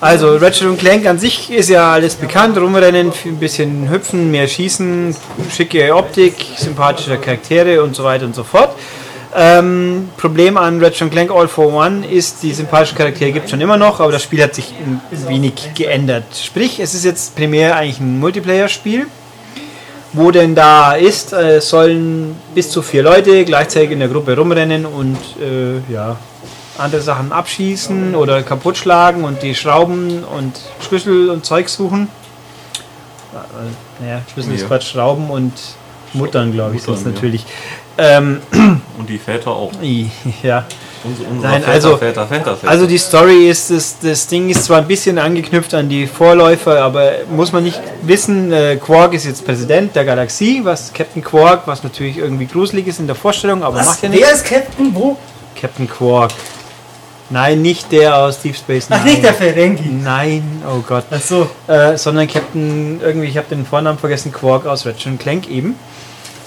[0.00, 2.56] Also Ratchet und Clank an sich ist ja alles bekannt.
[2.56, 5.14] Rumrennen, ein bisschen hüpfen, mehr schießen,
[5.54, 8.74] schicke Optik, sympathische Charaktere und so weiter und so fort.
[9.34, 13.60] Ähm, Problem an Ratchet Clank All for One ist, die sympathischen Charaktere gibt es schon
[13.62, 14.74] immer noch, aber das Spiel hat sich
[15.10, 16.24] wenig geändert.
[16.36, 19.06] Sprich, es ist jetzt primär eigentlich ein Multiplayer-Spiel.
[20.14, 24.84] Wo denn da ist, äh, sollen bis zu vier Leute gleichzeitig in der Gruppe rumrennen
[24.84, 26.18] und äh, ja,
[26.78, 32.08] andere Sachen abschießen oder kaputt schlagen und die Schrauben und Schlüssel und Zeug suchen.
[34.00, 34.66] Naja, Schlüssel ist Ja.
[34.68, 35.52] Quatsch, Schrauben und
[36.12, 37.12] Muttern, glaube ich, sonst ja.
[37.12, 37.44] natürlich.
[37.98, 38.40] Ähm,
[38.98, 39.70] Und die Väter auch.
[40.42, 40.64] ja.
[41.04, 42.70] Unsere, unsere Nein, Väter, also- Väter, Väter, Väter.
[42.70, 46.80] Also die Story ist, das, das Ding ist zwar ein bisschen angeknüpft an die Vorläufer,
[46.82, 51.62] aber muss man nicht wissen, äh, Quark ist jetzt Präsident der Galaxie, was Captain Quark,
[51.66, 54.26] was natürlich irgendwie gruselig ist in der Vorstellung, aber macht ja nichts.
[54.26, 54.94] Wer ist Captain?
[54.94, 55.16] Wo?
[55.60, 56.30] Captain Quark.
[57.32, 59.00] Nein, nicht der aus Deep Space Nine.
[59.00, 59.88] Ach, nicht der Ferengi.
[60.04, 61.04] Nein, oh Gott.
[61.10, 61.48] Ach so.
[61.66, 65.74] Äh, sondern Captain, irgendwie, ich habe den Vornamen vergessen, Quark aus Ratchet und Clank eben.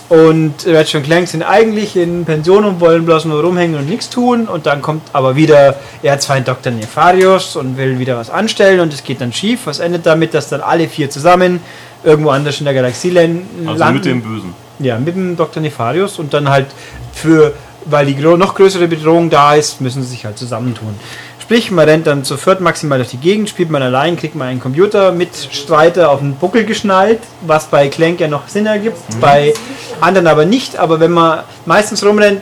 [0.07, 4.09] Und Ratchet und Clank sind eigentlich in Pension und wollen bloß nur rumhängen und nichts
[4.11, 4.47] tun.
[4.47, 6.71] Und dann kommt aber wieder Erzfeind Dr.
[6.71, 9.61] Nefarius und will wieder was anstellen und es geht dann schief.
[9.65, 11.59] Was endet damit, dass dann alle vier zusammen
[12.03, 13.95] irgendwo anders in der Galaxie len- also landen?
[13.95, 14.53] mit dem Bösen.
[14.77, 15.63] Ja, mit dem Dr.
[15.63, 16.67] Nefarius und dann halt
[17.13, 17.53] für,
[17.85, 20.95] weil die noch größere Bedrohung da ist, müssen sie sich halt zusammentun.
[21.45, 24.47] Sprich, man rennt dann zu viert maximal durch die Gegend, spielt man allein, kriegt man
[24.47, 28.97] einen Computer mit Streiter auf den Buckel geschnallt, was bei Clank ja noch Sinn ergibt,
[29.21, 29.53] bei
[30.01, 30.77] anderen aber nicht.
[30.77, 32.41] Aber wenn man meistens rumrennt,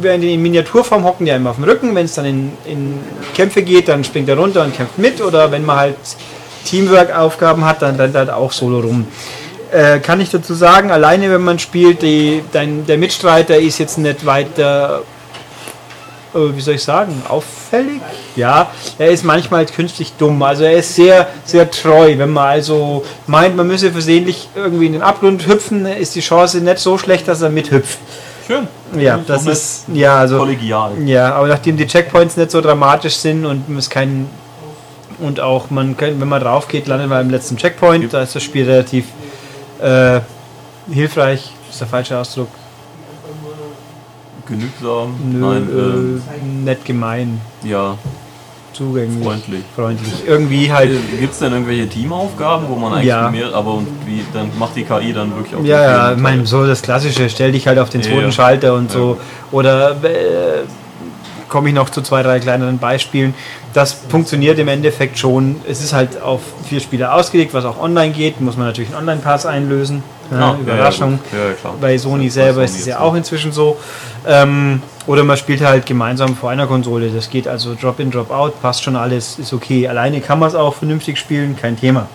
[0.00, 1.94] werden die in Miniaturform hocken, die einem auf dem Rücken.
[1.94, 2.98] Wenn es dann in, in
[3.34, 5.20] Kämpfe geht, dann springt er runter und kämpft mit.
[5.20, 5.96] Oder wenn man halt
[6.64, 9.06] Teamwork-Aufgaben hat, dann rennt er halt auch solo rum
[9.74, 13.98] äh, kann ich dazu sagen, alleine wenn man spielt, die, dein, der Mitstreiter ist jetzt
[13.98, 15.02] nicht weiter,
[16.32, 18.00] äh, wie soll ich sagen, auffällig?
[18.36, 20.40] Ja, er ist manchmal künstlich dumm.
[20.42, 22.16] Also er ist sehr, sehr treu.
[22.16, 26.58] Wenn man also meint, man müsse versehentlich irgendwie in den Abgrund hüpfen, ist die Chance
[26.58, 27.98] nicht so schlecht, dass er mithüpft.
[28.46, 28.68] Schön.
[28.96, 30.38] Ja, das Somit ist, ja, also.
[30.38, 30.92] Kollegial.
[31.04, 34.28] Ja, aber nachdem die Checkpoints nicht so dramatisch sind und es kein
[35.20, 38.34] und auch man kann, wenn man drauf geht, landet man im letzten Checkpoint, da ist
[38.34, 39.04] das Spiel relativ
[39.80, 40.20] äh,
[40.92, 42.48] hilfreich, ist der falsche Ausdruck.
[44.46, 45.14] Genügsam.
[45.32, 47.96] Nö, Nein, äh, nett gemein, äh, ja,
[48.74, 49.62] zugänglich, freundlich.
[49.74, 50.12] freundlich.
[50.26, 50.90] Irgendwie halt.
[51.18, 53.30] Gibt es denn irgendwelche Teamaufgaben, wo man eigentlich Ja.
[53.30, 56.44] mehr, aber und wie, dann macht die KI dann wirklich auch Ja, ja, ich meine,
[56.46, 58.32] so das Klassische, stell dich halt auf den Ja, zweiten ja.
[58.32, 58.98] Schalter und Ja.
[58.98, 59.18] so.
[59.50, 60.64] Oder äh,
[61.54, 63.32] komme ich noch zu zwei, drei kleineren Beispielen.
[63.74, 65.60] Das funktioniert im Endeffekt schon.
[65.68, 68.40] Es ist halt auf vier Spieler ausgelegt, was auch online geht.
[68.40, 70.02] Muss man natürlich einen Online-Pass einlösen.
[70.32, 71.20] Ja, Überraschung.
[71.32, 71.74] Ja, ja.
[71.80, 73.76] Bei Sony Bei selber Sony ist es ja auch inzwischen so.
[74.26, 77.08] Ähm, Oder man spielt halt gemeinsam vor einer Konsole.
[77.10, 79.86] Das geht also Drop-in, Drop-out, passt schon alles, ist okay.
[79.86, 82.08] Alleine kann man es auch vernünftig spielen, kein Thema.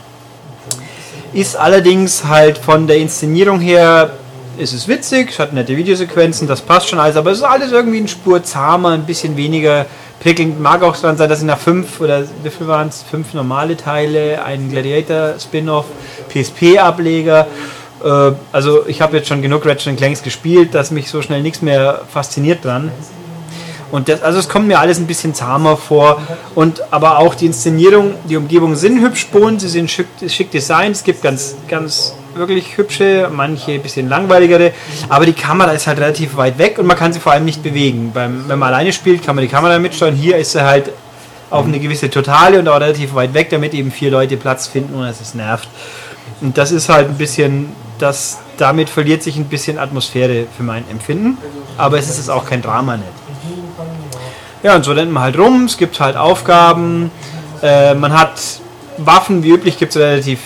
[1.32, 4.11] Ist allerdings halt von der Inszenierung her,
[4.60, 7.72] ist es witzig, es hat nette Videosequenzen, das passt schon alles, aber es ist alles
[7.72, 9.86] irgendwie eine Spur zahmer, ein bisschen weniger
[10.19, 10.60] prickelnd.
[10.60, 13.03] Mag auch dran sein, dass sie nach fünf oder wie viel waren es?
[13.03, 15.86] Fünf normale Teile, ein Gladiator-Spin-off,
[16.30, 17.48] PSP-Ableger.
[18.03, 21.61] Äh, also ich habe jetzt schon genug Ratchet Clanks gespielt, dass mich so schnell nichts
[21.61, 22.91] mehr fasziniert dran.
[23.91, 26.22] Und das, also es kommt mir alles ein bisschen zahmer vor.
[26.53, 30.98] Und aber auch die Inszenierung, die Umgebungen sind hübsch bunt, sie sind schick, schick designt.
[30.98, 34.72] Es gibt ganz, ganz wirklich hübsche, manche ein bisschen langweiligere.
[35.10, 37.64] Aber die Kamera ist halt relativ weit weg und man kann sie vor allem nicht
[37.64, 38.11] bewegen.
[38.14, 40.15] Beim, wenn man alleine spielt, kann man die Kamera mitsteuern.
[40.15, 40.91] Hier ist sie halt
[41.49, 44.95] auf eine gewisse Totale und auch relativ weit weg, damit eben vier Leute Platz finden
[44.95, 45.68] und es nervt.
[46.41, 50.84] Und das ist halt ein bisschen, das, damit verliert sich ein bisschen Atmosphäre für mein
[50.89, 51.38] Empfinden.
[51.77, 53.10] Aber es ist auch kein Drama nicht.
[54.61, 57.11] Ja, und so rennt man halt rum, es gibt halt Aufgaben,
[57.61, 58.39] äh, man hat
[58.97, 60.39] Waffen, wie üblich gibt es relativ,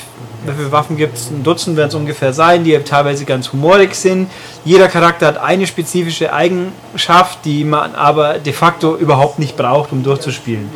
[0.45, 1.29] wie viele Waffen gibt es?
[1.29, 4.29] Ein Dutzend werden es ungefähr sein, die teilweise ganz humorig sind.
[4.65, 10.03] Jeder Charakter hat eine spezifische Eigenschaft, die man aber de facto überhaupt nicht braucht, um
[10.03, 10.69] durchzuspielen.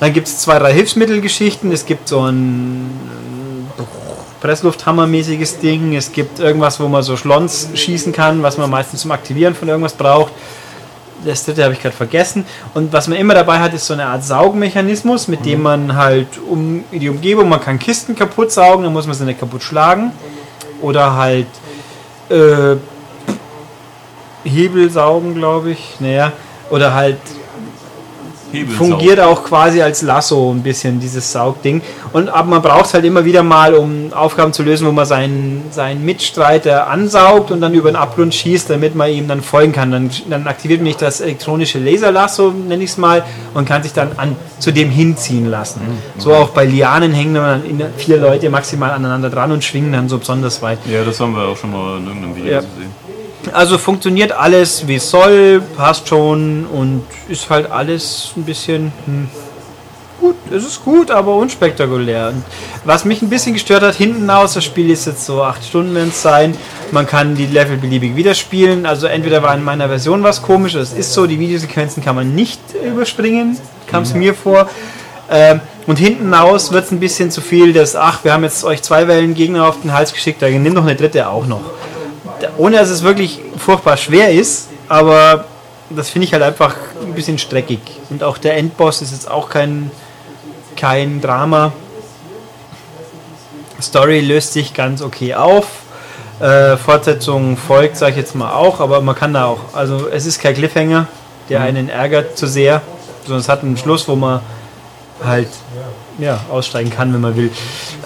[0.00, 2.90] Dann gibt es zwei, drei Hilfsmittelgeschichten, es gibt so ein
[4.42, 9.12] Presslufthammer-mäßiges Ding, es gibt irgendwas, wo man so Schlons schießen kann, was man meistens zum
[9.12, 10.32] Aktivieren von irgendwas braucht
[11.24, 12.44] das dritte habe ich gerade vergessen.
[12.74, 16.28] Und was man immer dabei hat, ist so eine Art Saugmechanismus, mit dem man halt
[16.48, 20.12] um die Umgebung, man kann Kisten kaputt saugen, dann muss man sie nicht kaputt schlagen.
[20.80, 21.46] Oder halt
[22.28, 22.76] äh,
[24.44, 25.96] Hebel saugen, glaube ich.
[26.00, 26.32] Naja.
[26.70, 27.18] Oder halt
[28.76, 31.82] fungiert auch quasi als Lasso ein bisschen, dieses Saugding.
[32.12, 35.06] Und aber man braucht es halt immer wieder mal, um Aufgaben zu lösen, wo man
[35.06, 39.72] seinen, seinen Mitstreiter ansaugt und dann über den Abgrund schießt, damit man ihm dann folgen
[39.72, 39.90] kann.
[39.90, 43.24] Dann, dann aktiviert man nicht das elektronische Laserlasso, nenne ich es mal,
[43.54, 45.80] und kann sich dann an, zu dem hinziehen lassen.
[45.80, 46.20] Mhm.
[46.20, 47.62] So auch bei Lianen hängen dann
[47.96, 50.78] vier Leute maximal aneinander dran und schwingen dann so besonders weit.
[50.86, 52.60] Ja, das haben wir auch schon mal in irgendeinem Video Ja.
[52.60, 53.01] gesehen.
[53.52, 59.28] Also funktioniert alles wie es soll, passt schon und ist halt alles ein bisschen hm,
[60.20, 60.36] gut.
[60.50, 62.28] Es ist gut, aber unspektakulär.
[62.28, 62.44] Und
[62.84, 65.94] was mich ein bisschen gestört hat, hinten aus, das Spiel ist jetzt so acht Stunden
[65.94, 66.56] werden es sein.
[66.92, 68.86] Man kann die Level beliebig wieder spielen.
[68.86, 72.34] Also entweder war in meiner Version was komisch, es ist so, die Videosequenzen kann man
[72.34, 74.70] nicht überspringen, kam es mir vor.
[75.30, 78.64] Ähm, und hinten aus wird es ein bisschen zu viel, dass, ach, wir haben jetzt
[78.64, 81.62] euch zwei Wellen Gegner auf den Hals geschickt, da nimm doch eine dritte auch noch
[82.58, 85.44] ohne dass es wirklich furchtbar schwer ist, aber
[85.90, 87.80] das finde ich halt einfach ein bisschen streckig.
[88.10, 89.90] Und auch der Endboss ist jetzt auch kein,
[90.76, 91.72] kein Drama.
[93.80, 95.66] Story löst sich ganz okay auf.
[96.40, 100.26] Äh, Fortsetzung folgt, sage ich jetzt mal auch, aber man kann da auch, also es
[100.26, 101.06] ist kein Cliffhanger,
[101.48, 102.82] der einen ärgert zu sehr,
[103.24, 104.40] sondern es hat einen Schluss, wo man
[105.22, 105.48] halt
[106.18, 107.50] ja, aussteigen kann, wenn man will.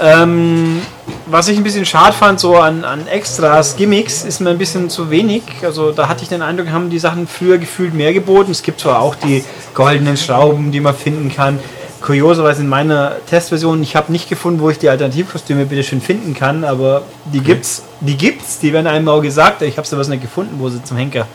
[0.00, 0.80] Ähm,
[1.26, 4.90] was ich ein bisschen schade fand, so an, an Extras, Gimmicks, ist mir ein bisschen
[4.90, 5.42] zu wenig.
[5.62, 8.50] Also da hatte ich den Eindruck, haben die Sachen früher gefühlt mehr geboten.
[8.50, 11.58] Es gibt zwar auch die goldenen Schrauben, die man finden kann.
[12.00, 16.34] Kurioserweise in meiner Testversion, ich habe nicht gefunden, wo ich die Alternativkostüme bitte schön finden
[16.34, 17.02] kann, aber
[17.32, 19.62] die gibt's, die gibt's, die werden einem auch gesagt.
[19.62, 21.26] Ich habe sowas nicht gefunden, wo sie zum Henker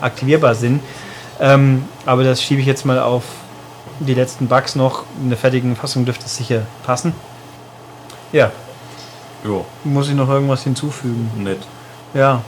[0.00, 0.80] aktivierbar sind.
[1.38, 3.22] Ähm, aber das schiebe ich jetzt mal auf
[4.00, 5.04] die letzten Bugs noch.
[5.22, 7.12] In der fertigen Fassung dürfte es sicher passen.
[8.32, 8.50] Ja,
[9.44, 11.30] Ja, muss ich noch irgendwas hinzufügen?
[11.36, 11.60] nett.
[12.14, 12.42] Ja.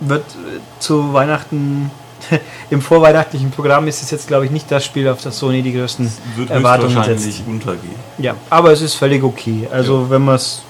[0.00, 1.90] Wird äh, zu Weihnachten,
[2.70, 5.72] im vorweihnachtlichen Programm ist es jetzt, glaube ich, nicht das Spiel, auf das Sony die
[5.72, 7.42] größten Wird Erwartungen setzt.
[7.46, 7.94] untergehen.
[8.18, 9.66] Ja, aber es ist völlig okay.
[9.72, 10.62] Also wenn man es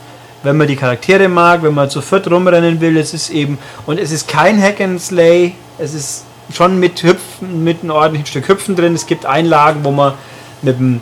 [0.42, 3.98] wenn man die Charaktere mag, wenn man zu viert rumrennen will, es ist eben und
[3.98, 8.48] es ist kein Hack and Slay, es ist schon mit Hüpfen, mit einem ordentlichen Stück
[8.48, 8.94] Hüpfen drin.
[8.94, 10.14] Es gibt Einlagen, wo man
[10.62, 11.00] mit dem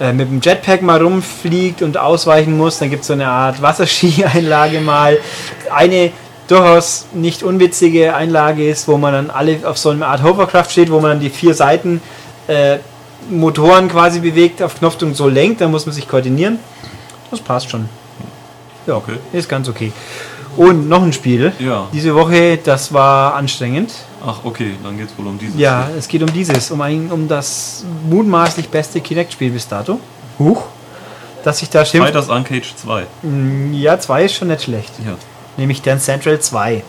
[0.00, 2.78] äh, mit dem Jetpack mal rumfliegt und ausweichen muss.
[2.78, 5.18] Dann gibt es so eine Art Wasserski-Einlage mal.
[5.74, 6.12] Eine
[6.46, 10.90] durchaus nicht unwitzige Einlage ist, wo man dann alle auf so einer Art Hovercraft steht,
[10.90, 12.00] wo man dann die vier Seiten
[12.46, 12.78] äh,
[13.28, 16.58] Motoren quasi bewegt, auf Knopfdruck so lenkt, dann muss man sich koordinieren.
[17.30, 17.88] Das passt schon.
[18.86, 19.16] Ja, Okay.
[19.32, 19.92] ist ganz okay.
[20.56, 21.52] Und noch ein Spiel.
[21.58, 21.88] Ja.
[21.92, 23.92] Diese Woche, das war anstrengend.
[24.24, 25.58] Ach, okay, dann geht es wohl um dieses.
[25.58, 30.00] Ja, es geht um dieses, um, ein, um das mutmaßlich beste Kinect-Spiel bis dato.
[30.38, 30.64] Huch.
[31.44, 32.08] Dass sich da schimpft.
[32.12, 33.06] Fighters Uncaged 2.
[33.22, 34.92] Mm, Ja, zwei ist schon nicht schlecht.
[35.04, 35.14] Ja.
[35.56, 36.82] Nämlich Dance Central 2.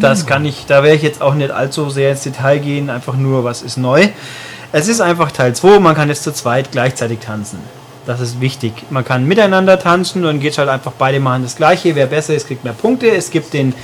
[0.00, 3.14] Das kann ich, da werde ich jetzt auch nicht allzu sehr ins Detail gehen, einfach
[3.14, 4.08] nur, was ist neu.
[4.72, 7.58] Es ist einfach Teil 2, man kann jetzt zu zweit gleichzeitig tanzen.
[8.06, 8.72] Das ist wichtig.
[8.90, 11.94] Man kann miteinander tanzen und geht halt einfach beide machen das gleiche.
[11.94, 13.08] Wer besser ist, kriegt mehr Punkte.
[13.08, 13.74] Es gibt den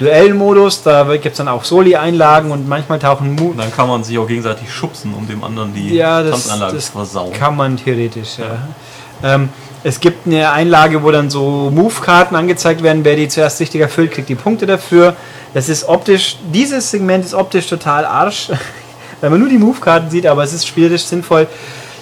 [0.00, 4.02] Duellmodus, da gibt es dann auch Soli-Einlagen und manchmal tauchen Mu Und dann kann man
[4.02, 7.32] sich auch gegenseitig schubsen, um dem anderen die Ja, das, Tanzanlage das zu versauen.
[7.32, 8.58] kann man theoretisch, ja.
[9.22, 9.50] Ähm,
[9.84, 13.04] es gibt eine Einlage, wo dann so Move-Karten angezeigt werden.
[13.04, 15.16] Wer die zuerst richtig erfüllt, kriegt die Punkte dafür.
[15.52, 18.50] Das ist optisch, dieses Segment ist optisch total Arsch,
[19.20, 21.46] weil man nur die Move-Karten sieht, aber es ist spielerisch sinnvoll.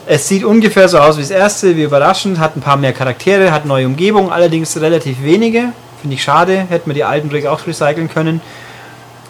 [0.07, 3.53] Es sieht ungefähr so aus wie das erste, wie überraschend, hat ein paar mehr Charaktere,
[3.53, 5.73] hat neue Umgebung, allerdings relativ wenige.
[6.01, 8.41] Finde ich schade, hätten wir die alten auch recyceln können.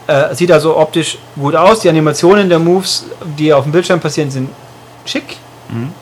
[0.07, 1.81] Äh, sieht also optisch gut aus.
[1.81, 3.07] Die Animationen der Moves,
[3.39, 4.51] die auf dem Bildschirm passieren, sind
[5.05, 5.37] schick.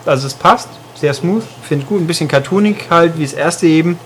[0.05, 3.99] Also es passt, sehr smooth, finde gut, ein bisschen cartoonig halt, wie das erste eben.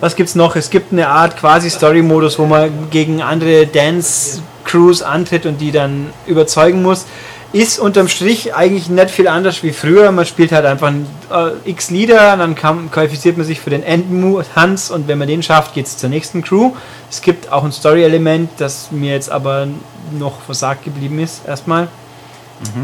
[0.00, 0.56] Was gibt's noch?
[0.56, 6.12] Es gibt eine Art quasi Story-Modus, wo man gegen andere Dance-Crews antritt und die dann
[6.26, 7.06] überzeugen muss.
[7.52, 10.10] Ist unterm Strich eigentlich nicht viel anders wie früher.
[10.10, 14.90] Man spielt halt einfach äh, x Lieder, dann kann, qualifiziert man sich für den Endtanz
[14.90, 16.72] und wenn man den schafft, geht's zur nächsten Crew.
[17.10, 19.68] Es gibt auch ein Story-Element, das mir jetzt aber
[20.18, 21.88] noch versagt geblieben ist, erstmal.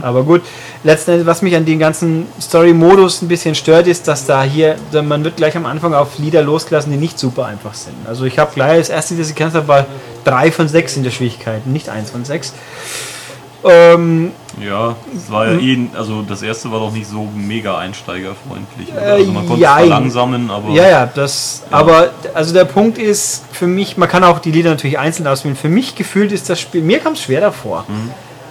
[0.02, 0.42] Aber gut,
[0.82, 4.76] letzten Endes, was mich an den ganzen Story-Modus ein bisschen stört, ist, dass da hier,
[5.02, 7.94] man wird gleich am Anfang auf Lieder losgelassen, die nicht super einfach sind.
[8.06, 9.86] Also ich habe gleich, das erste das ich kennst war
[10.24, 12.52] 3 von 6 in der Schwierigkeit, nicht 1 von 6.
[13.64, 18.92] Ähm, Ja, es war ja eh, also das erste war doch nicht so mega einsteigerfreundlich.
[18.92, 19.02] oder?
[19.02, 19.78] Äh, Also man konnte es jein.
[19.88, 24.38] verlangsamen, aber ja, ja, das, aber also der Punkt ist für mich, man kann auch
[24.38, 25.56] die Lieder natürlich einzeln auswählen.
[25.56, 27.84] Für mich gefühlt ist das Spiel, mir kam es schwer davor.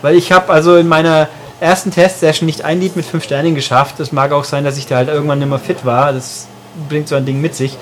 [0.01, 1.27] Weil ich habe also in meiner
[1.59, 3.99] ersten Testsession nicht ein Lied mit 5 Sternen geschafft.
[3.99, 6.13] Es mag auch sein, dass ich da halt irgendwann nicht mehr fit war.
[6.13, 6.47] Das
[6.88, 7.77] bringt so ein Ding mit sich.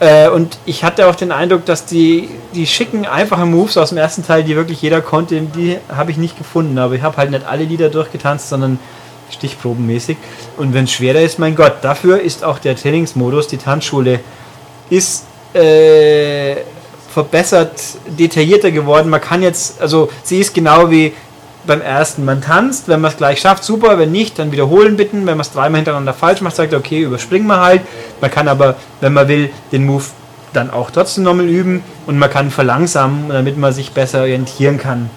[0.00, 3.98] Äh, und ich hatte auch den Eindruck, dass die, die schicken, einfachen Moves aus dem
[3.98, 6.78] ersten Teil, die wirklich jeder konnte, die habe ich nicht gefunden.
[6.78, 8.78] Aber ich habe halt nicht alle Lieder durchgetanzt, sondern
[9.30, 10.16] stichprobenmäßig.
[10.56, 14.20] Und wenn es schwerer ist, mein Gott, dafür ist auch der Trainingsmodus, die Tanzschule,
[14.90, 16.56] ist äh,
[17.12, 19.08] verbessert, detaillierter geworden.
[19.08, 21.12] Man kann jetzt, also sie ist genau wie
[21.66, 22.24] beim ersten.
[22.24, 25.26] Man tanzt, wenn man es gleich schafft, super, wenn nicht, dann wiederholen bitten.
[25.26, 27.82] Wenn man es dreimal hintereinander falsch macht, sagt er, okay, überspringen wir halt.
[28.20, 30.04] Man kann aber, wenn man will, den Move
[30.52, 35.10] dann auch trotzdem nochmal üben und man kann verlangsamen, damit man sich besser orientieren kann.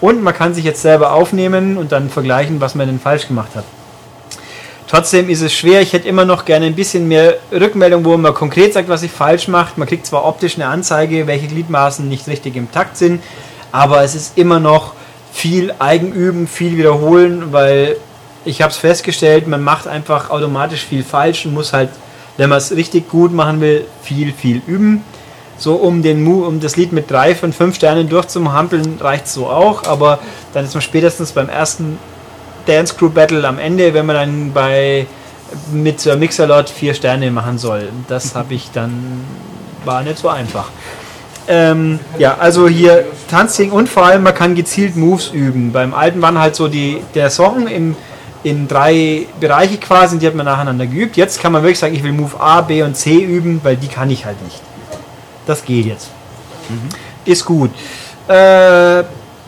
[0.00, 3.50] Und man kann sich jetzt selber aufnehmen und dann vergleichen, was man denn falsch gemacht
[3.54, 3.64] hat.
[4.88, 5.82] Trotzdem ist es schwer.
[5.82, 9.12] Ich hätte immer noch gerne ein bisschen mehr Rückmeldung, wo man konkret sagt, was ich
[9.12, 9.78] falsch macht.
[9.78, 13.22] Man kriegt zwar optisch eine Anzeige, welche Gliedmaßen nicht richtig im Takt sind,
[13.70, 14.94] aber es ist immer noch
[15.32, 17.96] viel Eigenüben, viel wiederholen, weil
[18.44, 21.90] ich habe es festgestellt, man macht einfach automatisch viel falsch und muss halt,
[22.36, 25.04] wenn man es richtig gut machen will, viel, viel üben.
[25.58, 29.46] So um den Mu um das Lied mit drei von fünf Sternen durchzuhampeln, reicht so
[29.46, 30.20] auch, aber
[30.54, 31.98] dann ist man spätestens beim ersten
[32.66, 35.06] Dance Crew Battle am Ende, wenn man dann bei
[35.72, 37.88] mit Mixerlot vier Sterne machen soll.
[38.08, 39.24] Das habe ich dann
[39.84, 40.70] war nicht so einfach.
[41.48, 45.72] Ähm, ja, also hier Tanzing und vor allem man kann gezielt Moves üben.
[45.72, 47.96] Beim alten waren halt so die der Song im
[48.42, 51.16] in drei Bereiche quasi, die hat man nacheinander geübt.
[51.16, 53.88] Jetzt kann man wirklich sagen, ich will Move A, B und C üben, weil die
[53.88, 54.60] kann ich halt nicht.
[55.46, 56.10] Das geht jetzt.
[57.24, 57.70] Ist gut.
[58.28, 59.00] Äh,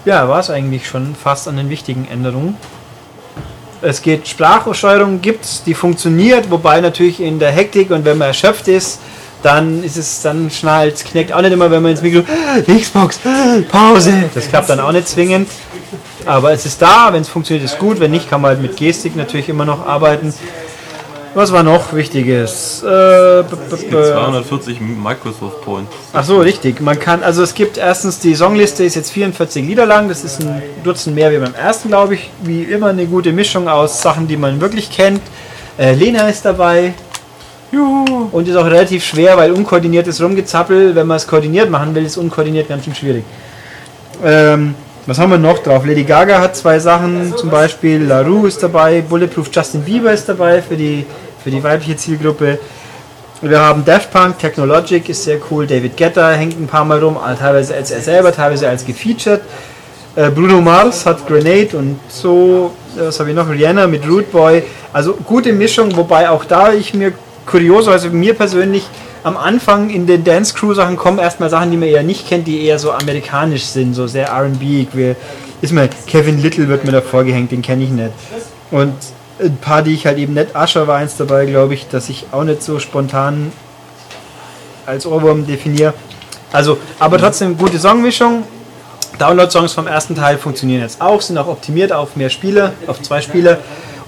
[0.05, 2.56] ja, war es eigentlich schon fast an den wichtigen Änderungen.
[3.81, 8.69] Es geht Sprachsteuerung gibt's, die funktioniert, wobei natürlich in der Hektik und wenn man erschöpft
[8.69, 9.01] ist,
[9.43, 12.23] dann ist es dann schnallt, knackt auch nicht immer, wenn man ins Mikro
[12.66, 13.20] Xbox
[13.70, 14.24] Pause.
[14.35, 15.48] Das klappt dann auch nicht zwingend.
[16.24, 17.98] Aber es ist da, wenn es funktioniert, ist gut.
[17.98, 20.32] Wenn nicht, kann man halt mit Gestik natürlich immer noch arbeiten.
[21.35, 22.82] Was war noch Wichtiges?
[22.86, 22.89] Äh,
[23.40, 23.47] es
[23.81, 25.90] gibt b- 240 Microsoft Points.
[26.12, 26.81] Ach so, richtig.
[26.82, 30.09] Man kann, also es gibt erstens die Songliste ist jetzt 44 Lieder lang.
[30.10, 32.31] Das ist ein Dutzend mehr wie beim ersten, glaube ich.
[32.43, 35.23] Wie immer eine gute Mischung aus Sachen, die man wirklich kennt.
[35.78, 36.93] Äh, Lena ist dabei.
[37.73, 38.28] Juhu.
[38.31, 42.19] Und ist auch relativ schwer, weil unkoordiniertes Rumgezappel, wenn man es koordiniert machen will, ist
[42.19, 43.24] unkoordiniert ganz schön schwierig.
[44.23, 44.74] Ähm,
[45.07, 45.85] was haben wir noch drauf?
[45.85, 50.28] Lady Gaga hat zwei Sachen, zum Beispiel La Rue ist dabei, Bulletproof Justin Bieber ist
[50.28, 51.05] dabei für die,
[51.43, 52.59] für die weibliche Zielgruppe.
[53.40, 57.16] Wir haben Daft Punk, Technologic ist sehr cool, David Guetta hängt ein paar Mal rum,
[57.39, 59.40] teilweise als er selber, teilweise als gefeatured.
[60.15, 63.49] Äh, Bruno Mars hat Grenade und so, was habe ich noch?
[63.49, 64.62] Rihanna mit Root Boy.
[64.93, 67.12] Also gute Mischung, wobei auch da ich mir
[67.53, 68.85] kurioserweise mir persönlich
[69.24, 72.47] am Anfang in den Dance Crew Sachen kommen erstmal Sachen, die man eher nicht kennt,
[72.47, 74.87] die eher so amerikanisch sind, so sehr R&B.
[75.61, 78.11] Ist mal Kevin Little wird mir da vorgehängt, den kenne ich nicht.
[78.70, 78.95] Und
[79.39, 82.27] ein paar, die ich halt eben nicht, Asher war eins dabei, glaube ich, dass ich
[82.33, 83.53] auch nicht so spontan
[84.87, 85.93] als Ohrwurm definiere.
[86.53, 88.45] Also, aber trotzdem gute Songmischung.
[89.19, 93.20] Download-Songs vom ersten Teil funktionieren jetzt auch, sind auch optimiert auf mehr Spieler, auf zwei
[93.20, 93.59] Spieler.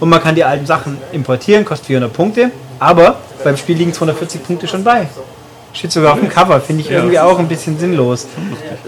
[0.01, 2.51] Und man kann die alten Sachen importieren, kostet 400 Punkte.
[2.79, 5.09] Aber beim Spiel liegen 240 Punkte schon bei.
[5.73, 6.99] Steht sogar auf dem Cover, finde ich Ja.
[6.99, 8.27] irgendwie auch ein bisschen sinnlos.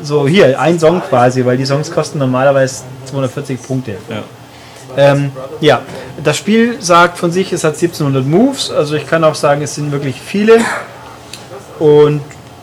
[0.02, 3.96] So, hier, ein Song quasi, weil die Songs kosten normalerweise 240 Punkte.
[4.08, 4.22] Ja.
[4.96, 5.82] Ähm, ja,
[6.22, 9.74] das Spiel sagt von sich, es hat 1700 Moves, also ich kann auch sagen, es
[9.74, 10.58] sind wirklich viele.
[11.78, 12.20] Und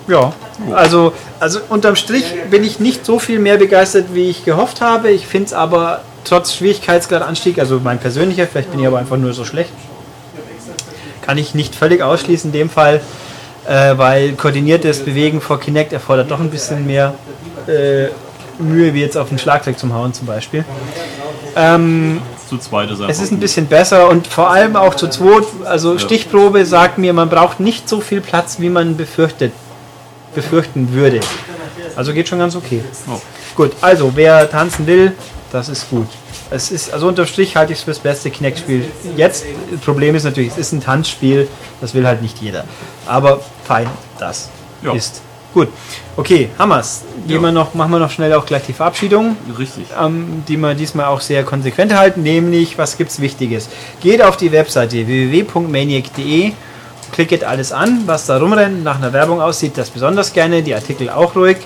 [0.07, 0.33] ja,
[0.73, 5.09] also, also unterm Strich bin ich nicht so viel mehr begeistert, wie ich gehofft habe.
[5.11, 9.33] Ich finde es aber trotz Schwierigkeitsgradanstieg, also mein persönlicher, vielleicht bin ich aber einfach nur
[9.33, 9.71] so schlecht,
[11.23, 13.01] kann ich nicht völlig ausschließen in dem Fall,
[13.67, 17.15] äh, weil koordiniertes Bewegen vor Kinect erfordert doch ein bisschen mehr
[17.67, 18.07] äh,
[18.61, 20.63] Mühe, wie jetzt auf ein Schlagzeug zum Hauen zum Beispiel.
[21.55, 25.45] Ähm, Zu zweit ist es ist ein bisschen besser und vor allem auch zu zweit.
[25.65, 29.53] Also Stichprobe sagt mir, man braucht nicht so viel Platz, wie man befürchtet,
[30.35, 31.19] befürchten würde.
[31.95, 32.81] Also geht schon ganz okay.
[33.07, 33.21] Oh.
[33.55, 35.13] Gut, also wer tanzen will,
[35.51, 36.07] das ist gut.
[36.53, 38.85] Es ist, also unterm Strich halte ich es fürs beste Kinect-Spiel.
[39.17, 41.47] Jetzt, das Problem ist natürlich, es ist ein Tanzspiel,
[41.81, 42.65] das will halt nicht jeder.
[43.07, 43.87] Aber fein,
[44.19, 44.49] das
[44.83, 44.93] Ja.
[44.93, 45.21] ist
[45.51, 45.69] gut.
[46.15, 47.01] Okay, Hammers.
[47.27, 47.41] Gehen Ja.
[47.41, 49.85] wir noch, machen wir noch schnell auch gleich die Verabschiedung Richtig.
[49.99, 53.67] ähm, die wir diesmal auch sehr konsequent halten, nämlich was gibt's Wichtiges?
[53.99, 56.51] Geht auf die Webseite www.maniac.de,
[57.11, 61.09] klickt alles an, was da rumrennt, nach einer Werbung aussieht, das besonders gerne, die Artikel
[61.09, 61.57] auch ruhig.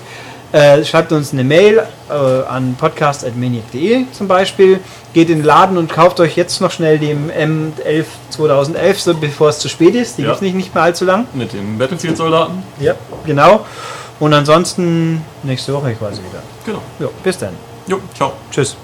[0.50, 4.80] Äh, schreibt uns eine Mail äh, an podcast.maniac.de zum Beispiel.
[5.12, 9.50] Geht in den Laden und kauft euch jetzt noch schnell den M11 2011, so bevor
[9.50, 10.16] es zu spät ist.
[10.16, 10.28] Die Ja.
[10.28, 11.26] gibt's nicht, nicht mehr allzu lang.
[11.34, 12.62] Mit dem Battlefield-Soldaten.
[12.80, 12.94] Ja,
[13.26, 13.66] genau.
[14.20, 16.42] Und ansonsten nächste Woche quasi wieder.
[16.64, 16.80] Genau.
[16.98, 17.52] Ja, bis dann.
[17.86, 18.32] Jo, ciao.
[18.50, 18.74] Tschüss.